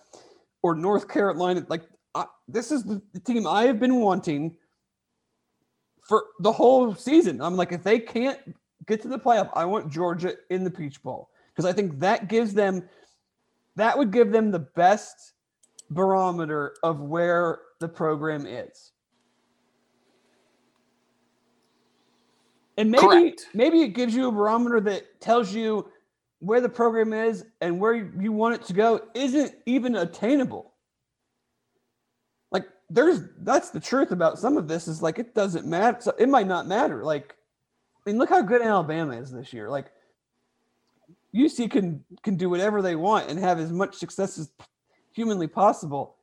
or 0.62 0.74
North 0.74 1.08
Carolina. 1.08 1.64
Like 1.68 1.82
I, 2.14 2.26
this 2.48 2.70
is 2.70 2.84
the 2.84 3.00
team 3.24 3.46
I 3.46 3.64
have 3.64 3.80
been 3.80 3.96
wanting 3.96 4.56
for 6.02 6.24
the 6.40 6.52
whole 6.52 6.94
season. 6.94 7.40
I'm 7.40 7.56
like, 7.56 7.72
if 7.72 7.82
they 7.82 7.98
can't 7.98 8.38
get 8.86 9.02
to 9.02 9.08
the 9.08 9.18
playoff, 9.18 9.50
I 9.54 9.64
want 9.64 9.90
Georgia 9.90 10.34
in 10.50 10.64
the 10.64 10.70
Peach 10.70 11.02
Bowl 11.02 11.30
because 11.54 11.64
I 11.64 11.72
think 11.72 11.98
that 12.00 12.28
gives 12.28 12.54
them 12.54 12.88
that 13.76 13.96
would 13.96 14.10
give 14.10 14.32
them 14.32 14.50
the 14.50 14.58
best 14.58 15.32
barometer 15.90 16.74
of 16.82 17.00
where 17.00 17.60
the 17.80 17.88
program 17.88 18.46
is. 18.46 18.92
And 22.78 22.90
maybe 22.90 23.02
Correct. 23.02 23.46
maybe 23.54 23.82
it 23.82 23.88
gives 23.88 24.14
you 24.14 24.28
a 24.28 24.32
barometer 24.32 24.80
that 24.80 25.20
tells 25.20 25.54
you 25.54 25.88
where 26.38 26.60
the 26.60 26.68
program 26.68 27.12
is 27.12 27.44
and 27.60 27.78
where 27.78 27.94
you 27.94 28.32
want 28.32 28.54
it 28.54 28.64
to 28.64 28.72
go 28.72 29.00
isn't 29.14 29.54
even 29.66 29.96
attainable. 29.96 30.72
Like 32.50 32.66
there's 32.88 33.20
that's 33.40 33.70
the 33.70 33.80
truth 33.80 34.10
about 34.10 34.38
some 34.38 34.56
of 34.56 34.68
this 34.68 34.88
is 34.88 35.02
like 35.02 35.18
it 35.18 35.34
doesn't 35.34 35.66
matter. 35.66 35.98
So 36.00 36.14
it 36.18 36.28
might 36.28 36.46
not 36.46 36.66
matter. 36.66 37.04
Like 37.04 37.36
I 38.05 38.11
mean, 38.11 38.18
look 38.18 38.30
how 38.30 38.42
good 38.42 38.62
Alabama 38.62 39.16
is 39.16 39.30
this 39.30 39.53
year. 39.53 39.70
Like 39.70 39.86
UC 41.34 41.70
can 41.70 42.05
can 42.22 42.36
do 42.36 42.50
whatever 42.50 42.82
they 42.82 42.96
want 42.96 43.30
and 43.30 43.38
have 43.38 43.59
as 43.59 43.70
much 43.70 43.96
success 43.96 44.38
as 44.38 44.50
humanly 45.12 45.46
possible, 45.46 46.16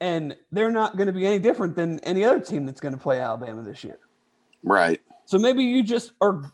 and 0.00 0.36
they're 0.50 0.72
not 0.72 0.96
going 0.96 1.06
to 1.06 1.12
be 1.12 1.26
any 1.26 1.38
different 1.38 1.76
than 1.76 2.00
any 2.00 2.24
other 2.24 2.40
team 2.40 2.66
that's 2.66 2.80
going 2.80 2.94
to 2.94 3.00
play 3.00 3.20
Alabama 3.20 3.62
this 3.62 3.84
year. 3.84 3.98
right. 4.62 5.00
So 5.26 5.38
maybe 5.38 5.64
you 5.64 5.82
just 5.82 6.12
are, 6.20 6.52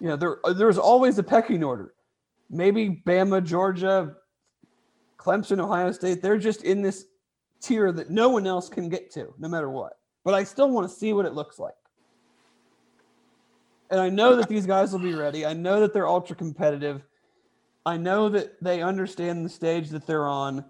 you 0.00 0.08
know, 0.08 0.16
there 0.16 0.38
there's 0.54 0.78
always 0.78 1.18
a 1.18 1.22
pecking 1.22 1.62
order. 1.62 1.94
Maybe 2.50 3.02
Bama, 3.06 3.44
Georgia, 3.44 4.16
Clemson, 5.16 5.60
Ohio 5.60 5.92
State, 5.92 6.20
they're 6.20 6.38
just 6.38 6.64
in 6.64 6.82
this 6.82 7.06
tier 7.60 7.92
that 7.92 8.10
no 8.10 8.28
one 8.28 8.46
else 8.46 8.68
can 8.68 8.88
get 8.88 9.10
to, 9.12 9.32
no 9.38 9.48
matter 9.48 9.70
what. 9.70 9.98
But 10.24 10.34
I 10.34 10.44
still 10.44 10.70
want 10.70 10.88
to 10.88 10.94
see 10.94 11.12
what 11.12 11.26
it 11.26 11.34
looks 11.34 11.58
like. 11.58 11.74
And 13.92 14.00
I 14.00 14.08
know 14.08 14.36
that 14.36 14.48
these 14.48 14.64
guys 14.64 14.90
will 14.90 15.00
be 15.00 15.12
ready. 15.12 15.44
I 15.44 15.52
know 15.52 15.80
that 15.80 15.92
they're 15.92 16.08
ultra 16.08 16.34
competitive. 16.34 17.02
I 17.84 17.98
know 17.98 18.30
that 18.30 18.56
they 18.62 18.80
understand 18.82 19.44
the 19.44 19.50
stage 19.50 19.90
that 19.90 20.06
they're 20.06 20.26
on. 20.26 20.64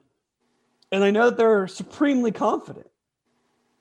And 0.91 1.05
I 1.05 1.13
know 1.13 1.31
that 1.31 1.37
they're 1.37 1.69
supremely 1.69 2.33
confident. 2.33 2.89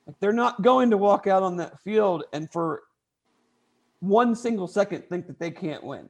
Like 0.06 0.14
they're 0.20 0.32
not 0.32 0.62
going 0.62 0.90
to 0.90 0.96
walk 0.96 1.26
out 1.26 1.42
on 1.42 1.56
that 1.56 1.80
field 1.80 2.22
and 2.32 2.50
for 2.52 2.84
one 3.98 4.36
single 4.36 4.68
second 4.68 5.08
think 5.08 5.26
that 5.26 5.40
they 5.40 5.50
can't 5.50 5.82
win. 5.82 6.08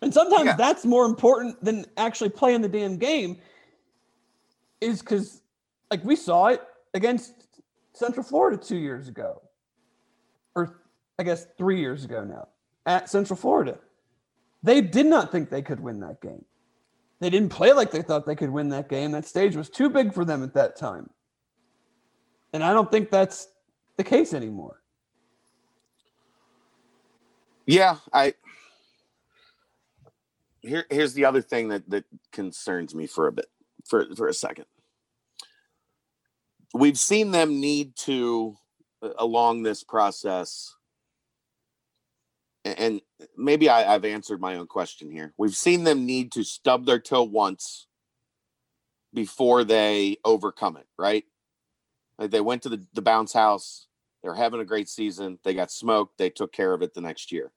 And 0.00 0.14
sometimes 0.14 0.46
Yeah. 0.46 0.56
that's 0.56 0.86
more 0.86 1.04
important 1.04 1.62
than 1.62 1.84
actually 1.98 2.30
playing 2.30 2.62
the 2.62 2.68
damn 2.68 2.96
game, 2.96 3.38
is 4.80 5.00
because, 5.00 5.42
like, 5.90 6.02
we 6.04 6.16
saw 6.16 6.46
it 6.46 6.62
against 6.94 7.46
Central 7.92 8.24
Florida 8.24 8.56
two 8.56 8.78
years 8.78 9.08
ago, 9.08 9.42
or 10.54 10.80
I 11.18 11.22
guess 11.22 11.46
three 11.58 11.80
years 11.80 12.04
ago 12.04 12.24
now, 12.24 12.48
at 12.86 13.08
Central 13.08 13.36
Florida. 13.36 13.78
They 14.62 14.80
did 14.80 15.06
not 15.06 15.32
think 15.32 15.50
they 15.50 15.62
could 15.62 15.80
win 15.80 16.00
that 16.00 16.20
game. 16.20 16.44
They 17.20 17.30
didn't 17.30 17.50
play 17.50 17.72
like 17.72 17.90
they 17.90 18.02
thought 18.02 18.26
they 18.26 18.34
could 18.34 18.50
win 18.50 18.68
that 18.70 18.88
game. 18.88 19.12
That 19.12 19.26
stage 19.26 19.56
was 19.56 19.68
too 19.68 19.88
big 19.88 20.12
for 20.12 20.24
them 20.24 20.42
at 20.42 20.54
that 20.54 20.76
time. 20.76 21.10
And 22.52 22.62
I 22.62 22.72
don't 22.72 22.90
think 22.90 23.10
that's 23.10 23.48
the 23.96 24.04
case 24.04 24.34
anymore. 24.34 24.82
Yeah, 27.66 27.96
I 28.12 28.34
here 30.62 30.84
here's 30.90 31.14
the 31.14 31.24
other 31.24 31.42
thing 31.42 31.68
that 31.68 31.88
that 31.90 32.04
concerns 32.32 32.94
me 32.94 33.06
for 33.06 33.28
a 33.28 33.32
bit 33.32 33.46
for 33.84 34.06
for 34.16 34.28
a 34.28 34.34
second. 34.34 34.66
We've 36.74 36.98
seen 36.98 37.30
them 37.30 37.60
need 37.60 37.94
to 37.96 38.56
along 39.18 39.62
this 39.62 39.82
process 39.82 40.76
and 42.64 43.00
maybe 43.36 43.68
I, 43.68 43.92
I've 43.92 44.04
answered 44.04 44.40
my 44.40 44.56
own 44.56 44.66
question 44.66 45.10
here. 45.10 45.32
We've 45.36 45.56
seen 45.56 45.84
them 45.84 46.06
need 46.06 46.32
to 46.32 46.44
stub 46.44 46.86
their 46.86 47.00
toe 47.00 47.24
once 47.24 47.88
before 49.12 49.64
they 49.64 50.18
overcome 50.24 50.76
it, 50.76 50.86
right? 50.96 51.24
Like 52.18 52.30
they 52.30 52.40
went 52.40 52.62
to 52.62 52.68
the, 52.68 52.86
the 52.94 53.02
bounce 53.02 53.32
house, 53.32 53.88
they're 54.22 54.34
having 54.34 54.60
a 54.60 54.64
great 54.64 54.88
season. 54.88 55.38
They 55.42 55.54
got 55.54 55.72
smoked. 55.72 56.16
They 56.16 56.30
took 56.30 56.52
care 56.52 56.72
of 56.72 56.82
it 56.82 56.94
the 56.94 57.00
next 57.00 57.32
year. 57.32 57.50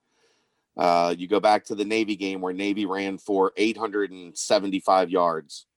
Uh, 0.75 1.13
you 1.15 1.27
go 1.27 1.39
back 1.39 1.65
to 1.65 1.75
the 1.75 1.85
Navy 1.85 2.15
game 2.15 2.41
where 2.41 2.53
Navy 2.53 2.85
ran 2.85 3.17
for 3.17 3.53
875 3.55 5.09
yards. 5.11 5.67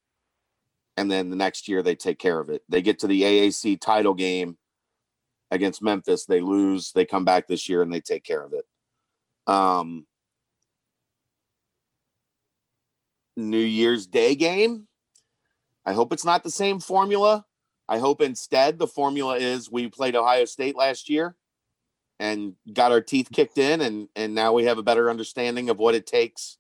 And 0.97 1.11
then 1.11 1.31
the 1.31 1.37
next 1.37 1.69
year 1.69 1.83
they 1.83 1.95
take 1.95 2.19
care 2.19 2.41
of 2.41 2.49
it. 2.49 2.63
They 2.69 2.83
get 2.83 2.99
to 3.01 3.07
the 3.07 3.23
AAC 3.23 3.81
title 3.81 4.15
game 4.15 4.57
against 5.51 5.83
Memphis. 5.83 6.25
They 6.25 6.41
lose. 6.41 6.93
They 6.93 7.05
come 7.05 7.25
back 7.25 7.47
this 7.47 7.69
year 7.69 7.83
and 7.83 7.93
they 7.93 8.01
take 8.01 8.25
care 8.25 8.43
of 8.43 8.53
it. 8.53 8.65
Um, 9.53 10.07
New 13.37 13.59
Year's 13.59 14.07
Day 14.07 14.35
game. 14.35 14.89
I 15.87 15.93
hope 15.93 16.13
it's 16.13 16.25
not 16.25 16.45
the 16.45 16.51
same 16.51 16.81
formula. 16.81 17.47
I 17.89 17.99
hope 17.99 18.21
instead 18.21 18.79
the 18.79 18.87
formula 18.87 19.37
is 19.39 19.71
we 19.71 19.89
played 19.89 20.17
Ohio 20.17 20.45
State 20.45 20.77
last 20.77 21.09
year 21.09 21.35
and 22.21 22.55
got 22.73 22.93
our 22.93 23.01
teeth 23.01 23.29
kicked 23.33 23.57
in, 23.57 23.81
and 23.81 24.09
and 24.15 24.35
now 24.35 24.53
we 24.53 24.65
have 24.65 24.77
a 24.77 24.83
better 24.83 25.09
understanding 25.09 25.71
of 25.71 25.79
what 25.79 25.95
it 25.95 26.07
takes 26.07 26.59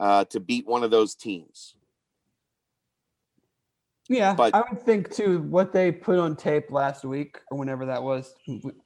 uh, 0.00 0.24
to 0.26 0.40
beat 0.40 0.66
one 0.66 0.82
of 0.82 0.90
those 0.90 1.14
teams. 1.14 1.76
Yeah, 4.12 4.34
But- 4.34 4.54
I 4.54 4.62
would 4.68 4.82
think 4.82 5.10
too 5.10 5.40
what 5.42 5.72
they 5.72 5.90
put 5.90 6.18
on 6.18 6.36
tape 6.36 6.70
last 6.70 7.04
week 7.04 7.38
or 7.50 7.56
whenever 7.58 7.86
that 7.86 8.02
was, 8.02 8.34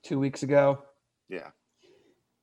two 0.03 0.19
weeks 0.21 0.43
ago. 0.45 0.83
Yeah. 1.29 1.51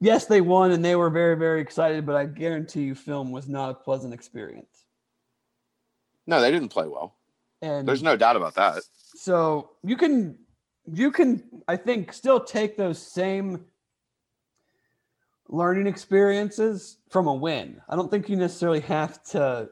Yes, 0.02 0.26
they 0.26 0.42
won 0.42 0.72
and 0.72 0.84
they 0.84 0.98
were 0.98 1.10
very, 1.10 1.36
very 1.38 1.62
excited, 1.62 2.06
but 2.06 2.16
I 2.16 2.26
guarantee 2.26 2.84
you, 2.84 2.94
film 2.96 3.32
was 3.32 3.48
not 3.48 3.70
a 3.70 3.74
pleasant 3.74 4.14
experience. 4.14 4.86
No, 6.28 6.42
they 6.42 6.52
didn't 6.52 6.70
play 6.70 6.88
well. 6.88 7.16
And 7.62 7.88
There's 7.88 8.04
no 8.04 8.18
doubt 8.18 8.36
about 8.36 8.56
that. 8.56 8.84
so 9.16 9.72
you 9.84 9.96
can, 9.96 10.38
you 10.92 11.10
can, 11.12 11.42
I 11.70 11.78
think, 11.78 12.12
still 12.12 12.42
take 12.42 12.76
those 12.76 13.00
same 13.02 13.64
learning 15.48 15.88
experiences 15.88 16.98
from 17.10 17.28
a 17.28 17.34
win. 17.34 17.82
I 17.88 17.96
don't 17.96 18.12
think 18.12 18.28
you 18.28 18.36
necessarily 18.36 18.82
have 18.82 19.24
to 19.32 19.70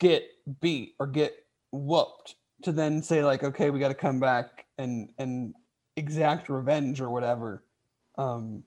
get 0.00 0.24
beat 0.60 0.94
or 0.98 1.06
get 1.06 1.45
whooped 1.72 2.36
to 2.62 2.72
then 2.72 3.02
say 3.02 3.24
like, 3.24 3.42
okay, 3.44 3.70
we 3.70 3.78
got 3.78 3.88
to 3.88 3.94
come 3.94 4.20
back 4.20 4.66
and 4.78 5.10
and 5.18 5.54
exact 5.96 6.48
revenge 6.48 7.00
or 7.00 7.10
whatever. 7.10 7.64
Um, 8.18 8.62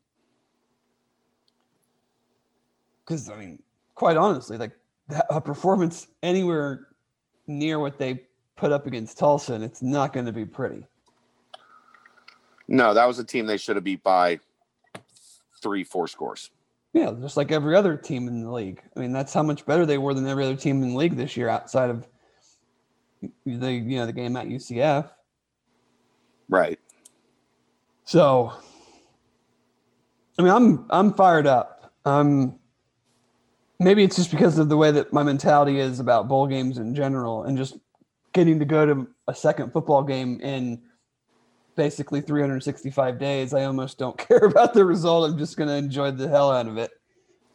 because 3.05 3.29
I 3.29 3.35
mean, 3.35 3.61
quite 3.95 4.17
honestly, 4.17 4.57
like 4.57 4.71
that, 5.07 5.25
a 5.29 5.41
performance 5.41 6.07
anywhere 6.21 6.87
near 7.47 7.79
what 7.79 7.97
they 7.97 8.23
put 8.55 8.71
up 8.71 8.85
against 8.85 9.17
Tulsa, 9.17 9.53
and 9.53 9.63
it's 9.63 9.81
not 9.81 10.13
going 10.13 10.25
to 10.25 10.31
be 10.31 10.45
pretty. 10.45 10.85
No, 12.67 12.93
that 12.93 13.05
was 13.05 13.17
a 13.17 13.23
team 13.23 13.47
they 13.47 13.57
should 13.57 13.75
have 13.77 13.83
beat 13.83 14.03
by 14.03 14.39
three, 15.61 15.83
four 15.83 16.07
scores. 16.07 16.51
Yeah, 16.93 17.11
just 17.19 17.37
like 17.37 17.51
every 17.51 17.75
other 17.75 17.97
team 17.97 18.27
in 18.27 18.43
the 18.43 18.51
league. 18.51 18.81
I 18.95 18.99
mean, 18.99 19.11
that's 19.11 19.33
how 19.33 19.43
much 19.43 19.65
better 19.65 19.85
they 19.85 19.97
were 19.97 20.13
than 20.13 20.27
every 20.27 20.45
other 20.45 20.55
team 20.55 20.81
in 20.83 20.91
the 20.91 20.95
league 20.95 21.15
this 21.15 21.35
year, 21.35 21.49
outside 21.49 21.89
of 21.89 22.07
the 23.45 23.71
you 23.71 23.97
know 23.97 24.05
the 24.05 24.13
game 24.13 24.35
at 24.35 24.47
UCF. 24.47 25.09
Right. 26.47 26.79
So, 28.05 28.53
I 30.37 30.41
mean, 30.41 30.51
I'm 30.51 30.85
I'm 30.89 31.13
fired 31.13 31.47
up. 31.47 31.93
Um, 32.05 32.57
maybe 33.79 34.03
it's 34.03 34.15
just 34.15 34.31
because 34.31 34.57
of 34.57 34.69
the 34.69 34.77
way 34.77 34.91
that 34.91 35.13
my 35.13 35.23
mentality 35.23 35.79
is 35.79 35.99
about 35.99 36.27
bowl 36.27 36.47
games 36.47 36.77
in 36.77 36.95
general, 36.95 37.43
and 37.43 37.57
just 37.57 37.77
getting 38.33 38.59
to 38.59 38.65
go 38.65 38.85
to 38.85 39.07
a 39.27 39.35
second 39.35 39.71
football 39.71 40.03
game 40.03 40.39
in 40.41 40.81
basically 41.75 42.21
365 42.21 43.19
days. 43.19 43.53
I 43.53 43.63
almost 43.63 43.97
don't 43.97 44.17
care 44.27 44.39
about 44.39 44.73
the 44.73 44.85
result. 44.85 45.29
I'm 45.29 45.37
just 45.37 45.57
going 45.57 45.69
to 45.69 45.75
enjoy 45.75 46.11
the 46.11 46.27
hell 46.27 46.51
out 46.51 46.67
of 46.67 46.77
it. 46.77 46.91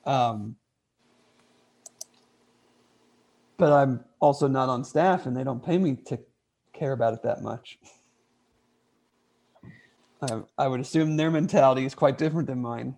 Um, 0.06 0.56
but 3.56 3.72
I'm 3.72 4.04
also 4.24 4.48
not 4.48 4.68
on 4.70 4.82
staff, 4.84 5.26
and 5.26 5.36
they 5.36 5.44
don't 5.44 5.64
pay 5.64 5.76
me 5.78 5.96
to 6.06 6.18
care 6.72 6.92
about 6.92 7.12
it 7.14 7.22
that 7.22 7.42
much. 7.42 7.78
I, 10.22 10.40
I 10.56 10.66
would 10.68 10.80
assume 10.80 11.16
their 11.16 11.30
mentality 11.30 11.84
is 11.84 11.94
quite 11.94 12.16
different 12.16 12.48
than 12.48 12.62
mine. 12.62 12.96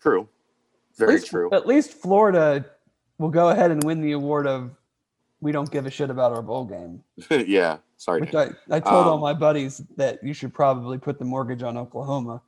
True. 0.00 0.28
At 0.92 0.98
Very 0.98 1.12
least- 1.14 1.26
true. 1.26 1.50
At 1.52 1.66
least 1.66 1.90
Florida 1.92 2.64
will 3.18 3.30
go 3.30 3.48
ahead 3.48 3.70
and 3.70 3.82
win 3.84 4.00
the 4.00 4.12
award 4.12 4.46
of 4.46 4.70
we 5.40 5.52
don't 5.52 5.70
give 5.70 5.86
a 5.86 5.90
shit 5.90 6.10
about 6.10 6.32
our 6.32 6.42
bowl 6.42 6.64
game. 6.66 7.02
yeah. 7.46 7.78
Sorry. 7.96 8.20
Which 8.20 8.34
I, 8.34 8.50
I 8.70 8.78
told 8.80 9.06
all 9.06 9.14
Um, 9.14 9.20
my 9.20 9.34
buddies 9.34 9.82
that 9.96 10.22
you 10.22 10.32
should 10.32 10.54
probably 10.54 10.98
put 10.98 11.18
the 11.18 11.24
mortgage 11.24 11.62
on 11.62 11.76
Oklahoma. 11.76 12.40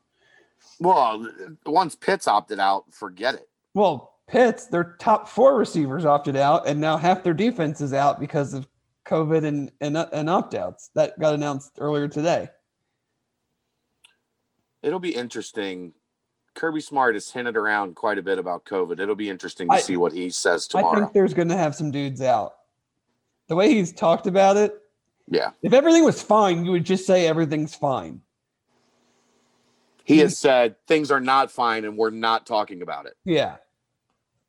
Well, 0.79 1.27
once 1.67 1.95
Pitts 1.97 2.29
opted 2.29 2.61
out, 2.61 2.85
forget 2.93 3.35
it. 3.35 3.49
Well, 3.75 4.12
Pitts, 4.33 4.65
their 4.65 4.97
top 4.99 5.29
four 5.29 5.59
receivers 5.59 6.07
opted 6.07 6.37
out, 6.37 6.67
and 6.67 6.81
now 6.81 6.97
half 6.97 7.23
their 7.23 7.35
defense 7.35 7.83
is 7.83 7.93
out 7.93 8.19
because 8.19 8.55
of 8.55 8.67
COVID 9.05 9.45
and 9.45 9.71
and, 9.83 9.95
and 9.95 10.31
opt 10.31 10.55
outs. 10.55 10.89
That 10.95 11.19
got 11.19 11.35
announced 11.35 11.73
earlier 11.79 12.09
today. 12.09 12.49
It'll 14.83 14.99
be 15.01 15.15
interesting. 15.15 15.93
Kirby 16.55 16.81
Smart 16.81 17.15
has 17.15 17.31
hinted 17.31 17.59
around 17.59 17.95
quite 17.95 18.17
a 18.17 18.23
bit 18.23 18.39
about 18.39 18.65
COVID. 18.65 19.01
It'll 19.01 19.15
be 19.15 19.29
interesting 19.29 19.69
to 19.69 19.75
I- 19.75 19.81
see 19.81 19.99
what 19.99 20.15
he 20.15 20.31
says 20.31 20.67
I 20.73 20.79
tomorrow. 20.79 21.01
think 21.01 21.13
there's 21.13 21.35
going 21.35 21.49
to 21.49 21.57
have 21.57 21.75
some 21.75 21.91
dudes 21.91 22.23
out. 22.23 22.55
The 23.49 23.57
way 23.57 23.75
he's 23.75 23.93
talked 23.93 24.27
about 24.27 24.57
it, 24.57 24.75
yeah. 25.29 25.51
if 25.61 25.75
everything 25.75 26.05
was 26.05 26.23
fine, 26.23 26.65
you 26.65 26.71
would 26.71 26.85
just 26.85 27.07
say 27.07 27.27
everything's 27.27 27.75
fine. 27.75 28.23
He 30.05 30.19
has 30.21 30.39
said 30.39 30.77
things 30.87 31.11
are 31.11 31.21
not 31.21 31.51
fine 31.51 31.85
and 31.85 31.99
we're 31.99 32.11
not 32.11 32.47
talking 32.47 32.81
about 32.81 33.05
it. 33.05 33.15
Yeah. 33.27 33.57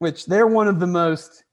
Which 0.04 0.26
they're 0.26 0.48
one 0.48 0.68
of 0.68 0.82
the 0.82 0.86
most 0.88 1.46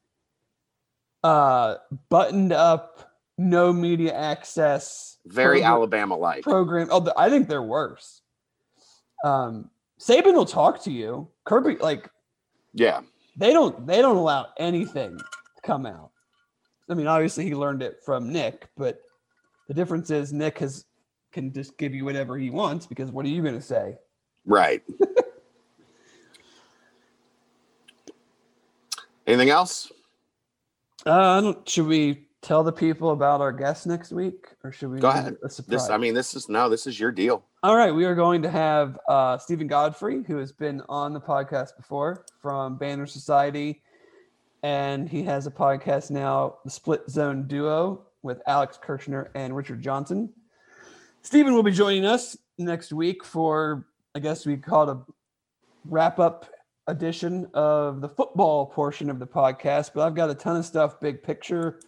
uh 1.23 1.77
buttoned 2.09 2.53
up, 2.53 3.13
no 3.39 3.73
media 3.73 4.13
access 4.13 5.19
Very 5.25 5.63
Alabama 5.63 6.17
like. 6.17 6.43
program. 6.43 6.89
Oh, 6.91 7.07
I 7.17 7.31
think 7.31 7.47
they're 7.49 7.63
worse. 7.63 8.23
Um 9.25 9.71
Saban 10.01 10.35
will 10.35 10.47
talk 10.47 10.83
to 10.83 10.91
you. 10.91 11.29
Kirby, 11.45 11.77
like 11.77 12.11
Yeah. 12.75 13.03
they 13.37 13.53
don't 13.53 13.87
they 13.87 14.03
don't 14.03 14.17
allow 14.17 14.49
anything 14.59 15.17
to 15.17 15.63
come 15.63 15.87
out. 15.87 16.11
I 16.91 16.95
mean, 16.95 17.07
obviously 17.07 17.45
he 17.45 17.55
learned 17.55 17.85
it 17.85 18.01
from 18.05 18.33
Nick, 18.33 18.67
but 18.77 19.01
the 19.69 19.75
difference 19.75 20.11
is 20.11 20.33
Nick 20.33 20.59
has 20.59 20.87
can 21.31 21.53
just 21.53 21.79
give 21.79 21.95
you 21.95 22.05
whatever 22.05 22.37
he 22.37 22.51
wants 22.51 22.85
because 22.85 23.13
what 23.13 23.25
are 23.25 23.29
you 23.29 23.45
gonna 23.45 23.63
say? 23.63 23.97
Right. 24.45 24.83
Anything 29.31 29.51
else? 29.51 29.93
Uh, 31.07 31.53
should 31.65 31.87
we 31.87 32.27
tell 32.43 32.65
the 32.65 32.73
people 32.73 33.13
about 33.13 33.41
our 33.41 33.53
guest 33.53 33.87
next 33.87 34.11
week, 34.11 34.49
or 34.65 34.73
should 34.73 34.91
we? 34.91 34.99
Go 34.99 35.11
ahead. 35.11 35.37
A 35.45 35.49
surprise. 35.49 35.83
This 35.83 35.89
I 35.89 35.99
mean, 35.99 36.15
this 36.15 36.35
is 36.35 36.49
no, 36.49 36.69
this 36.69 36.85
is 36.85 36.99
your 36.99 37.13
deal. 37.13 37.45
All 37.63 37.77
right, 37.77 37.93
we 37.93 38.07
are 38.07 38.17
going 38.17 38.43
to 38.43 38.51
have 38.51 38.99
uh, 39.09 39.39
Steven 39.39 39.69
Godfrey, 39.69 40.25
who 40.25 40.39
has 40.39 40.51
been 40.51 40.83
on 40.89 41.13
the 41.13 41.21
podcast 41.21 41.77
before 41.77 42.25
from 42.43 42.77
Banner 42.77 43.07
Society, 43.07 43.83
and 44.65 45.09
he 45.09 45.23
has 45.23 45.47
a 45.47 45.51
podcast 45.53 46.11
now, 46.11 46.57
the 46.65 46.71
Split 46.71 47.09
Zone 47.09 47.47
Duo, 47.47 48.03
with 48.23 48.43
Alex 48.49 48.81
Kirshner 48.83 49.29
and 49.37 49.55
Richard 49.55 49.81
Johnson. 49.81 50.29
Steven 51.23 51.55
will 51.55 51.63
be 51.63 51.71
joining 51.71 52.05
us 52.05 52.37
next 52.59 52.93
week 52.93 53.25
for, 53.25 53.87
I 54.17 54.19
guess 54.19 54.45
we 54.45 54.57
call 54.57 54.91
it 54.91 54.97
a 54.97 54.99
wrap 55.85 56.19
up 56.19 56.47
edition 56.87 57.49
of 57.55 58.01
the 58.01 58.09
football 58.09 58.67
portion 58.67 59.11
of 59.11 59.19
the 59.19 59.27
podcast. 59.27 59.91
But 59.95 60.07
I've 60.07 60.15
got 60.15 60.31
a 60.31 60.35
ton 60.35 60.57
of 60.57 60.65
stuff, 60.65 61.01
big 61.01 61.23
picture, 61.23 61.81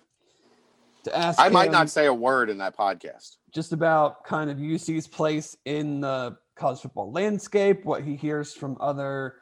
to 1.05 1.17
ask. 1.17 1.41
I 1.41 1.49
might 1.49 1.73
not 1.73 1.91
say 1.91 2.07
a 2.07 2.15
word 2.15 2.51
in 2.51 2.59
that 2.59 2.77
podcast. 2.77 3.37
just 3.53 3.73
about 3.73 4.25
kind 4.25 4.51
of 4.51 4.59
UC's 4.59 5.07
place 5.07 5.57
in 5.65 6.01
the 6.01 6.37
college 6.57 6.81
football 6.81 7.11
landscape, 7.11 7.85
what 7.85 8.05
he 8.05 8.17
hears 8.17 8.55
from 8.55 8.77
other 8.81 9.37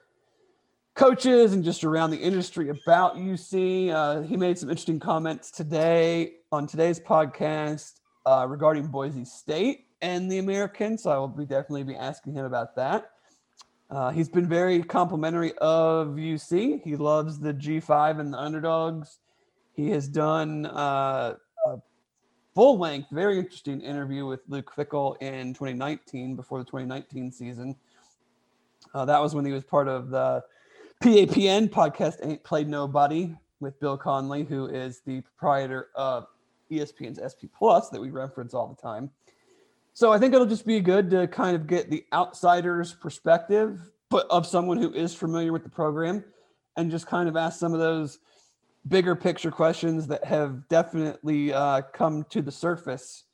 coaches 0.94 1.52
and 1.52 1.64
just 1.64 1.84
around 1.84 2.10
the 2.10 2.18
industry 2.18 2.68
about 2.68 3.16
UC. 3.16 3.90
Uh, 3.90 4.22
he 4.22 4.36
made 4.36 4.58
some 4.58 4.68
interesting 4.68 5.00
comments 5.00 5.50
today 5.50 6.32
on 6.52 6.66
today's 6.66 7.00
podcast 7.00 8.00
uh, 8.26 8.46
regarding 8.48 8.86
Boise 8.86 9.24
State 9.24 9.86
and 10.02 10.30
the 10.30 10.38
Americans. 10.38 11.02
So 11.02 11.10
I 11.10 11.18
will 11.18 11.28
be 11.28 11.44
definitely 11.44 11.84
be 11.84 11.96
asking 11.96 12.34
him 12.34 12.44
about 12.44 12.76
that. 12.76 13.10
Uh, 13.90 14.10
he's 14.10 14.28
been 14.28 14.48
very 14.48 14.82
complimentary 14.82 15.52
of 15.58 16.08
UC. 16.08 16.82
He 16.82 16.96
loves 16.96 17.40
the 17.40 17.52
G5 17.52 18.20
and 18.20 18.32
the 18.32 18.38
underdogs. 18.38 19.18
He 19.74 19.90
has 19.90 20.06
done 20.06 20.66
uh, 20.66 21.34
a 21.66 21.76
full 22.54 22.78
length, 22.78 23.08
very 23.10 23.38
interesting 23.38 23.80
interview 23.80 24.26
with 24.26 24.40
Luke 24.48 24.72
Fickell 24.76 25.20
in 25.20 25.54
2019 25.54 26.36
before 26.36 26.58
the 26.58 26.64
2019 26.64 27.32
season. 27.32 27.74
Uh, 28.94 29.04
that 29.04 29.20
was 29.20 29.34
when 29.34 29.44
he 29.44 29.52
was 29.52 29.64
part 29.64 29.88
of 29.88 30.10
the 30.10 30.44
PAPN 31.02 31.68
podcast, 31.68 32.24
Ain't 32.24 32.44
Played 32.44 32.68
Nobody, 32.68 33.34
with 33.58 33.78
Bill 33.80 33.96
Connelly, 33.96 34.44
who 34.44 34.66
is 34.66 35.00
the 35.04 35.20
proprietor 35.22 35.88
of 35.94 36.26
ESPN's 36.70 37.18
SP 37.18 37.50
Plus 37.56 37.90
that 37.90 38.00
we 38.00 38.10
reference 38.10 38.54
all 38.54 38.68
the 38.68 38.80
time. 38.80 39.10
So 39.92 40.12
I 40.12 40.18
think 40.18 40.34
it'll 40.34 40.46
just 40.46 40.66
be 40.66 40.80
good 40.80 41.10
to 41.10 41.26
kind 41.28 41.56
of 41.56 41.66
get 41.66 41.90
the 41.90 42.04
outsider's 42.12 42.92
perspective, 42.92 43.80
but 44.08 44.26
of 44.30 44.46
someone 44.46 44.78
who 44.78 44.92
is 44.92 45.14
familiar 45.14 45.52
with 45.52 45.62
the 45.62 45.68
program, 45.68 46.24
and 46.76 46.90
just 46.90 47.06
kind 47.06 47.28
of 47.28 47.36
ask 47.36 47.58
some 47.58 47.74
of 47.74 47.80
those 47.80 48.18
bigger 48.88 49.14
picture 49.14 49.50
questions 49.50 50.06
that 50.06 50.24
have 50.24 50.68
definitely 50.68 51.52
uh, 51.52 51.82
come 51.92 52.24
to 52.30 52.40
the 52.40 52.52
surface, 52.52 53.24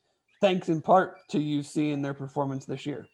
thanks 0.41 0.69
in 0.69 0.81
part 0.81 1.17
to 1.29 1.37
UC 1.37 1.93
and 1.93 2.03
their 2.03 2.13
performance 2.13 2.65
this 2.65 2.85
year. 2.85 3.07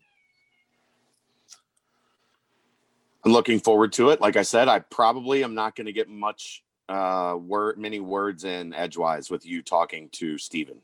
I'm 3.26 3.32
looking 3.32 3.60
forward 3.60 3.94
to 3.94 4.10
it. 4.10 4.20
Like 4.20 4.36
I 4.36 4.42
said, 4.42 4.68
I 4.68 4.80
probably 4.80 5.44
am 5.44 5.54
not 5.54 5.76
going 5.76 5.86
to 5.86 5.94
get 5.94 6.10
much 6.10 6.64
uh 6.90 7.38
word 7.40 7.78
many 7.78 8.02
words 8.02 8.44
in 8.44 8.74
edgewise 8.74 9.32
with 9.32 9.46
you 9.46 9.62
talking 9.62 10.10
to 10.12 10.38
Steven. 10.38 10.82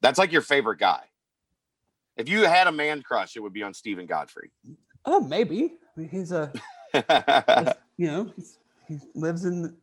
That's 0.00 0.16
like 0.16 0.30
your 0.30 0.42
favorite 0.42 0.78
guy. 0.78 1.09
If 2.20 2.28
you 2.28 2.44
had 2.44 2.66
a 2.66 2.72
man 2.72 3.02
crush, 3.02 3.36
it 3.36 3.40
would 3.40 3.52
be 3.52 3.62
on 3.62 3.74
Steven 3.74 4.06
Godfrey. 4.06 4.50
Oh, 5.04 5.20
maybe 5.20 5.74
I 5.96 6.00
mean, 6.00 6.08
he's 6.08 6.32
a 6.32 6.52
yeah, 6.94 7.72
you 7.96 8.06
know 8.06 8.32
he's, 8.36 8.58
he 8.88 8.98
lives 9.14 9.44
in 9.44 9.76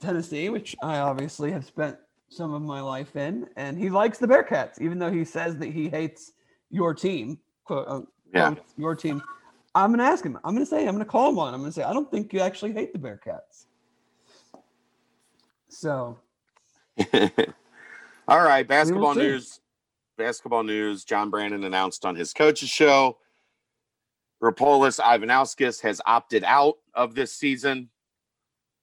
Tennessee, 0.00 0.48
which 0.48 0.74
I 0.82 0.98
obviously 0.98 1.52
have 1.52 1.64
spent 1.64 1.96
some 2.28 2.52
of 2.52 2.62
my 2.62 2.80
life 2.80 3.14
in, 3.14 3.46
and 3.56 3.78
he 3.78 3.88
likes 3.88 4.18
the 4.18 4.26
Bearcats, 4.26 4.80
even 4.80 4.98
though 4.98 5.12
he 5.12 5.24
says 5.24 5.56
that 5.58 5.68
he 5.68 5.88
hates 5.88 6.32
your 6.70 6.92
team. 6.92 7.38
Quote, 7.64 7.86
uh, 7.88 8.00
quote, 8.32 8.58
your 8.76 8.94
team. 8.94 9.22
I'm 9.74 9.90
gonna 9.90 10.04
ask 10.04 10.24
him. 10.24 10.38
I'm 10.44 10.54
gonna 10.54 10.66
say. 10.66 10.86
I'm 10.86 10.94
gonna 10.94 11.04
call 11.04 11.30
him 11.30 11.38
on. 11.38 11.54
I'm 11.54 11.60
gonna 11.60 11.72
say. 11.72 11.82
I 11.82 11.92
don't 11.92 12.10
think 12.10 12.32
you 12.32 12.40
actually 12.40 12.72
hate 12.72 12.92
the 12.92 12.98
Bearcats. 12.98 13.66
So 15.68 16.18
All 18.28 18.42
right, 18.42 18.66
basketball 18.66 19.14
news. 19.14 19.60
Basketball 20.16 20.62
news. 20.62 21.04
John 21.04 21.30
Brannen 21.30 21.64
announced 21.64 22.04
on 22.04 22.16
his 22.16 22.32
coach's 22.32 22.68
show. 22.68 23.18
Rapolas 24.42 25.00
Ivanauskas 25.00 25.80
has 25.82 26.00
opted 26.06 26.44
out 26.44 26.76
of 26.94 27.14
this 27.14 27.32
season 27.32 27.90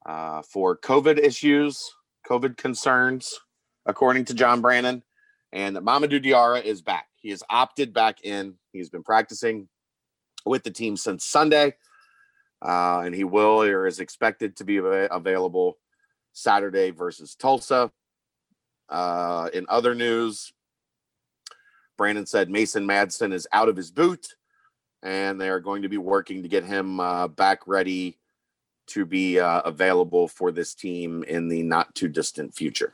uh, 0.05 0.41
for 0.41 0.77
COVID 0.77 1.17
issues, 1.17 1.91
COVID 2.27 2.57
concerns, 2.57 3.39
according 3.85 4.25
to 4.25 4.33
John 4.33 4.61
Brannen. 4.61 5.03
And 5.51 5.77
Mamadou 5.77 6.23
Diarra 6.23 6.63
is 6.63 6.81
back. 6.81 7.07
He 7.21 7.29
has 7.29 7.43
opted 7.49 7.93
back 7.93 8.23
in. 8.23 8.55
He's 8.71 8.89
been 8.89 9.03
practicing 9.03 9.67
with 10.45 10.63
the 10.63 10.71
team 10.71 10.97
since 10.97 11.25
Sunday, 11.25 11.75
uh, 12.61 13.01
and 13.05 13.13
he 13.15 13.23
will 13.23 13.61
or 13.61 13.87
is 13.87 13.99
expected 13.99 14.57
to 14.57 14.63
be 14.63 14.77
ava- 14.77 15.07
available 15.11 15.77
Saturday 16.33 16.91
versus 16.91 17.35
Tulsa. 17.35 17.91
Uh, 18.89 19.49
in 19.53 19.65
other 19.69 19.95
news, 19.95 20.51
Brannen 21.97 22.25
said 22.25 22.49
Mason 22.49 22.87
Madsen 22.87 23.33
is 23.33 23.47
out 23.51 23.69
of 23.69 23.75
his 23.75 23.91
boot, 23.91 24.27
and 25.01 25.39
they 25.39 25.49
are 25.49 25.59
going 25.59 25.81
to 25.83 25.89
be 25.89 25.97
working 25.97 26.41
to 26.43 26.49
get 26.49 26.63
him 26.63 26.99
uh, 26.99 27.27
back 27.27 27.67
ready 27.67 28.17
to 28.87 29.05
be 29.05 29.39
uh, 29.39 29.61
available 29.61 30.27
for 30.27 30.51
this 30.51 30.73
team 30.73 31.23
in 31.23 31.47
the 31.47 31.63
not 31.63 31.93
too 31.95 32.07
distant 32.07 32.53
future. 32.55 32.93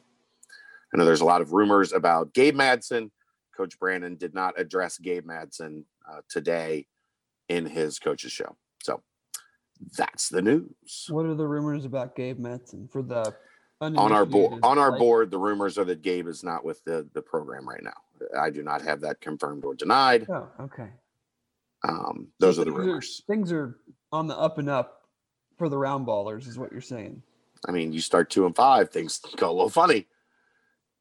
I 0.93 0.97
know 0.97 1.05
there's 1.05 1.21
a 1.21 1.25
lot 1.25 1.41
of 1.41 1.53
rumors 1.53 1.93
about 1.93 2.33
Gabe 2.33 2.55
Madsen. 2.55 3.11
Coach 3.55 3.77
Brannen 3.79 4.15
did 4.15 4.33
not 4.33 4.59
address 4.59 4.97
Gabe 4.97 5.25
Madsen 5.25 5.83
uh, 6.09 6.21
today 6.29 6.87
in 7.47 7.65
his 7.65 7.99
coach's 7.99 8.31
show. 8.31 8.55
So 8.83 9.01
that's 9.97 10.29
the 10.29 10.41
news. 10.41 11.07
What 11.09 11.25
are 11.25 11.35
the 11.35 11.47
rumors 11.47 11.85
about 11.85 12.15
Gabe 12.15 12.39
Madsen 12.39 12.89
for 12.91 13.01
the 13.01 13.33
on 13.81 14.11
our 14.11 14.25
board 14.25 14.59
on 14.63 14.77
our 14.77 14.97
board 14.97 15.31
the 15.31 15.37
rumors 15.37 15.77
are 15.77 15.85
that 15.85 16.01
gabe 16.01 16.27
is 16.27 16.43
not 16.43 16.65
with 16.65 16.83
the 16.83 17.07
the 17.13 17.21
program 17.21 17.67
right 17.67 17.83
now 17.83 17.93
i 18.37 18.49
do 18.49 18.63
not 18.63 18.81
have 18.81 19.01
that 19.01 19.21
confirmed 19.21 19.63
or 19.65 19.73
denied 19.75 20.27
Oh, 20.29 20.47
okay. 20.61 20.89
um 21.87 22.27
those 22.39 22.55
So 22.57 22.61
are 22.61 22.65
the 22.65 22.71
rumors 22.71 23.21
things 23.27 23.51
are 23.51 23.77
on 24.11 24.27
the 24.27 24.37
up 24.37 24.57
and 24.57 24.69
up 24.69 25.01
for 25.57 25.69
the 25.69 25.77
round 25.77 26.07
ballers, 26.07 26.47
is 26.47 26.57
what 26.57 26.71
you're 26.71 26.81
saying. 26.81 27.21
i 27.67 27.71
mean 27.71 27.91
you 27.91 28.01
start 28.01 28.29
two 28.29 28.45
and 28.45 28.55
five 28.55 28.89
things 28.89 29.19
go 29.37 29.49
a 29.49 29.53
little 29.53 29.69
funny 29.69 30.07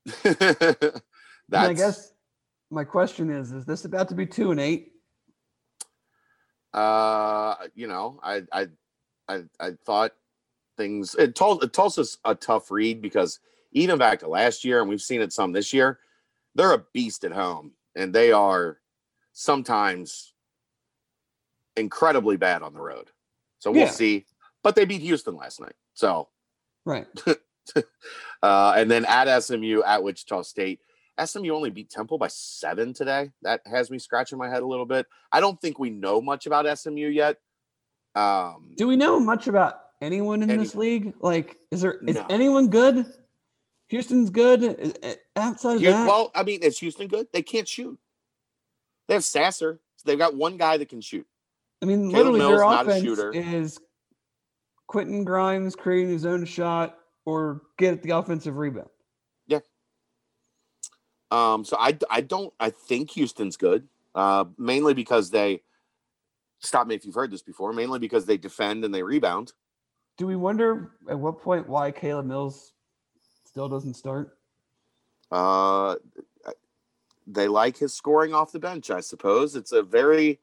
And 0.24 1.02
that's 1.48 1.80
I 1.80 1.86
guess 1.86 2.12
my 2.70 2.84
question 2.84 3.30
is: 3.30 3.52
Is 3.52 3.64
this 3.64 3.84
about 3.86 4.08
to 4.10 4.14
be 4.14 4.26
two 4.26 4.50
and 4.50 4.60
eight? 4.60 4.92
uh 6.74 7.54
you 7.74 7.86
know 7.86 8.20
i 8.22 8.42
i 8.52 8.66
i, 9.28 9.42
I 9.58 9.70
thought 9.86 10.12
things 10.76 11.14
it 11.14 11.34
told 11.34 11.64
it 11.64 11.72
tulsa's 11.72 12.18
a 12.26 12.34
tough 12.34 12.70
read 12.70 13.00
because 13.00 13.40
even 13.72 13.98
back 13.98 14.18
to 14.20 14.28
last 14.28 14.64
year 14.64 14.80
and 14.80 14.88
we've 14.88 15.00
seen 15.00 15.22
it 15.22 15.32
some 15.32 15.52
this 15.52 15.72
year 15.72 15.98
they're 16.58 16.74
a 16.74 16.84
beast 16.92 17.24
at 17.24 17.32
home, 17.32 17.72
and 17.94 18.12
they 18.14 18.32
are 18.32 18.78
sometimes 19.32 20.34
incredibly 21.76 22.36
bad 22.36 22.62
on 22.62 22.74
the 22.74 22.80
road. 22.80 23.10
So 23.60 23.70
we'll 23.70 23.82
Yeah. 23.82 23.90
see. 23.90 24.26
But 24.62 24.74
they 24.74 24.84
beat 24.84 25.00
Houston 25.00 25.36
last 25.36 25.60
night. 25.60 25.76
So 25.94 26.28
Right. 26.84 27.06
uh, 28.42 28.72
and 28.76 28.90
then 28.90 29.04
at 29.04 29.28
SMU 29.42 29.82
at 29.82 30.02
Wichita 30.02 30.42
State. 30.42 30.80
SMU 31.24 31.52
only 31.54 31.70
beat 31.70 31.90
Temple 31.90 32.16
by 32.18 32.28
seven 32.28 32.92
today. 32.94 33.30
That 33.42 33.60
has 33.66 33.90
me 33.90 33.98
scratching 33.98 34.38
my 34.38 34.48
head 34.48 34.62
a 34.62 34.66
little 34.66 34.86
bit. 34.86 35.06
I 35.32 35.40
don't 35.40 35.60
think 35.60 35.78
we 35.78 35.90
know 35.90 36.20
much 36.20 36.46
about 36.46 36.66
SMU 36.78 37.08
yet. 37.08 37.38
Um, 38.14 38.72
Do 38.76 38.86
we 38.88 38.96
know 38.96 39.20
much 39.20 39.48
about 39.48 39.80
anyone 40.00 40.42
in 40.42 40.56
this 40.56 40.74
league? 40.74 41.14
Like, 41.20 41.58
is 41.70 41.80
there 41.82 41.98
is 42.06 42.16
No. 42.16 42.26
anyone 42.30 42.68
good? 42.68 43.04
Houston's 43.88 44.30
good. 44.30 44.62
Uh, 45.02 45.14
Outside 45.36 45.76
of 45.76 45.82
that, 45.82 46.06
well, 46.06 46.30
I 46.34 46.42
mean, 46.42 46.62
is 46.62 46.78
Houston 46.78 47.08
good? 47.08 47.26
They 47.32 47.42
can't 47.42 47.66
shoot. 47.66 47.98
They 49.06 49.14
have 49.14 49.24
Sasser. 49.24 49.80
So 49.96 50.02
they've 50.06 50.18
got 50.18 50.36
one 50.36 50.56
guy 50.56 50.76
that 50.76 50.88
can 50.88 51.00
shoot. 51.00 51.26
I 51.82 51.86
mean, 51.86 52.10
Caleb 52.10 52.34
literally 52.34 52.38
Mills 52.38 52.50
their 52.50 52.60
not 52.60 52.86
a 52.86 52.90
offense 52.90 53.04
shooter. 53.04 53.32
is 53.32 53.80
Quentin 54.86 55.24
Grimes 55.24 55.74
creating 55.74 56.12
his 56.12 56.26
own 56.26 56.44
shot 56.44 56.98
or 57.24 57.62
get 57.78 57.94
at 57.94 58.02
the 58.02 58.10
offensive 58.10 58.56
rebound. 58.56 58.88
Yeah. 59.46 59.60
Um, 61.30 61.64
so 61.64 61.76
I, 61.78 61.96
I 62.10 62.20
don't 62.20 62.52
I 62.58 62.70
think 62.70 63.10
Houston's 63.12 63.56
good. 63.56 63.88
Uh, 64.14 64.46
mainly 64.56 64.94
because 64.94 65.30
they 65.30 65.62
stop 66.60 66.86
me 66.86 66.94
if 66.94 67.04
you've 67.04 67.14
heard 67.14 67.30
this 67.30 67.42
before. 67.42 67.72
Mainly 67.72 67.98
because 67.98 68.26
they 68.26 68.36
defend 68.36 68.84
and 68.84 68.94
they 68.94 69.02
rebound. 69.02 69.52
Do 70.16 70.26
we 70.26 70.36
wonder 70.36 70.92
at 71.08 71.18
what 71.18 71.40
point 71.40 71.68
why 71.68 71.90
Caleb 71.90 72.26
Mills 72.26 72.72
still 73.58 73.68
doesn't 73.68 73.94
start? 73.94 74.38
Uh, 75.32 75.96
they 77.26 77.48
like 77.48 77.76
his 77.76 77.92
scoring 77.92 78.32
off 78.32 78.52
the 78.52 78.60
bench. 78.60 78.88
I 78.88 79.00
suppose 79.00 79.56
it's 79.56 79.72
a 79.72 79.82
very 79.82 80.38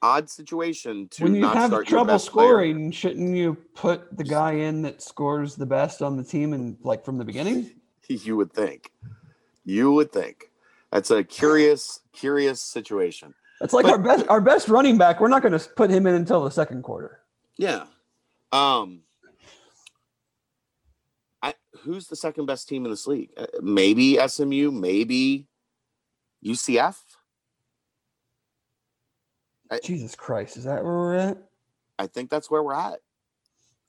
odd 0.00 0.30
situation 0.30 1.08
to 1.08 1.24
when 1.24 1.34
you 1.34 1.42
not 1.42 1.56
have 1.56 1.68
start 1.68 1.86
trouble 1.86 2.14
best 2.14 2.30
player. 2.30 2.48
scoring, 2.48 2.90
shouldn't 2.90 3.36
you 3.36 3.54
put 3.74 4.16
the 4.16 4.24
guy 4.24 4.52
in 4.52 4.80
that 4.80 5.02
scores 5.02 5.56
the 5.56 5.66
best 5.66 6.00
on 6.00 6.16
the 6.16 6.24
team 6.24 6.54
and 6.54 6.78
like 6.82 7.04
from 7.04 7.18
the 7.18 7.24
beginning? 7.24 7.70
You 8.08 8.36
would 8.36 8.52
think. 8.52 8.92
You 9.64 9.90
would 9.92 10.12
think. 10.12 10.50
That's 10.92 11.10
a 11.10 11.24
curious, 11.24 12.00
curious 12.12 12.60
situation. 12.60 13.32
It's 13.62 13.72
like 13.72 13.84
But- 13.84 13.92
our 13.92 13.98
best 13.98 14.28
our 14.28 14.40
best 14.42 14.68
running 14.68 14.98
back. 14.98 15.20
We're 15.20 15.28
not 15.28 15.40
going 15.40 15.58
to 15.58 15.68
put 15.70 15.88
him 15.88 16.06
in 16.06 16.14
until 16.14 16.44
the 16.44 16.50
second 16.50 16.82
quarter. 16.82 17.20
Yeah. 17.56 17.84
Um. 18.52 19.03
I 21.84 21.86
who's 21.86 22.08
the 22.08 22.16
second 22.16 22.46
best 22.46 22.68
team 22.68 22.84
in 22.84 22.90
this 22.90 23.06
league? 23.06 23.30
Uh, 23.36 23.46
maybe 23.62 24.18
SMU. 24.26 24.70
Maybe 24.70 25.46
UCF. 26.44 26.96
Jesus 29.82 30.14
Christ, 30.14 30.56
is 30.56 30.64
that 30.64 30.84
where 30.84 30.92
we're 30.92 31.14
at? 31.16 31.38
I 31.98 32.06
think 32.06 32.30
that's 32.30 32.50
where 32.50 32.62
we're 32.62 32.74
at. 32.74 33.00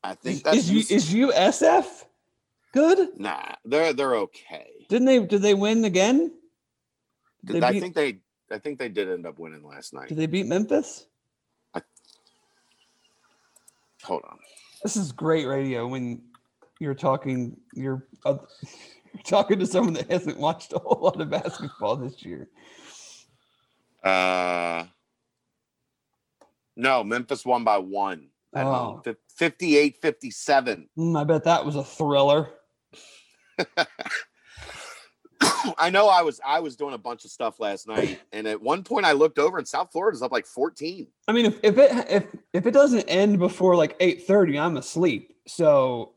I 0.04 0.16
think 0.16 0.44
that's 0.44 0.70
is, 0.70 0.90
is 0.92 1.14
USF 1.14 2.06
good? 2.74 3.20
nah. 3.20 3.54
They're 3.66 3.94
they're 3.94 4.16
okay. 4.16 4.68
Didn't 4.90 5.06
they? 5.06 5.20
Did 5.20 5.42
they 5.42 5.54
win 5.54 5.86
again? 5.86 6.32
Did 7.44 7.62
they 7.62 7.68
I 7.68 7.72
beat, 7.72 7.80
think 7.82 7.96
they 7.96 8.18
I 8.52 8.60
think 8.60 8.80
they 8.80 8.90
did 8.90 9.10
end 9.10 9.26
up 9.26 9.38
winning 9.40 9.64
last 9.64 9.94
night. 9.94 10.10
did 10.10 10.18
they 10.18 10.26
beat 10.28 10.48
Memphis? 10.48 11.08
Hold 14.04 14.24
on. 14.30 14.38
This 14.84 14.96
is 14.96 15.12
great 15.12 15.46
radio 15.46 15.88
when 15.88 16.22
you're 16.80 16.96
talking. 16.96 17.58
You're, 17.74 18.06
uh, 18.26 18.38
you're 19.14 19.24
talking 19.24 19.60
to 19.60 19.66
someone 19.66 19.94
that 19.94 20.12
hasn't 20.12 20.38
watched 20.38 20.74
a 20.74 20.80
whole 20.80 21.02
lot 21.02 21.22
of 21.22 21.30
basketball 21.30 21.96
this 21.98 22.24
year. 22.24 22.50
Uh, 24.04 24.86
no, 26.76 27.04
Memphis 27.04 27.46
won 27.46 27.64
by 27.64 27.78
one 27.78 28.28
at. 28.56 28.66
Oh. 28.66 29.02
Fif- 29.04 29.18
58 29.38 29.98
57. 30.02 30.90
Mm, 30.98 31.20
I 31.20 31.24
bet 31.24 31.44
that 31.44 31.66
was 31.66 31.76
a 31.76 31.84
thriller. 31.84 32.50
I 35.78 35.90
know 35.90 36.08
I 36.08 36.22
was 36.22 36.40
I 36.46 36.60
was 36.60 36.76
doing 36.76 36.94
a 36.94 36.98
bunch 36.98 37.26
of 37.26 37.32
stuff 37.32 37.60
last 37.60 37.88
night, 37.88 38.22
and 38.32 38.48
at 38.48 38.62
one 38.62 38.84
point 38.84 39.06
I 39.06 39.12
looked 39.12 39.40
over 39.40 39.58
and 39.58 39.68
South 39.68 39.90
Florida's 39.92 40.22
up 40.22 40.32
like 40.32 40.46
14. 40.46 41.08
I 41.28 41.32
mean, 41.32 41.46
if, 41.46 41.60
if 41.64 41.78
it 41.78 41.92
if 42.10 42.26
if 42.54 42.66
it 42.66 42.72
doesn't 42.72 43.04
end 43.04 43.40
before 43.40 43.76
like 43.76 43.96
eight 44.00 44.26
thirty, 44.26 44.58
I'm 44.58 44.78
asleep. 44.78 45.36
So 45.48 46.14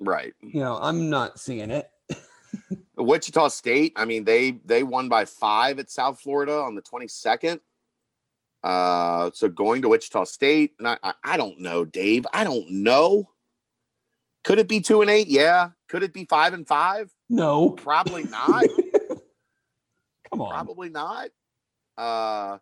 Right. 0.00 0.34
you 0.42 0.60
know, 0.60 0.78
I'm 0.80 1.08
not 1.08 1.38
seeing 1.38 1.70
it. 1.70 1.90
Wichita 2.96 3.48
State, 3.48 3.92
I 3.96 4.04
mean, 4.04 4.24
they 4.24 4.52
they 4.64 4.82
won 4.82 5.08
by 5.08 5.24
five 5.24 5.78
at 5.78 5.90
South 5.90 6.20
Florida 6.20 6.54
on 6.54 6.74
the 6.74 6.82
22nd. 6.82 7.60
Uh, 8.62 9.30
so 9.32 9.48
going 9.48 9.82
to 9.82 9.88
Wichita 9.88 10.24
State, 10.24 10.72
and 10.78 10.88
I, 10.88 10.98
I, 11.02 11.12
I 11.22 11.36
don't 11.36 11.60
know, 11.60 11.84
Dave. 11.84 12.26
I 12.32 12.44
don't 12.44 12.68
know. 12.70 13.30
Could 14.44 14.58
it 14.58 14.68
be 14.68 14.80
two 14.80 15.02
and 15.02 15.10
eight? 15.10 15.26
Yeah. 15.28 15.70
Could 15.88 16.02
it 16.02 16.12
be 16.12 16.24
five 16.24 16.52
and 16.52 16.66
five? 16.66 17.12
No, 17.28 17.70
Probably 17.70 18.24
not. 18.24 18.64
come 20.30 20.40
on. 20.40 20.50
Probably 20.50 20.88
not. 20.88 21.30
Uh, 21.98 22.58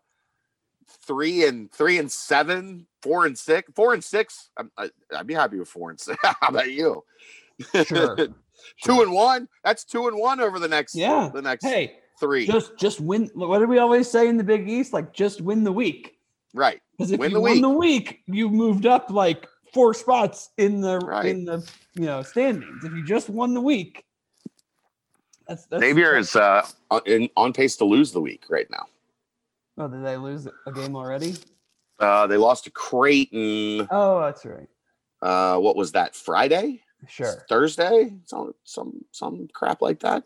three 1.05 1.45
and 1.45 1.71
three 1.71 1.99
and 1.99 2.11
seven, 2.11 2.87
four 3.05 3.27
and 3.27 3.37
six, 3.37 3.71
four 3.75 3.93
and 3.93 4.03
six. 4.03 4.49
I'm, 4.57 4.71
I, 4.79 4.89
I'd 5.15 5.27
be 5.27 5.35
happy 5.35 5.59
with 5.59 5.69
four 5.69 5.91
and 5.91 5.99
six. 5.99 6.17
How 6.23 6.35
about 6.49 6.71
you? 6.71 7.03
Sure. 7.85 8.15
two 8.83 9.01
and 9.03 9.11
one. 9.11 9.47
That's 9.63 9.83
two 9.85 10.07
and 10.07 10.17
one 10.17 10.39
over 10.39 10.57
the 10.57 10.67
next. 10.67 10.95
Yeah. 10.95 11.29
The 11.31 11.41
next 11.43 11.63
Hey, 11.63 11.97
three. 12.19 12.47
just 12.47 12.75
just 12.77 12.99
win. 12.99 13.29
What 13.35 13.59
do 13.59 13.67
we 13.67 13.77
always 13.77 14.09
say 14.09 14.27
in 14.27 14.37
the 14.37 14.43
Big 14.43 14.67
East? 14.67 14.91
Like 14.91 15.13
just 15.13 15.39
win 15.41 15.63
the 15.63 15.71
week. 15.71 16.17
right. 16.55 16.81
Because 16.97 17.11
if 17.11 17.19
Win 17.19 17.29
you 17.31 17.35
the 17.35 17.41
week. 17.41 17.61
the 17.61 17.69
week, 17.69 18.19
you 18.25 18.49
moved 18.49 18.85
up 18.87 19.09
like 19.11 19.47
four 19.73 19.93
spots 19.93 20.49
in 20.57 20.81
the 20.81 20.97
Right. 20.99 21.25
in 21.27 21.45
the 21.45 21.57
you 21.93 22.05
know 22.05 22.23
standings. 22.23 22.83
If 22.83 22.91
you 22.93 23.03
just 23.05 23.29
won 23.29 23.53
the 23.53 23.61
week, 23.61 24.03
that's, 25.47 25.65
that's 25.67 25.83
Xavier 25.83 26.17
is 26.17 26.35
uh, 26.35 26.65
on 27.37 27.53
pace 27.53 27.75
to 27.77 27.85
lose 27.85 28.11
the 28.13 28.21
week 28.21 28.45
right 28.49 28.67
now. 28.71 28.85
Oh, 29.77 29.87
did 29.89 30.03
they 30.05 30.15
lose 30.17 30.47
a 30.65 30.71
game 30.71 30.95
already? 30.95 31.35
Uh, 31.99 32.27
they 32.27 32.37
lost 32.37 32.65
to 32.65 32.71
Creighton. 32.71 33.87
Oh, 33.91 34.21
that's 34.21 34.45
right. 34.45 34.67
Uh, 35.21 35.57
what 35.59 35.75
was 35.75 35.93
that? 35.93 36.15
Friday, 36.15 36.81
Sure. 37.07 37.43
Thursday, 37.47 38.15
some 38.25 38.53
some 38.63 39.05
some 39.11 39.47
crap 39.53 39.81
like 39.81 39.99
that. 40.01 40.23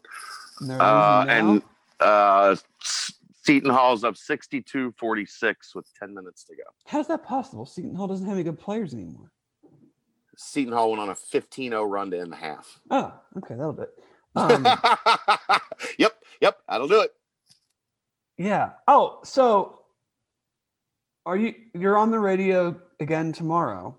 Uh, 0.69 1.25
and 1.29 1.61
uh, 1.99 2.55
Seton 2.81 3.69
Hall's 3.69 4.03
up 4.03 4.15
62-46 4.15 5.75
with 5.75 5.85
10 5.99 6.13
minutes 6.13 6.43
to 6.45 6.55
go. 6.55 6.63
how's 6.85 7.07
that 7.07 7.23
possible? 7.23 7.65
Seton 7.65 7.95
Hall 7.95 8.07
doesn't 8.07 8.25
have 8.25 8.35
any 8.35 8.43
good 8.43 8.59
players 8.59 8.93
anymore. 8.93 9.31
Seton 10.37 10.73
Hall 10.73 10.89
went 10.91 11.01
on 11.01 11.09
a 11.09 11.13
15-0 11.15 11.89
run 11.89 12.11
to 12.11 12.19
end 12.19 12.31
the 12.31 12.35
half. 12.37 12.79
Oh, 12.89 13.13
okay, 13.37 13.55
that'll 13.55 13.73
do 13.73 13.81
it. 13.83 13.93
Um, 14.35 14.63
yep, 15.97 16.13
yep, 16.41 16.59
that'll 16.69 16.87
do 16.87 17.01
it. 17.01 17.13
yeah. 18.37 18.71
Oh, 18.87 19.19
so 19.23 19.78
are 21.25 21.37
you? 21.37 21.53
You're 21.73 21.97
on 21.97 22.11
the 22.11 22.19
radio 22.19 22.79
again 22.99 23.31
tomorrow. 23.31 23.97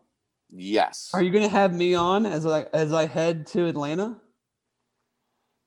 Yes. 0.52 1.10
Are 1.14 1.22
you 1.22 1.30
going 1.30 1.44
to 1.44 1.54
have 1.54 1.72
me 1.74 1.94
on 1.94 2.26
as 2.26 2.44
I 2.46 2.62
as 2.72 2.92
I 2.92 3.06
head 3.06 3.46
to 3.48 3.66
Atlanta? 3.66 4.16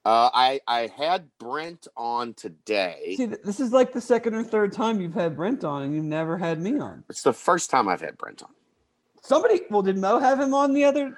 Uh, 0.06 0.30
I 0.34 0.60
I 0.68 0.88
had 0.97 1.30
Brent 1.39 1.88
on 1.95 2.34
today. 2.34 3.14
See, 3.16 3.26
this 3.26 3.62
is 3.62 3.72
like 3.72 3.93
the 3.93 4.01
second 4.01 4.36
or 4.36 4.43
third 4.43 4.74
time 4.74 4.99
you've 4.99 5.14
had 5.14 5.38
Brent 5.38 5.64
on, 5.64 5.84
and 5.84 5.95
you've 5.95 6.04
never 6.04 6.38
had 6.38 6.60
me 6.60 6.78
on. 6.80 7.06
It's 7.10 7.22
the 7.24 7.32
first 7.34 7.70
time 7.70 7.88
I've 7.88 8.01
had 8.01 8.18
Brent 8.18 8.43
on. 8.43 8.49
Somebody, 9.22 9.62
well, 9.70 9.82
did 9.82 9.97
Mo 9.97 10.20
have 10.20 10.41
him 10.41 10.54
on 10.54 10.74
the 10.74 10.84
other? 10.84 11.18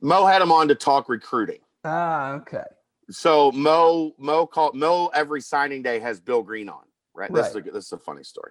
Mo 0.00 0.26
had 0.26 0.42
him 0.42 0.50
on 0.50 0.66
to 0.66 0.74
talk 0.74 1.08
recruiting. 1.08 1.60
Ah, 1.84 2.32
okay. 2.32 2.64
So 3.10 3.52
Mo 3.52 4.12
Mo 4.18 4.44
called 4.46 4.74
Mo 4.74 5.06
every 5.14 5.40
signing 5.40 5.82
day 5.82 6.00
has 6.00 6.18
Bill 6.18 6.42
Green 6.42 6.68
on. 6.68 6.82
Right. 7.14 7.32
This 7.32 7.46
is 7.50 7.54
a, 7.54 7.60
Right. 7.60 7.72
this 7.72 7.86
is 7.86 7.92
a 7.92 7.98
funny 7.98 8.24
story. 8.24 8.50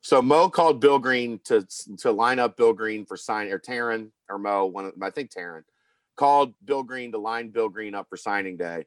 So 0.00 0.22
Mo 0.22 0.48
called 0.48 0.80
Bill 0.80 0.98
Green 0.98 1.40
to 1.44 1.66
to 1.98 2.12
line 2.12 2.38
up 2.38 2.56
Bill 2.56 2.72
Green 2.72 3.04
for 3.04 3.16
signing 3.16 3.52
or 3.52 3.58
Taryn 3.58 4.10
or 4.28 4.38
Mo 4.38 4.66
one 4.66 4.84
of 4.84 4.92
them, 4.92 5.02
I 5.02 5.10
think 5.10 5.30
Taryn 5.30 5.62
called 6.16 6.54
Bill 6.64 6.82
Green 6.82 7.12
to 7.12 7.18
line 7.18 7.50
Bill 7.50 7.68
Green 7.68 7.94
up 7.94 8.08
for 8.08 8.16
signing 8.16 8.56
day. 8.56 8.86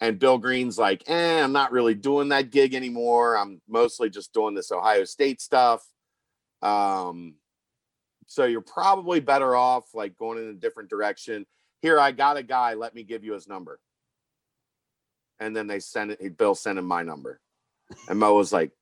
And 0.00 0.18
Bill 0.18 0.38
Green's 0.38 0.78
like, 0.78 1.02
eh, 1.08 1.42
I'm 1.42 1.52
not 1.52 1.72
really 1.72 1.94
doing 1.94 2.28
that 2.28 2.50
gig 2.50 2.74
anymore. 2.74 3.36
I'm 3.36 3.60
mostly 3.68 4.10
just 4.10 4.32
doing 4.32 4.54
this 4.54 4.70
Ohio 4.70 5.04
State 5.04 5.40
stuff. 5.40 5.84
Um, 6.62 7.34
so 8.26 8.44
you're 8.44 8.60
probably 8.60 9.20
better 9.20 9.56
off 9.56 9.94
like 9.94 10.16
going 10.16 10.38
in 10.38 10.50
a 10.50 10.54
different 10.54 10.90
direction. 10.90 11.46
Here, 11.80 11.98
I 11.98 12.12
got 12.12 12.36
a 12.36 12.42
guy. 12.42 12.74
Let 12.74 12.94
me 12.94 13.02
give 13.02 13.24
you 13.24 13.32
his 13.32 13.48
number. 13.48 13.80
And 15.40 15.56
then 15.56 15.66
they 15.66 15.80
sent 15.80 16.12
it. 16.12 16.36
Bill 16.36 16.54
sent 16.54 16.78
him 16.78 16.84
my 16.84 17.02
number, 17.02 17.40
and 18.08 18.18
Mo 18.18 18.34
was 18.34 18.52
like, 18.52 18.72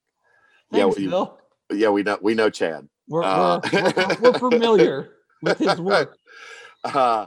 Yeah, 0.72 0.84
Thanks, 0.84 0.96
we- 0.96 1.06
Bill. 1.08 1.38
"Yeah, 1.72 1.90
we 1.90 2.02
know, 2.02 2.18
we 2.20 2.34
know 2.34 2.50
Chad." 2.50 2.88
We're, 3.08 3.22
uh, 3.22 3.60
we're, 3.72 4.16
we're, 4.20 4.38
familiar 4.38 5.10
with 5.42 5.58
his 5.58 5.80
work. 5.80 6.16
Uh, 6.82 7.26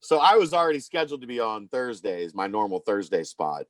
so 0.00 0.18
I 0.18 0.36
was 0.36 0.52
already 0.52 0.80
scheduled 0.80 1.22
to 1.22 1.26
be 1.26 1.40
on 1.40 1.68
Thursdays, 1.68 2.34
my 2.34 2.46
normal 2.46 2.80
Thursday 2.80 3.24
spot. 3.24 3.64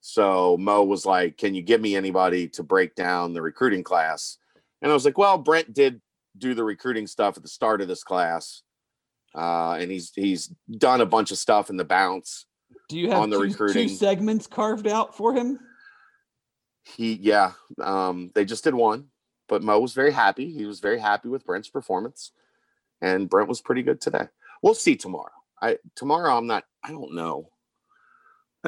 So 0.00 0.56
Mo 0.58 0.84
was 0.84 1.06
like, 1.06 1.38
"Can 1.38 1.54
you 1.54 1.62
give 1.62 1.80
me 1.80 1.96
anybody 1.96 2.48
to 2.48 2.62
break 2.62 2.94
down 2.94 3.32
the 3.32 3.42
recruiting 3.42 3.82
class?" 3.82 4.38
And 4.82 4.90
I 4.90 4.94
was 4.94 5.04
like, 5.04 5.18
"Well, 5.18 5.38
Brent 5.38 5.72
did 5.72 6.00
do 6.36 6.54
the 6.54 6.64
recruiting 6.64 7.06
stuff 7.06 7.36
at 7.36 7.42
the 7.42 7.48
start 7.48 7.80
of 7.80 7.88
this 7.88 8.04
class, 8.04 8.62
uh, 9.34 9.72
and 9.80 9.90
he's 9.90 10.12
he's 10.14 10.52
done 10.70 11.00
a 11.00 11.06
bunch 11.06 11.30
of 11.30 11.38
stuff 11.38 11.70
in 11.70 11.76
the 11.76 11.84
bounce. 11.84 12.46
Do 12.88 12.98
you 12.98 13.10
have 13.10 13.20
On 13.20 13.30
the 13.30 13.36
two, 13.36 13.42
recruiting. 13.42 13.88
two 13.88 13.94
segments 13.94 14.46
carved 14.46 14.86
out 14.86 15.16
for 15.16 15.34
him? 15.34 15.58
He, 16.84 17.14
yeah, 17.14 17.52
um, 17.82 18.30
they 18.34 18.44
just 18.44 18.64
did 18.64 18.74
one, 18.74 19.08
but 19.48 19.62
Mo 19.62 19.80
was 19.80 19.94
very 19.94 20.12
happy. 20.12 20.50
He 20.50 20.66
was 20.66 20.80
very 20.80 20.98
happy 20.98 21.28
with 21.28 21.44
Brent's 21.44 21.68
performance, 21.68 22.32
and 23.00 23.28
Brent 23.28 23.48
was 23.48 23.60
pretty 23.60 23.82
good 23.82 24.00
today. 24.00 24.28
We'll 24.62 24.74
see 24.74 24.96
tomorrow. 24.96 25.30
I 25.60 25.78
tomorrow 25.94 26.36
I'm 26.36 26.46
not. 26.46 26.64
I 26.84 26.90
don't 26.90 27.14
know. 27.14 27.50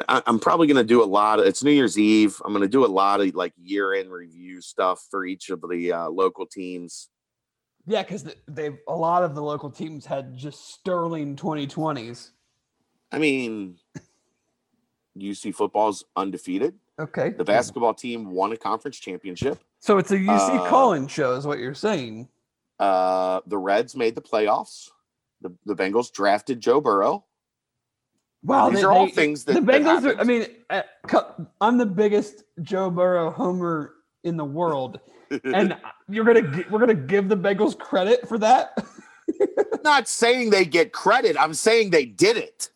I, 0.07 0.21
I'm 0.25 0.39
probably 0.39 0.67
going 0.67 0.77
to 0.77 0.83
do 0.83 1.03
a 1.03 1.05
lot 1.05 1.39
of. 1.39 1.45
It's 1.45 1.63
New 1.63 1.71
Year's 1.71 1.99
Eve. 1.99 2.41
I'm 2.43 2.51
going 2.51 2.63
to 2.63 2.67
do 2.67 2.85
a 2.85 2.87
lot 2.87 3.21
of 3.21 3.33
like 3.35 3.53
year 3.61 3.93
end 3.93 4.11
review 4.11 4.61
stuff 4.61 5.05
for 5.09 5.25
each 5.25 5.49
of 5.49 5.61
the 5.61 5.91
uh, 5.91 6.09
local 6.09 6.45
teams. 6.45 7.09
Yeah, 7.87 8.03
because 8.03 8.25
they've 8.47 8.77
a 8.87 8.95
lot 8.95 9.23
of 9.23 9.35
the 9.35 9.41
local 9.41 9.69
teams 9.69 10.05
had 10.05 10.35
just 10.37 10.73
sterling 10.73 11.35
2020s. 11.35 12.29
I 13.11 13.19
mean, 13.19 13.77
UC 15.17 15.55
football's 15.55 16.05
undefeated. 16.15 16.75
Okay. 16.99 17.29
The 17.29 17.43
basketball 17.43 17.93
team 17.93 18.31
won 18.31 18.51
a 18.51 18.57
conference 18.57 18.97
championship. 18.97 19.59
So 19.81 19.97
it's 19.97 20.11
a 20.11 20.17
UC 20.17 20.29
Uh, 20.59 20.69
call-in 20.69 21.07
show, 21.07 21.33
is 21.33 21.45
what 21.45 21.57
you're 21.59 21.73
saying. 21.73 22.29
Uh, 22.79 23.41
the 23.47 23.57
Reds 23.57 23.95
made 23.95 24.15
the 24.15 24.21
playoffs. 24.21 24.89
The, 25.41 25.51
the 25.65 25.75
Bengals 25.75 26.11
drafted 26.13 26.59
Joe 26.61 26.79
Burrow. 26.79 27.25
Wow, 28.43 28.69
These 28.69 28.79
they- 28.79 28.85
are 28.85 28.91
all 28.91 29.05
they- 29.07 29.11
things 29.11 29.43
that 29.45 29.53
the 29.53 29.61
that 29.61 29.81
Bengals 29.81 30.05
are. 30.15 30.19
I 30.19 30.23
mean, 30.23 30.45
uh, 30.69 30.83
I'm 31.59 31.77
the 31.77 31.85
biggest 31.85 32.43
Joe 32.61 32.89
Burrow 32.89 33.31
homer 33.31 33.93
in 34.23 34.37
the 34.37 34.45
world, 34.45 34.99
and 35.43 35.75
you're 36.09 36.25
gonna 36.25 36.63
we're 36.69 36.79
gonna 36.79 36.93
give 36.93 37.27
the 37.27 37.37
Bengals 37.37 37.77
credit 37.77 38.27
for 38.27 38.37
that. 38.39 38.73
I'm 39.39 39.81
not 39.83 40.07
saying 40.07 40.49
they 40.51 40.65
get 40.65 40.91
credit. 40.91 41.35
I'm 41.39 41.53
saying 41.55 41.89
they 41.91 42.05
did 42.05 42.37
it. 42.37 42.69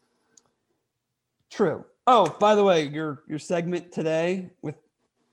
True. 1.52 1.84
Oh, 2.08 2.36
by 2.40 2.54
the 2.56 2.64
way, 2.64 2.84
your 2.88 3.24
your 3.28 3.40
segment 3.40 3.92
today 3.92 4.52
with 4.62 4.76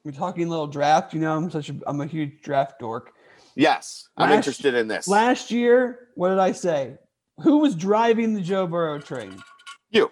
we're 0.04 0.12
talking 0.12 0.46
a 0.46 0.50
little 0.50 0.66
draft. 0.66 1.14
You 1.14 1.20
know, 1.20 1.36
I'm 1.36 1.50
such 1.50 1.70
a 1.70 1.76
I'm 1.86 2.00
a 2.00 2.06
huge 2.06 2.42
draft 2.42 2.78
dork. 2.78 3.12
Yes, 3.54 4.08
I'm 4.16 4.32
interested 4.32 4.74
in 4.74 4.88
this. 4.88 5.06
Last 5.06 5.50
year, 5.50 6.08
what 6.14 6.30
did 6.30 6.38
I 6.38 6.52
say? 6.52 6.96
Who 7.42 7.58
was 7.58 7.74
driving 7.74 8.32
the 8.34 8.40
Joe 8.40 8.66
Burrow 8.66 8.98
train? 8.98 9.42
You. 9.90 10.10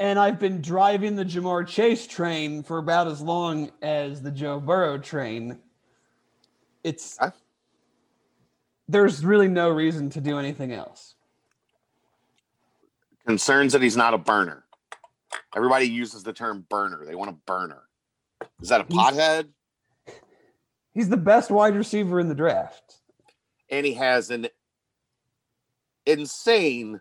And 0.00 0.18
I've 0.18 0.40
been 0.40 0.60
driving 0.60 1.16
the 1.16 1.24
Ja'Marr 1.24 1.66
Chase 1.66 2.06
train 2.06 2.62
for 2.62 2.78
about 2.78 3.06
as 3.06 3.20
long 3.20 3.70
as 3.82 4.22
the 4.22 4.30
Joe 4.30 4.58
Burrow 4.58 4.98
train. 4.98 5.58
It's 6.82 7.20
I- 7.20 7.32
there's 8.88 9.24
really 9.24 9.48
no 9.48 9.70
reason 9.70 10.10
to 10.10 10.20
do 10.20 10.38
anything 10.38 10.72
else. 10.72 11.14
Concerns 13.26 13.72
that 13.72 13.82
he's 13.82 13.96
not 13.96 14.12
a 14.14 14.18
burner. 14.18 14.63
Everybody 15.56 15.86
uses 15.86 16.22
the 16.22 16.32
term 16.32 16.66
burner. 16.68 17.04
They 17.06 17.14
want 17.14 17.30
a 17.30 17.34
burner. 17.46 17.82
Is 18.60 18.68
that 18.68 18.80
a 18.80 18.84
He's- 18.88 19.12
pothead? 19.12 19.48
He's 20.92 21.08
the 21.08 21.16
best 21.16 21.50
wide 21.50 21.74
receiver 21.74 22.20
in 22.20 22.28
the 22.28 22.34
draft. 22.36 23.00
And 23.68 23.84
he 23.84 23.94
has 23.94 24.30
an 24.30 24.46
insane 26.06 27.00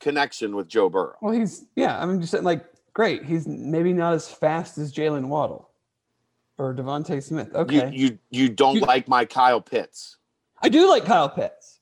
connection 0.00 0.54
with 0.56 0.68
Joe 0.68 0.88
Burrow. 0.88 1.16
Well, 1.20 1.32
he's 1.32 1.64
yeah. 1.76 2.00
I 2.00 2.06
mean, 2.06 2.20
just 2.20 2.32
saying, 2.32 2.44
like 2.44 2.64
great. 2.92 3.24
He's 3.24 3.46
maybe 3.46 3.92
not 3.92 4.14
as 4.14 4.28
fast 4.28 4.78
as 4.78 4.92
Jalen 4.92 5.26
Waddle 5.28 5.70
or 6.58 6.74
DeVonta 6.74 7.22
Smith. 7.22 7.54
Okay, 7.54 7.90
You 7.92 8.08
you 8.08 8.18
you 8.30 8.48
don't 8.48 8.76
You- 8.76 8.80
like 8.82 9.08
my 9.08 9.24
Kyle 9.24 9.60
Pitts. 9.60 10.16
I 10.62 10.68
do 10.68 10.88
like 10.88 11.04
Kyle 11.04 11.28
Pitts. 11.28 11.80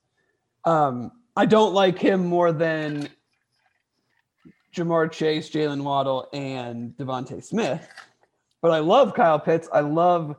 Um, 0.65 1.13
I 1.37 1.47
don't 1.47 1.75
like 1.75 1.99
him 1.99 2.27
more 2.27 2.53
than 2.53 3.09
Ja'Marr 4.75 5.11
Chase, 5.11 5.51
Jalen 5.51 5.83
Waddle, 5.83 6.29
and 6.33 6.97
DeVonta 6.97 7.43
Smith. 7.43 7.87
But 8.63 8.71
I 8.73 8.79
love 8.79 9.15
Kyle 9.15 9.39
Pitts. 9.39 9.69
I 9.73 9.81
love 9.81 10.37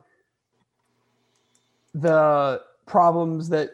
the 1.94 2.62
problems 2.86 3.48
that 3.50 3.70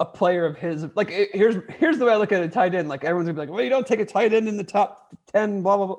a 0.00 0.04
player 0.04 0.44
of 0.44 0.56
his 0.56 0.86
like 0.94 1.10
it- 1.10 1.30
here's 1.32 1.56
here's 1.78 1.98
the 1.98 2.04
way 2.04 2.12
I 2.12 2.16
look 2.16 2.32
at 2.32 2.42
a 2.42 2.48
tight 2.48 2.74
end. 2.74 2.88
Like 2.88 3.04
everyone's 3.04 3.26
gonna 3.26 3.34
be 3.34 3.40
like, 3.40 3.50
well, 3.50 3.62
you 3.62 3.70
don't 3.70 3.86
take 3.86 4.00
a 4.00 4.04
tight 4.04 4.32
end 4.32 4.48
in 4.48 4.56
the 4.56 4.64
top 4.64 5.14
ten, 5.32 5.62
blah 5.62 5.76
blah 5.76 5.86
blah. 5.86 5.96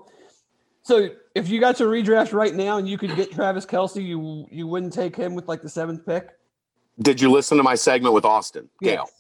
So 0.84 1.10
if 1.36 1.48
you 1.50 1.60
got 1.62 1.78
to 1.78 1.86
redraft 1.86 2.34
right 2.34 2.54
now 2.54 2.78
and 2.78 2.88
you 2.88 2.98
could 2.98 3.16
get 3.16 3.32
Travis 3.32 3.66
Kelce, 3.66 4.06
you 4.06 4.46
you 4.52 4.68
wouldn't 4.68 4.94
take 4.94 5.16
him 5.16 5.36
with 5.36 5.48
like 5.48 5.62
the 5.62 5.70
seventh 5.70 6.06
pick. 6.06 6.30
Did 7.00 7.22
you 7.22 7.32
listen 7.32 7.58
to 7.58 7.64
my 7.64 7.76
segment 7.76 8.14
with 8.14 8.26
Austin? 8.26 8.70
Yes. 8.82 9.12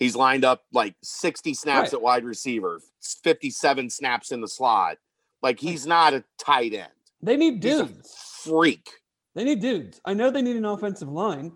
He's 0.00 0.16
lined 0.16 0.44
up 0.44 0.64
like 0.72 0.96
60 1.02 1.52
snaps 1.54 1.88
Right. 1.88 1.92
at 1.92 2.02
wide 2.02 2.24
receiver, 2.24 2.80
57 3.22 3.90
snaps 3.90 4.32
in 4.32 4.40
the 4.40 4.48
slot. 4.48 4.96
Like 5.42 5.60
he's 5.60 5.86
not 5.86 6.14
a 6.14 6.24
tight 6.38 6.72
end. 6.74 6.90
They 7.22 7.36
need 7.36 7.60
dudes. 7.60 8.12
freak. 8.42 8.88
They 9.34 9.44
need 9.44 9.60
dudes. 9.60 10.00
I 10.04 10.14
know 10.14 10.30
they 10.30 10.42
need 10.42 10.56
an 10.56 10.64
offensive 10.64 11.08
line. 11.08 11.52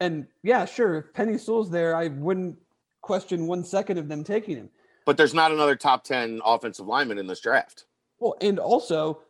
And 0.00 0.26
yeah, 0.42 0.64
sure, 0.66 0.98
if 0.98 1.12
Penei 1.14 1.40
Sewell's 1.40 1.70
there, 1.70 1.96
I 1.96 2.08
wouldn't 2.08 2.58
question 3.02 3.46
one 3.46 3.64
second 3.64 3.98
of 3.98 4.08
them 4.08 4.24
taking 4.24 4.56
him. 4.56 4.68
But 5.06 5.16
there's 5.16 5.32
not 5.32 5.52
another 5.52 5.76
top 5.76 6.02
10 6.02 6.40
offensive 6.44 6.86
lineman 6.88 7.18
in 7.18 7.28
this 7.28 7.40
draft. 7.40 7.84
Well, 8.18 8.34
and 8.40 8.58
also, 8.58 9.22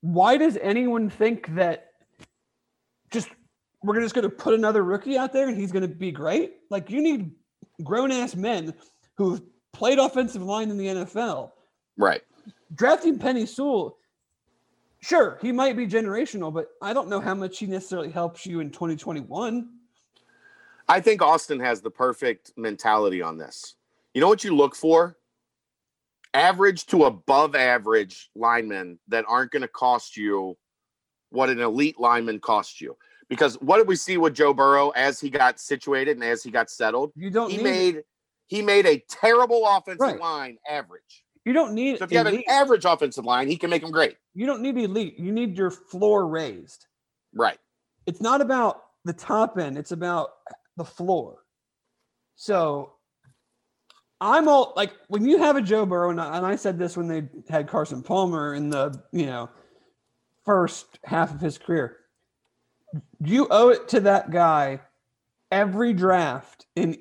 why 0.00 0.36
does 0.36 0.56
anyone 0.62 1.10
think 1.10 1.54
that 1.56 1.92
just 3.10 3.28
we're 3.82 4.00
just 4.00 4.14
going 4.14 4.22
to 4.22 4.34
put 4.34 4.54
another 4.54 4.84
rookie 4.84 5.18
out 5.18 5.32
there 5.32 5.48
and 5.48 5.58
he's 5.58 5.72
going 5.72 5.82
to 5.82 5.88
be 5.94 6.12
great? 6.12 6.52
Like, 6.70 6.88
you 6.90 7.02
need 7.02 7.32
grown 7.82 8.12
ass 8.12 8.34
men 8.34 8.74
who've 9.16 9.40
played 9.72 9.98
offensive 9.98 10.42
line 10.42 10.70
in 10.70 10.76
the 10.76 10.86
NFL. 10.86 11.52
Right. 11.96 12.22
Drafting 12.74 13.18
Penei 13.18 13.48
Sewell, 13.48 13.96
sure, 15.00 15.38
he 15.40 15.52
might 15.52 15.76
be 15.76 15.86
generational, 15.86 16.52
but 16.52 16.68
I 16.82 16.92
don't 16.92 17.08
know 17.08 17.20
how 17.20 17.34
much 17.34 17.58
he 17.58 17.66
necessarily 17.66 18.10
helps 18.10 18.46
you 18.46 18.60
in 18.60 18.70
2021. 18.70 19.68
I 20.88 21.00
think 21.00 21.20
Austin 21.20 21.60
has 21.60 21.80
the 21.80 21.90
perfect 21.90 22.52
mentality 22.56 23.20
on 23.20 23.36
this. 23.36 23.74
You 24.14 24.20
know 24.20 24.28
what 24.28 24.44
you 24.44 24.56
look 24.56 24.74
for? 24.74 25.16
Average 26.34 26.86
to 26.86 27.04
above 27.04 27.54
average 27.54 28.30
linemen 28.34 28.98
that 29.08 29.24
aren't 29.28 29.50
going 29.50 29.62
to 29.62 29.68
cost 29.68 30.16
you 30.16 30.56
what 31.30 31.50
an 31.50 31.60
elite 31.60 31.98
lineman 31.98 32.40
costs 32.40 32.80
you. 32.80 32.96
Because 33.28 33.54
what 33.60 33.76
did 33.78 33.86
we 33.86 33.96
see 33.96 34.16
with 34.16 34.34
Joe 34.34 34.54
Burrow 34.54 34.90
as 34.90 35.20
he 35.20 35.28
got 35.30 35.60
situated 35.60 36.16
and 36.16 36.24
as 36.24 36.42
he 36.42 36.50
got 36.50 36.70
settled? 36.70 37.12
You 37.14 37.30
don't 37.30 37.50
He 37.50 37.58
need 37.58 37.62
made 37.62 38.02
he 38.46 38.62
made 38.62 38.86
a 38.86 39.04
terrible 39.10 39.66
offensive 39.66 40.00
Right. 40.00 40.18
line 40.20 40.56
average. 40.68 41.24
you 41.44 41.52
don't 41.52 41.74
need 41.74 41.98
So 41.98 42.04
if 42.04 42.12
you 42.12 42.16
have 42.18 42.26
an 42.26 42.42
average 42.48 42.84
offensive 42.86 43.24
line, 43.26 43.46
he 43.48 43.56
can 43.58 43.68
make 43.70 43.82
them 43.82 43.90
great. 43.90 44.16
you 44.34 44.46
don't 44.46 44.62
need 44.62 44.78
elite. 44.78 45.18
You 45.18 45.32
need 45.32 45.56
your 45.58 45.70
floor 45.70 46.26
raised. 46.26 46.86
Right. 47.34 47.58
It's 48.06 48.20
not 48.22 48.40
about 48.40 48.82
the 49.04 49.12
top 49.12 49.58
end, 49.58 49.76
it's 49.76 49.92
about 49.92 50.30
the 50.78 50.84
floor. 50.84 51.44
So 52.36 52.94
I'm 54.20 54.48
all 54.48 54.72
like 54.76 54.92
when 55.08 55.26
you 55.26 55.38
have 55.38 55.56
a 55.56 55.62
Joe 55.62 55.84
Burrow, 55.86 56.10
and 56.10 56.20
I, 56.20 56.36
and 56.38 56.46
I 56.46 56.56
said 56.56 56.78
this 56.78 56.96
when 56.96 57.06
they 57.08 57.28
had 57.48 57.68
Carson 57.68 58.02
Palmer 58.02 58.54
in 58.54 58.70
the 58.70 58.98
you 59.12 59.26
know 59.26 59.48
first 60.46 60.98
half 61.04 61.32
of 61.34 61.40
his 61.40 61.58
career. 61.58 61.98
You 63.22 63.46
owe 63.50 63.68
it 63.70 63.88
to 63.88 64.00
that 64.00 64.30
guy 64.30 64.80
every 65.50 65.92
draft 65.92 66.66
in 66.76 66.98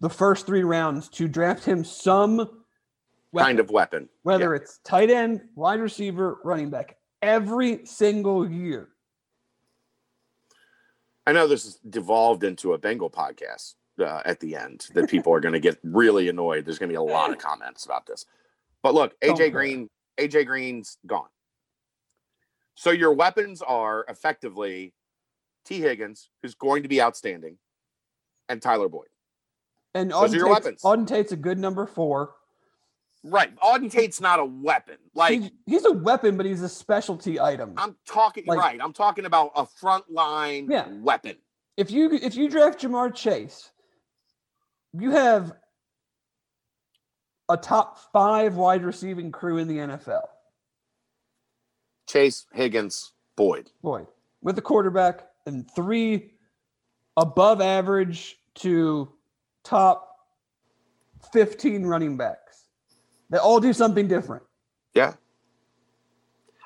the 0.00 0.10
first 0.10 0.46
three 0.46 0.62
rounds 0.62 1.08
to 1.10 1.28
draft 1.28 1.64
him 1.64 1.84
some 1.84 2.36
weapon 3.32 3.46
Kind 3.46 3.60
of 3.60 3.70
weapon. 3.70 4.08
whether 4.22 4.54
it's 4.54 4.78
tight 4.84 5.10
end, 5.10 5.40
wide 5.54 5.80
receiver, 5.80 6.38
running 6.44 6.70
back, 6.70 6.96
every 7.20 7.84
single 7.86 8.48
year. 8.50 8.88
I 11.26 11.32
know 11.32 11.46
this 11.46 11.64
has 11.64 11.74
devolved 11.88 12.44
into 12.44 12.72
a 12.74 12.78
Bengal 12.78 13.08
podcast 13.10 13.74
uh, 14.00 14.22
at 14.24 14.40
the 14.40 14.56
end 14.56 14.86
that 14.94 15.08
people 15.08 15.32
are 15.32 15.40
going 15.40 15.52
to 15.54 15.60
get 15.60 15.78
really 15.82 16.28
annoyed. 16.28 16.64
There's 16.64 16.78
going 16.78 16.88
to 16.88 16.92
be 16.92 16.96
a 16.96 17.02
lot 17.02 17.30
of 17.30 17.38
comments 17.38 17.84
about 17.84 18.06
this. 18.06 18.26
But 18.82 18.94
look, 18.94 19.18
Don't. 19.20 19.38
AJ 19.38 19.52
Green, 19.52 19.88
AJ 20.18 20.46
Green's 20.46 20.98
gone. 21.06 21.28
So 22.74 22.90
your 22.90 23.12
weapons 23.12 23.62
are 23.62 24.04
effectively 24.08 24.94
Tee 25.64 25.80
Higgins, 25.80 26.28
who's 26.42 26.54
going 26.54 26.82
to 26.82 26.88
be 26.88 27.00
outstanding, 27.00 27.58
and 28.48 28.60
Tyler 28.60 28.88
Boyd. 28.88 29.06
And 29.94 30.10
Those 30.10 30.30
Auden 30.30 30.32
are 30.32 30.36
your 30.36 30.46
Tate's, 30.54 30.64
weapons. 30.64 30.82
Auden 30.82 31.06
Tate's 31.06 31.32
a 31.32 31.36
good 31.36 31.58
number 31.58 31.86
four. 31.86 32.34
Right. 33.24 33.54
Auden 33.60 33.90
Tate's 33.90 34.20
not 34.20 34.40
a 34.40 34.44
weapon. 34.44 34.96
Like 35.14 35.40
he's, 35.40 35.50
he's 35.66 35.84
a 35.84 35.92
weapon, 35.92 36.36
but 36.36 36.44
he's 36.46 36.62
a 36.62 36.68
specialty 36.68 37.38
item. 37.38 37.74
I'm 37.76 37.96
talking 38.06 38.44
Like- 38.46 38.58
right. 38.58 38.80
I'm 38.82 38.92
talking 38.92 39.26
about 39.26 39.52
a 39.54 39.64
front 39.66 40.10
line 40.10 40.68
Yeah. 40.70 40.88
weapon. 40.88 41.36
if 41.76 41.90
you 41.90 42.10
if 42.12 42.34
you 42.34 42.48
draft 42.48 42.80
Ja'Marr 42.80 43.14
Chase, 43.14 43.70
you 44.92 45.12
have 45.12 45.52
a 47.48 47.56
top 47.56 47.98
five 48.12 48.56
wide 48.56 48.82
receiving 48.84 49.30
crew 49.30 49.58
in 49.58 49.68
the 49.68 49.76
NFL. 49.78 50.26
Chase, 52.08 52.46
Higgins, 52.52 53.12
Boyd. 53.36 53.70
Boyd 53.82 54.06
with 54.42 54.56
the 54.56 54.62
quarterback 54.62 55.28
and 55.46 55.68
three 55.70 56.32
above 57.16 57.60
average 57.60 58.38
to 58.54 59.12
top 59.64 60.16
15 61.32 61.84
running 61.84 62.16
backs. 62.16 62.68
They 63.30 63.38
all 63.38 63.60
do 63.60 63.72
something 63.72 64.08
different. 64.08 64.42
Yeah. 64.94 65.14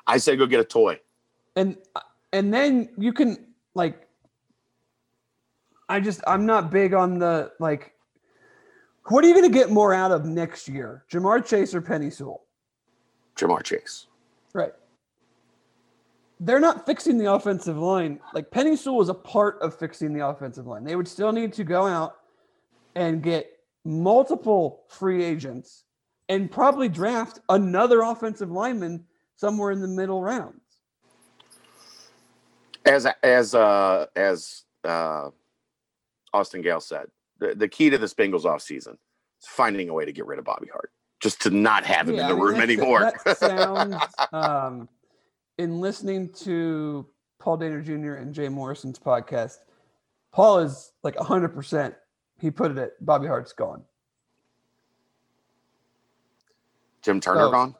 I 0.05 0.17
say 0.17 0.35
go 0.35 0.45
get 0.45 0.59
a 0.59 0.65
toy. 0.65 0.99
And 1.55 1.77
and 2.33 2.53
then 2.53 2.89
you 2.97 3.13
can 3.13 3.53
like 3.73 4.07
I 5.89 5.99
just 5.99 6.21
I'm 6.27 6.45
not 6.45 6.71
big 6.71 6.93
on 6.93 7.19
the 7.19 7.51
like 7.59 7.93
what 9.05 9.23
are 9.23 9.27
you 9.27 9.33
going 9.33 9.49
to 9.49 9.57
get 9.57 9.71
more 9.71 9.93
out 9.93 10.11
of 10.11 10.25
next 10.25 10.67
year? 10.67 11.05
Ja'Marr 11.09 11.45
Chase 11.45 11.73
or 11.73 11.81
Penei 11.81 12.11
Sewell? 12.11 12.43
Ja'Marr 13.37 13.63
Chase. 13.63 14.07
Right. 14.53 14.73
They're 16.39 16.59
not 16.59 16.85
fixing 16.85 17.17
the 17.17 17.31
offensive 17.33 17.77
line. 17.77 18.19
Like 18.33 18.51
Penei 18.51 18.77
Sewell 18.77 18.97
was 18.97 19.09
a 19.09 19.13
part 19.13 19.59
of 19.61 19.77
fixing 19.77 20.13
the 20.13 20.27
offensive 20.27 20.67
line. 20.67 20.83
They 20.83 20.95
would 20.95 21.07
still 21.07 21.31
need 21.31 21.53
to 21.53 21.63
go 21.63 21.87
out 21.87 22.15
and 22.95 23.23
get 23.23 23.49
multiple 23.83 24.83
free 24.89 25.23
agents 25.23 25.83
and 26.29 26.51
probably 26.51 26.89
draft 26.89 27.39
another 27.49 28.01
offensive 28.01 28.51
lineman 28.51 29.05
somewhere 29.35 29.71
in 29.71 29.81
the 29.81 29.87
middle 29.87 30.21
rounds. 30.21 30.61
As 32.85 33.07
as 33.23 33.53
uh 33.53 34.05
as 34.15 34.63
uh 34.83 35.29
Austin 36.33 36.61
Gale 36.61 36.79
said, 36.81 37.07
the, 37.39 37.55
the 37.55 37.67
key 37.67 37.89
to 37.89 37.97
this 37.97 38.13
Bengals 38.13 38.43
offseason 38.43 38.93
is 38.93 39.47
finding 39.47 39.89
a 39.89 39.93
way 39.93 40.05
to 40.05 40.11
get 40.11 40.25
rid 40.25 40.39
of 40.39 40.45
Bobby 40.45 40.67
Hart. 40.71 40.91
Just 41.19 41.41
to 41.41 41.49
not 41.49 41.83
have 41.85 42.07
him 42.07 42.15
Yeah, 42.15 42.21
in 42.21 42.27
the 42.27 42.33
I 42.33 42.35
mean, 42.35 42.45
room 42.45 42.61
anymore. 42.61 43.11
That 43.25 43.37
sounds 43.37 43.95
um 44.31 44.87
in 45.57 45.79
listening 45.79 46.29
to 46.43 47.05
Paul 47.39 47.57
Dehner 47.57 47.83
Jr. 47.83 48.13
and 48.13 48.33
Jay 48.33 48.49
Morrison's 48.49 48.99
podcast, 48.99 49.57
Paul 50.31 50.59
is 50.59 50.91
like 51.03 51.17
hundred 51.17 51.49
percent. 51.49 51.95
He 52.39 52.51
put 52.51 52.71
it 52.71 52.77
at 52.77 52.91
Bobby 53.05 53.27
Hart's 53.27 53.53
gone. 53.53 53.83
Jim 57.01 57.19
Turner 57.19 57.45
Oh. 57.45 57.51
gone? 57.51 57.75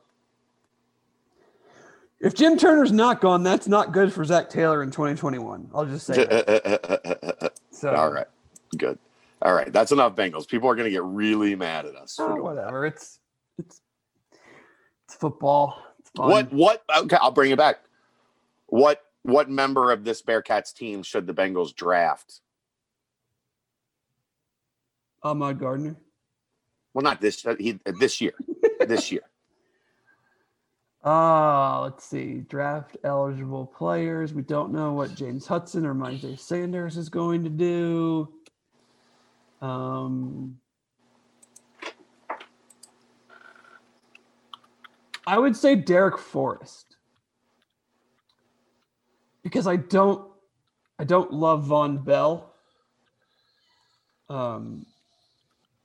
If 2.20 2.34
Jim 2.34 2.56
Turner's 2.58 2.90
not 2.90 3.20
gone, 3.20 3.44
that's 3.44 3.68
not 3.68 3.92
good 3.92 4.12
for 4.12 4.24
Zac 4.24 4.50
Taylor 4.50 4.82
in 4.82 4.90
2021. 4.90 5.70
I'll 5.74 5.86
just 5.86 6.06
say. 6.06 6.26
So 7.70 7.94
All 7.94 8.10
right. 8.10 8.26
Good. 8.76 8.98
All 9.40 9.54
right. 9.54 9.72
That's 9.72 9.92
enough 9.92 10.16
Bengals. 10.16 10.48
People 10.48 10.68
are 10.68 10.74
going 10.74 10.86
to 10.86 10.90
get 10.90 11.04
really 11.04 11.54
mad 11.54 11.86
at 11.86 11.94
us. 11.94 12.16
oh, 12.18 12.34
whatever. 12.42 12.84
It's 12.86 13.20
it's 13.56 13.80
it's 15.04 15.14
football. 15.14 15.80
What 16.14 16.52
what 16.52 16.84
okay, 16.98 17.16
I'll 17.20 17.30
bring 17.30 17.50
it 17.50 17.58
back. 17.58 17.80
What 18.66 19.02
what 19.22 19.48
member 19.48 19.92
of 19.92 20.04
this 20.04 20.22
Bearcats 20.22 20.72
team 20.74 21.02
should 21.02 21.26
the 21.26 21.34
Bengals 21.34 21.74
draft? 21.74 22.40
Ahmad 25.22 25.58
Gardner. 25.58 25.96
Well, 26.94 27.02
not 27.02 27.20
this 27.20 27.44
he 27.58 27.78
this 27.84 28.20
year. 28.20 28.32
this 28.80 29.12
year. 29.12 29.22
Uh, 31.04 31.80
let's 31.82 32.04
see. 32.04 32.44
Draft 32.48 32.96
eligible 33.04 33.64
players. 33.64 34.34
We 34.34 34.42
don't 34.42 34.72
know 34.72 34.92
what 34.92 35.14
James 35.14 35.46
Hudson 35.46 35.86
or 35.86 35.94
Myjai 35.94 36.38
Sanders 36.38 36.96
is 36.96 37.08
going 37.08 37.44
to 37.44 37.50
do. 37.50 38.28
Um, 39.62 40.58
I 45.28 45.38
would 45.38 45.54
say 45.54 45.76
Darrick 45.76 46.16
Forrest 46.16 46.96
because 49.42 49.66
I 49.66 49.76
don't, 49.76 50.26
I 50.98 51.04
don't 51.04 51.30
love 51.30 51.66
Vonn 51.66 52.02
Bell. 52.02 52.54
Um, 54.30 54.86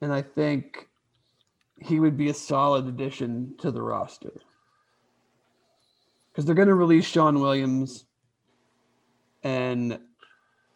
and 0.00 0.10
I 0.14 0.22
think 0.22 0.88
he 1.78 2.00
would 2.00 2.16
be 2.16 2.30
a 2.30 2.34
solid 2.34 2.86
addition 2.86 3.54
to 3.58 3.70
the 3.70 3.82
roster 3.82 4.32
because 6.32 6.46
they're 6.46 6.54
going 6.54 6.68
to 6.68 6.74
release 6.74 7.04
Shawn 7.04 7.38
Williams, 7.38 8.06
and 9.42 9.98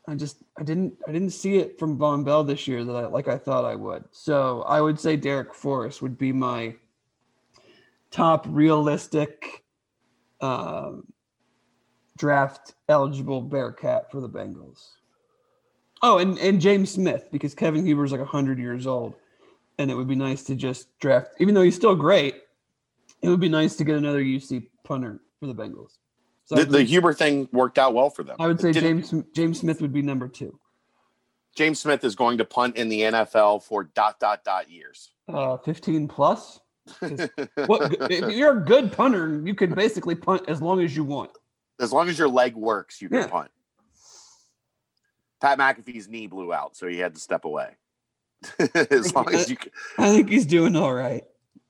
I 0.07 0.15
just 0.15 0.43
I 0.59 0.63
didn't 0.63 0.93
I 1.09 1.13
didn't 1.13 1.31
see 1.31 1.57
it 1.57 1.79
from 1.79 1.99
Vonn 1.99 2.23
Bell 2.23 2.45
this 2.45 2.69
year 2.69 2.85
that 2.85 2.97
I 2.97 3.07
like 3.07 3.29
I 3.29 3.39
thought 3.39 3.65
I 3.65 3.77
would. 3.77 4.05
So 4.11 4.61
I 4.63 4.83
would 4.83 5.01
say 5.01 5.17
Darrick 5.17 5.55
Forrest 5.55 6.03
would 6.03 6.19
be 6.19 6.33
my 6.33 6.75
top 8.11 8.47
realistic 8.49 9.65
um, 10.41 11.07
draft 12.17 12.75
eligible 12.89 13.41
Bearcat 13.41 14.11
for 14.11 14.21
the 14.21 14.29
Bengals. 14.29 14.89
Oh, 16.03 16.19
and 16.19 16.39
and 16.39 16.61
James 16.61 16.93
Smith 16.93 17.29
because 17.33 17.55
Kevin 17.55 17.85
Huber's 17.85 18.13
like 18.13 18.21
hundred 18.21 18.59
years 18.59 18.87
old, 18.87 19.15
and 19.79 19.91
it 19.91 19.95
would 19.97 20.09
be 20.09 20.15
nice 20.15 20.45
to 20.45 20.55
just 20.55 20.97
draft, 21.01 21.31
even 21.39 21.55
though 21.55 21.63
he's 21.63 21.77
still 21.77 21.97
great. 21.97 22.37
It 23.21 23.29
would 23.29 23.41
be 23.41 23.49
nice 23.49 23.75
to 23.77 23.85
get 23.85 23.97
another 23.97 24.23
UC 24.23 24.69
punter 24.85 25.21
for 25.41 25.47
the 25.47 25.55
Bengals. 25.55 25.99
So 26.45 26.55
The, 26.55 26.65
the 26.65 26.83
Huber 26.85 27.13
thing 27.13 27.49
worked 27.53 27.79
out 27.79 27.95
well 27.95 28.11
for 28.11 28.23
them. 28.23 28.37
I 28.39 28.47
would 28.47 28.61
say 28.61 28.73
James 28.73 29.13
James 29.35 29.59
Smith 29.61 29.83
would 29.83 29.93
be 29.93 30.03
number 30.03 30.29
two. 30.29 30.59
James 31.57 31.81
Smith 31.81 32.05
is 32.05 32.15
going 32.15 32.39
to 32.39 32.45
punt 32.45 32.77
in 32.77 32.89
the 32.89 33.01
NFL 33.01 33.65
for 33.65 33.85
dot 33.85 34.21
dot 34.21 34.45
dot 34.45 34.71
years. 34.71 35.11
Uh, 35.29 35.57
fifteen 35.57 36.07
plus. 36.07 36.61
What 37.67 37.97
if 38.11 38.31
you're 38.35 38.59
a 38.59 38.65
good 38.65 38.93
punter? 38.93 39.41
You 39.45 39.55
can 39.55 39.75
basically 39.75 40.15
punt 40.15 40.43
as 40.49 40.61
long 40.63 40.81
as 40.81 40.95
you 40.97 41.05
want. 41.05 41.31
as 41.81 41.93
long 41.93 42.09
as 42.09 42.19
your 42.19 42.29
leg 42.29 42.55
works, 42.57 43.01
you 43.03 43.09
can 43.09 43.19
Yeah. 43.21 43.27
punt. 43.29 43.51
Pat 45.41 45.59
McAfee's 45.59 46.09
knee 46.09 46.27
blew 46.27 46.53
out, 46.53 46.77
so 46.77 46.89
he 46.89 46.99
had 46.99 47.15
to 47.15 47.21
step 47.21 47.45
away. 47.45 47.77
as 48.91 49.15
long 49.15 49.33
as 49.35 49.49
you, 49.51 49.57
can- 49.57 49.73
I 49.99 50.11
think 50.13 50.29
he's 50.29 50.47
doing 50.47 50.75
all 50.77 50.93
right. 50.93 51.25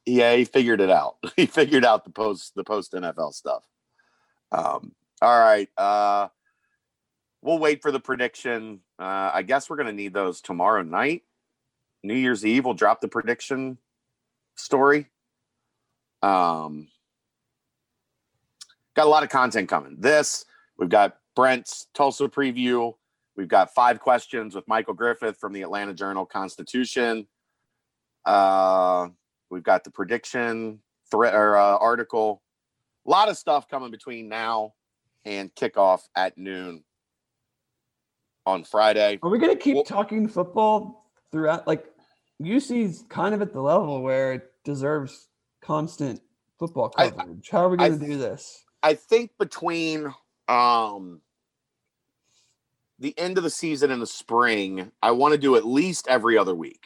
yeah, 0.07 0.35
he 0.37 0.45
figured 0.45 0.81
it 0.81 0.91
out. 0.91 1.17
He 1.37 1.47
figured 1.47 1.85
out 1.85 2.05
the 2.05 2.11
post 2.11 2.55
the 2.55 2.65
post 2.65 2.93
NFL 2.93 3.33
stuff. 3.35 3.65
Um, 4.53 4.93
all 5.21 5.39
right, 5.39 5.69
uh, 5.77 6.29
we'll 7.43 7.59
wait 7.59 7.83
for 7.83 7.91
the 7.93 8.01
prediction. 8.01 8.81
Uh, 8.99 9.31
I 9.35 9.43
guess 9.43 9.69
we're 9.69 9.77
gonna 9.77 9.93
need 9.93 10.15
those 10.15 10.41
tomorrow 10.41 10.83
night, 10.83 11.23
New 12.03 12.15
Year's 12.15 12.45
Eve. 12.47 12.65
We'll 12.65 12.75
drop 12.75 13.01
the 13.01 13.09
prediction 13.09 13.79
story. 14.59 15.07
Um, 16.23 16.89
got 18.97 19.07
a 19.07 19.11
lot 19.11 19.23
of 19.23 19.29
content 19.29 19.69
coming. 19.69 19.97
This 19.99 20.45
we've 20.79 20.89
got 20.89 21.17
Brent's 21.37 21.87
Tulsa 21.95 22.29
preview. 22.29 22.95
We've 23.37 23.49
got 23.49 23.73
five 23.73 24.01
questions 24.01 24.55
with 24.55 24.67
Michael 24.67 24.95
Griffith 24.95 25.39
from 25.39 25.53
the 25.53 25.63
Atlanta 25.63 25.95
Journal 25.95 26.27
Constitution. 26.27 27.29
Uh, 28.25 29.09
we've 29.49 29.63
got 29.63 29.85
the 29.85 29.91
prediction 29.91 30.81
threat 31.11 31.35
or 31.35 31.57
uh, 31.57 31.77
article. 31.79 32.43
A 33.07 33.11
lot 33.11 33.29
of 33.29 33.39
stuff 33.39 33.69
coming 33.69 33.91
between 33.93 34.29
now 34.29 34.75
and 35.25 35.55
kickoff 35.55 36.01
at 36.17 36.37
noon 36.37 36.83
on 38.45 38.65
Friday. 38.65 39.19
Are 39.23 39.31
we 39.31 39.39
gonna 39.39 39.55
keep 39.57 39.77
Well- 39.77 39.85
talking 39.85 40.27
football 40.27 41.11
throughout? 41.31 41.67
Like 41.67 41.87
UC's 42.43 43.05
kind 43.09 43.35
of 43.35 43.43
at 43.43 43.53
the 43.53 43.61
level 43.61 44.03
where 44.03 44.48
deserves 44.65 45.29
constant 45.61 46.21
football 46.59 46.93
I- 46.97 47.11
coverage. 47.11 47.49
How 47.51 47.65
are 47.65 47.69
we 47.69 47.77
gonna 47.77 47.99
do 47.99 48.17
this? 48.19 48.65
I 48.83 48.95
think 48.95 49.33
between 49.39 50.13
um 50.49 51.21
the 52.99 53.17
end 53.19 53.39
of 53.39 53.45
the 53.45 53.51
season 53.51 53.91
and 53.91 54.03
the 54.03 54.07
spring, 54.07 54.91
I 55.03 55.13
want 55.13 55.33
to 55.33 55.39
do 55.39 55.55
at 55.57 55.65
least 55.65 56.09
every 56.09 56.37
other 56.37 56.55
week. 56.55 56.85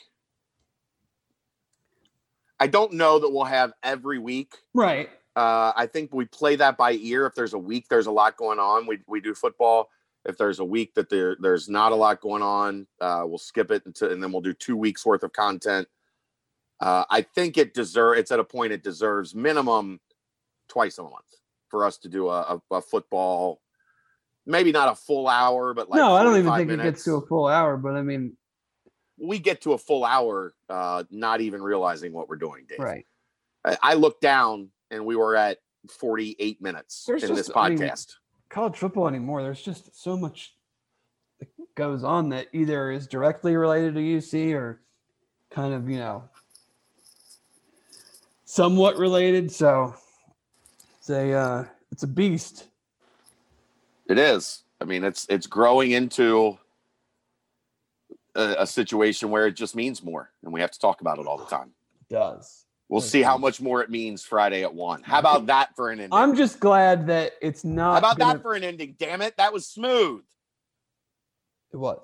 I 2.60 2.66
don't 2.66 2.92
know 2.92 3.18
that 3.18 3.30
we'll 3.30 3.44
have 3.44 3.72
every 3.82 4.18
week. 4.18 4.54
Right. 4.74 5.08
Uh, 5.34 5.72
I 5.74 5.86
think 5.86 6.12
we 6.12 6.26
play 6.26 6.56
that 6.56 6.76
by 6.76 6.92
ear. 6.92 7.24
If 7.26 7.34
there's 7.34 7.54
a 7.54 7.58
week 7.58 7.86
there's 7.88 8.06
a 8.06 8.12
lot 8.12 8.36
going 8.36 8.58
on, 8.58 8.86
we 8.86 9.00
we 9.06 9.20
do 9.20 9.34
football. 9.34 9.88
If 10.24 10.36
there's 10.36 10.60
a 10.60 10.64
week 10.64 10.94
that 10.94 11.08
there 11.08 11.36
there's 11.40 11.68
not 11.68 11.92
a 11.92 11.96
lot 11.96 12.20
going 12.20 12.42
on, 12.42 12.86
uh, 13.00 13.22
we'll 13.24 13.38
skip 13.38 13.70
it 13.70 13.82
into, 13.86 14.10
and 14.10 14.22
then 14.22 14.30
we'll 14.30 14.42
do 14.42 14.52
two 14.52 14.76
weeks 14.76 15.04
worth 15.06 15.22
of 15.22 15.32
content. 15.32 15.88
Uh, 16.82 17.04
I 17.08 17.22
think 17.22 17.58
it 17.58 17.74
deserve. 17.74 18.18
It's 18.18 18.32
at 18.32 18.40
a 18.40 18.44
point 18.44 18.72
it 18.72 18.82
deserves 18.82 19.36
minimum 19.36 20.00
twice 20.68 20.98
a 20.98 21.04
month 21.04 21.14
for 21.68 21.86
us 21.86 21.96
to 21.98 22.08
do 22.08 22.28
a, 22.28 22.60
a, 22.70 22.76
a 22.76 22.82
football. 22.82 23.60
Maybe 24.46 24.72
not 24.72 24.90
a 24.90 24.96
full 24.96 25.28
hour, 25.28 25.74
but 25.74 25.88
like 25.88 25.98
no, 25.98 26.14
I 26.16 26.24
don't 26.24 26.32
even 26.34 26.46
45 26.46 26.66
think 26.68 26.80
it 26.80 26.82
gets 26.82 27.04
to 27.04 27.14
a 27.14 27.20
full 27.26 27.46
hour, 27.46 27.76
but 27.76 27.94
I 27.94 28.02
mean, 28.02 28.36
we 29.16 29.38
get 29.38 29.60
to 29.60 29.74
a 29.74 29.78
full 29.78 30.04
hour, 30.04 30.54
uh, 30.68 31.04
not 31.12 31.40
even 31.40 31.62
realizing 31.62 32.12
what 32.12 32.28
we're 32.28 32.34
doing, 32.36 32.64
Dave. 32.68 32.80
right. 32.80 33.06
I, 33.64 33.76
I 33.80 33.94
looked 33.94 34.20
down 34.20 34.70
and 34.90 35.06
we 35.06 35.14
were 35.14 35.36
at 35.36 35.58
48 35.88 36.60
minutes 36.60 37.04
There's 37.06 37.22
in 37.22 37.28
just- 37.28 37.46
this 37.48 37.56
I 37.56 37.68
mean, 37.68 37.78
podcast. 37.78 38.14
college 38.48 38.76
football 38.76 39.06
anymore. 39.06 39.42
There's 39.44 39.62
just 39.62 40.02
so 40.02 40.16
much 40.16 40.56
that 41.38 41.48
goes 41.76 42.02
on 42.02 42.30
that 42.30 42.48
either 42.52 42.90
is 42.90 43.06
directly 43.06 43.54
related 43.54 43.94
to 43.94 44.00
UC 44.00 44.52
or 44.54 44.82
kind 45.52 45.72
of, 45.74 45.88
you 45.88 45.98
know, 45.98 46.24
somewhat 48.52 48.98
related. 48.98 49.50
So 49.50 49.94
it's 50.98 51.08
a 51.10 51.32
uh, 51.32 51.64
it's 51.90 52.02
a 52.02 52.06
beast. 52.06 52.68
It 54.08 54.18
is. 54.18 54.64
I 54.80 54.84
mean, 54.84 55.04
it's 55.04 55.26
it's 55.30 55.46
growing 55.46 55.92
into 55.92 56.58
a, 58.34 58.56
a 58.58 58.66
situation 58.66 59.30
where 59.30 59.46
it 59.46 59.52
just 59.52 59.74
means 59.74 60.02
more, 60.02 60.30
and 60.42 60.52
we 60.52 60.60
have 60.60 60.70
to 60.70 60.78
talk 60.78 61.00
about 61.00 61.18
it 61.18 61.26
all 61.26 61.38
the 61.38 61.46
time. 61.46 61.70
It 62.00 62.14
does. 62.14 62.66
We'll 62.88 63.00
It 63.00 63.04
see 63.04 63.22
how 63.22 63.38
much 63.38 63.60
more 63.60 63.82
it 63.82 63.88
means 63.88 64.22
Friday 64.22 64.64
at 64.64 64.74
one. 64.74 65.02
How 65.02 65.18
about 65.18 65.46
that 65.46 65.74
for 65.76 65.90
an 65.90 65.98
ending? 65.98 66.12
I'm 66.12 66.36
just 66.36 66.60
glad 66.60 67.06
that 67.06 67.32
it's 67.40 67.64
not. 67.64 67.92
how 67.92 67.98
about 67.98 68.18
gonna- 68.18 68.34
that 68.34 68.42
for 68.42 68.52
an 68.54 68.64
ending? 68.64 68.96
Damn 68.98 69.22
it, 69.22 69.34
that 69.38 69.52
was 69.52 69.66
smooth. 69.66 70.22
It 71.72 71.78
was. 71.78 72.00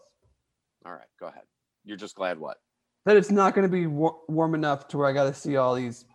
All 0.87 0.93
right, 0.93 1.03
go 1.21 1.27
ahead. 1.27 1.43
You're 1.85 1.99
just 1.99 2.15
glad 2.15 2.39
what? 2.39 2.57
That 3.05 3.19
it's 3.19 3.31
not 3.31 3.55
going 3.55 3.67
to 3.67 3.73
be 3.73 3.87
war- 3.87 4.21
warm 4.29 4.55
enough 4.55 4.89
to 4.89 4.99
where 4.99 5.07
I 5.07 5.13
got 5.13 5.25
to 5.25 5.35
see 5.35 5.57
all 5.57 5.75
these 5.75 6.07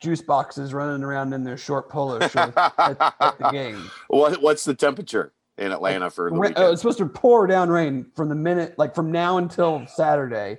juice 0.00 0.22
boxes 0.22 0.74
running 0.74 1.02
around 1.02 1.32
in 1.32 1.44
their 1.44 1.56
short 1.56 1.88
polo 1.88 2.18
shirts 2.28 2.56
at, 2.56 3.14
at 3.20 3.38
the 3.38 3.50
game. 3.50 3.90
what 4.08 4.40
what's 4.42 4.64
the 4.64 4.74
temperature 4.74 5.32
in 5.58 5.72
Atlanta 5.72 6.10
for 6.10 6.30
the 6.30 6.38
weekend? 6.38 6.58
oh, 6.58 6.72
it's 6.72 6.82
supposed 6.82 6.98
to 6.98 7.06
pour 7.06 7.46
down 7.46 7.68
rain 7.68 8.06
from 8.14 8.28
the 8.28 8.34
minute, 8.34 8.74
like 8.78 8.94
from 8.94 9.10
now 9.10 9.38
until 9.38 9.86
Saturday, 9.86 10.58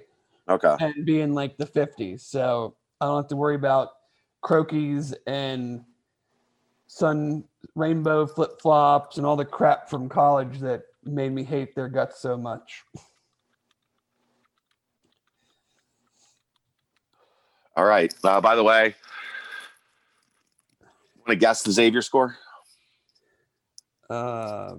okay. 0.49 0.75
and 0.79 1.05
be 1.05 1.21
in 1.21 1.33
like 1.33 1.57
the 1.57 1.65
50s. 1.65 2.21
So 2.21 2.75
I 3.01 3.05
don't 3.05 3.17
have 3.17 3.27
to 3.29 3.35
worry 3.35 3.55
about 3.55 3.89
Croakies 4.43 5.13
and 5.27 5.83
sun 6.87 7.43
rainbow 7.75 8.25
flip 8.25 8.61
flops 8.61 9.17
and 9.17 9.25
all 9.25 9.35
the 9.35 9.45
crap 9.45 9.89
from 9.89 10.07
college 10.07 10.59
that 10.59 10.83
made 11.03 11.31
me 11.31 11.43
hate 11.43 11.75
their 11.75 11.89
guts 11.89 12.21
so 12.21 12.37
much. 12.37 12.83
All 17.75 17.85
right. 17.85 18.13
Uh, 18.23 18.39
by 18.39 18.55
the 18.55 18.63
way, 18.63 18.95
want 21.25 21.39
to 21.39 21.43
guess 21.43 21.63
the 21.63 21.71
Xavier 21.71 22.01
score? 22.01 22.37
Uh, 24.09 24.75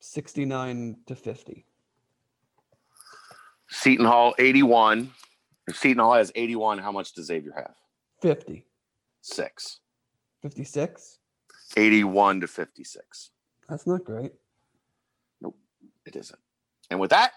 69 0.00 0.96
to 1.06 1.14
50. 1.14 1.64
Seton 3.68 4.04
Hall 4.04 4.34
81. 4.38 5.10
If 5.66 5.76
Seton 5.76 6.02
Hall 6.02 6.14
has 6.14 6.32
81, 6.34 6.78
how 6.78 6.92
much 6.92 7.14
does 7.14 7.26
Xavier 7.26 7.52
have? 7.56 7.74
50. 8.20 8.66
Six. 9.22 9.80
56. 10.42 11.18
81 11.76 12.40
to 12.40 12.46
56. 12.46 13.30
That's 13.68 13.86
not 13.86 14.04
great. 14.04 14.32
Nope, 15.40 15.56
it 16.04 16.16
isn't. 16.16 16.38
And 16.90 16.98
with 16.98 17.10
that, 17.10 17.32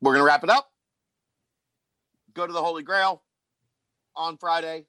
we're 0.00 0.12
going 0.12 0.20
to 0.20 0.26
wrap 0.26 0.44
it 0.44 0.50
up. 0.50 0.70
Go 2.34 2.46
to 2.46 2.52
the 2.52 2.62
Holy 2.62 2.82
Grail 2.82 3.22
on 4.14 4.36
Friday. 4.36 4.86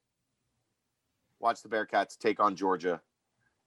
Watch 1.41 1.63
the 1.63 1.69
Bearcats 1.69 2.17
take 2.17 2.39
on 2.39 2.55
Georgia 2.55 3.01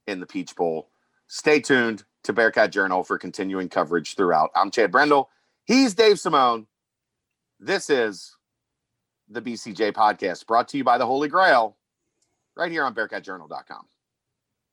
in 0.07 0.21
the 0.21 0.25
Peach 0.25 0.55
Bowl. 0.55 0.89
Stay 1.27 1.59
tuned 1.59 2.03
to 2.23 2.31
Bearcat 2.31 2.71
Journal 2.71 3.03
for 3.03 3.17
continuing 3.17 3.67
coverage 3.67 4.15
throughout. 4.15 4.49
I'm 4.55 4.71
Chad 4.71 4.91
Brendel. 4.91 5.29
He's 5.65 5.93
Dave 5.93 6.19
Simone. 6.19 6.67
This 7.59 7.89
is 7.89 8.37
the 9.27 9.41
BCJ 9.41 9.91
podcast 9.91 10.45
brought 10.47 10.69
to 10.69 10.77
you 10.77 10.83
by 10.83 10.97
the 10.97 11.05
Holy 11.05 11.27
Grail 11.27 11.75
right 12.55 12.71
here 12.71 12.85
on 12.85 12.95
bearcatjournal.com. 12.95 13.85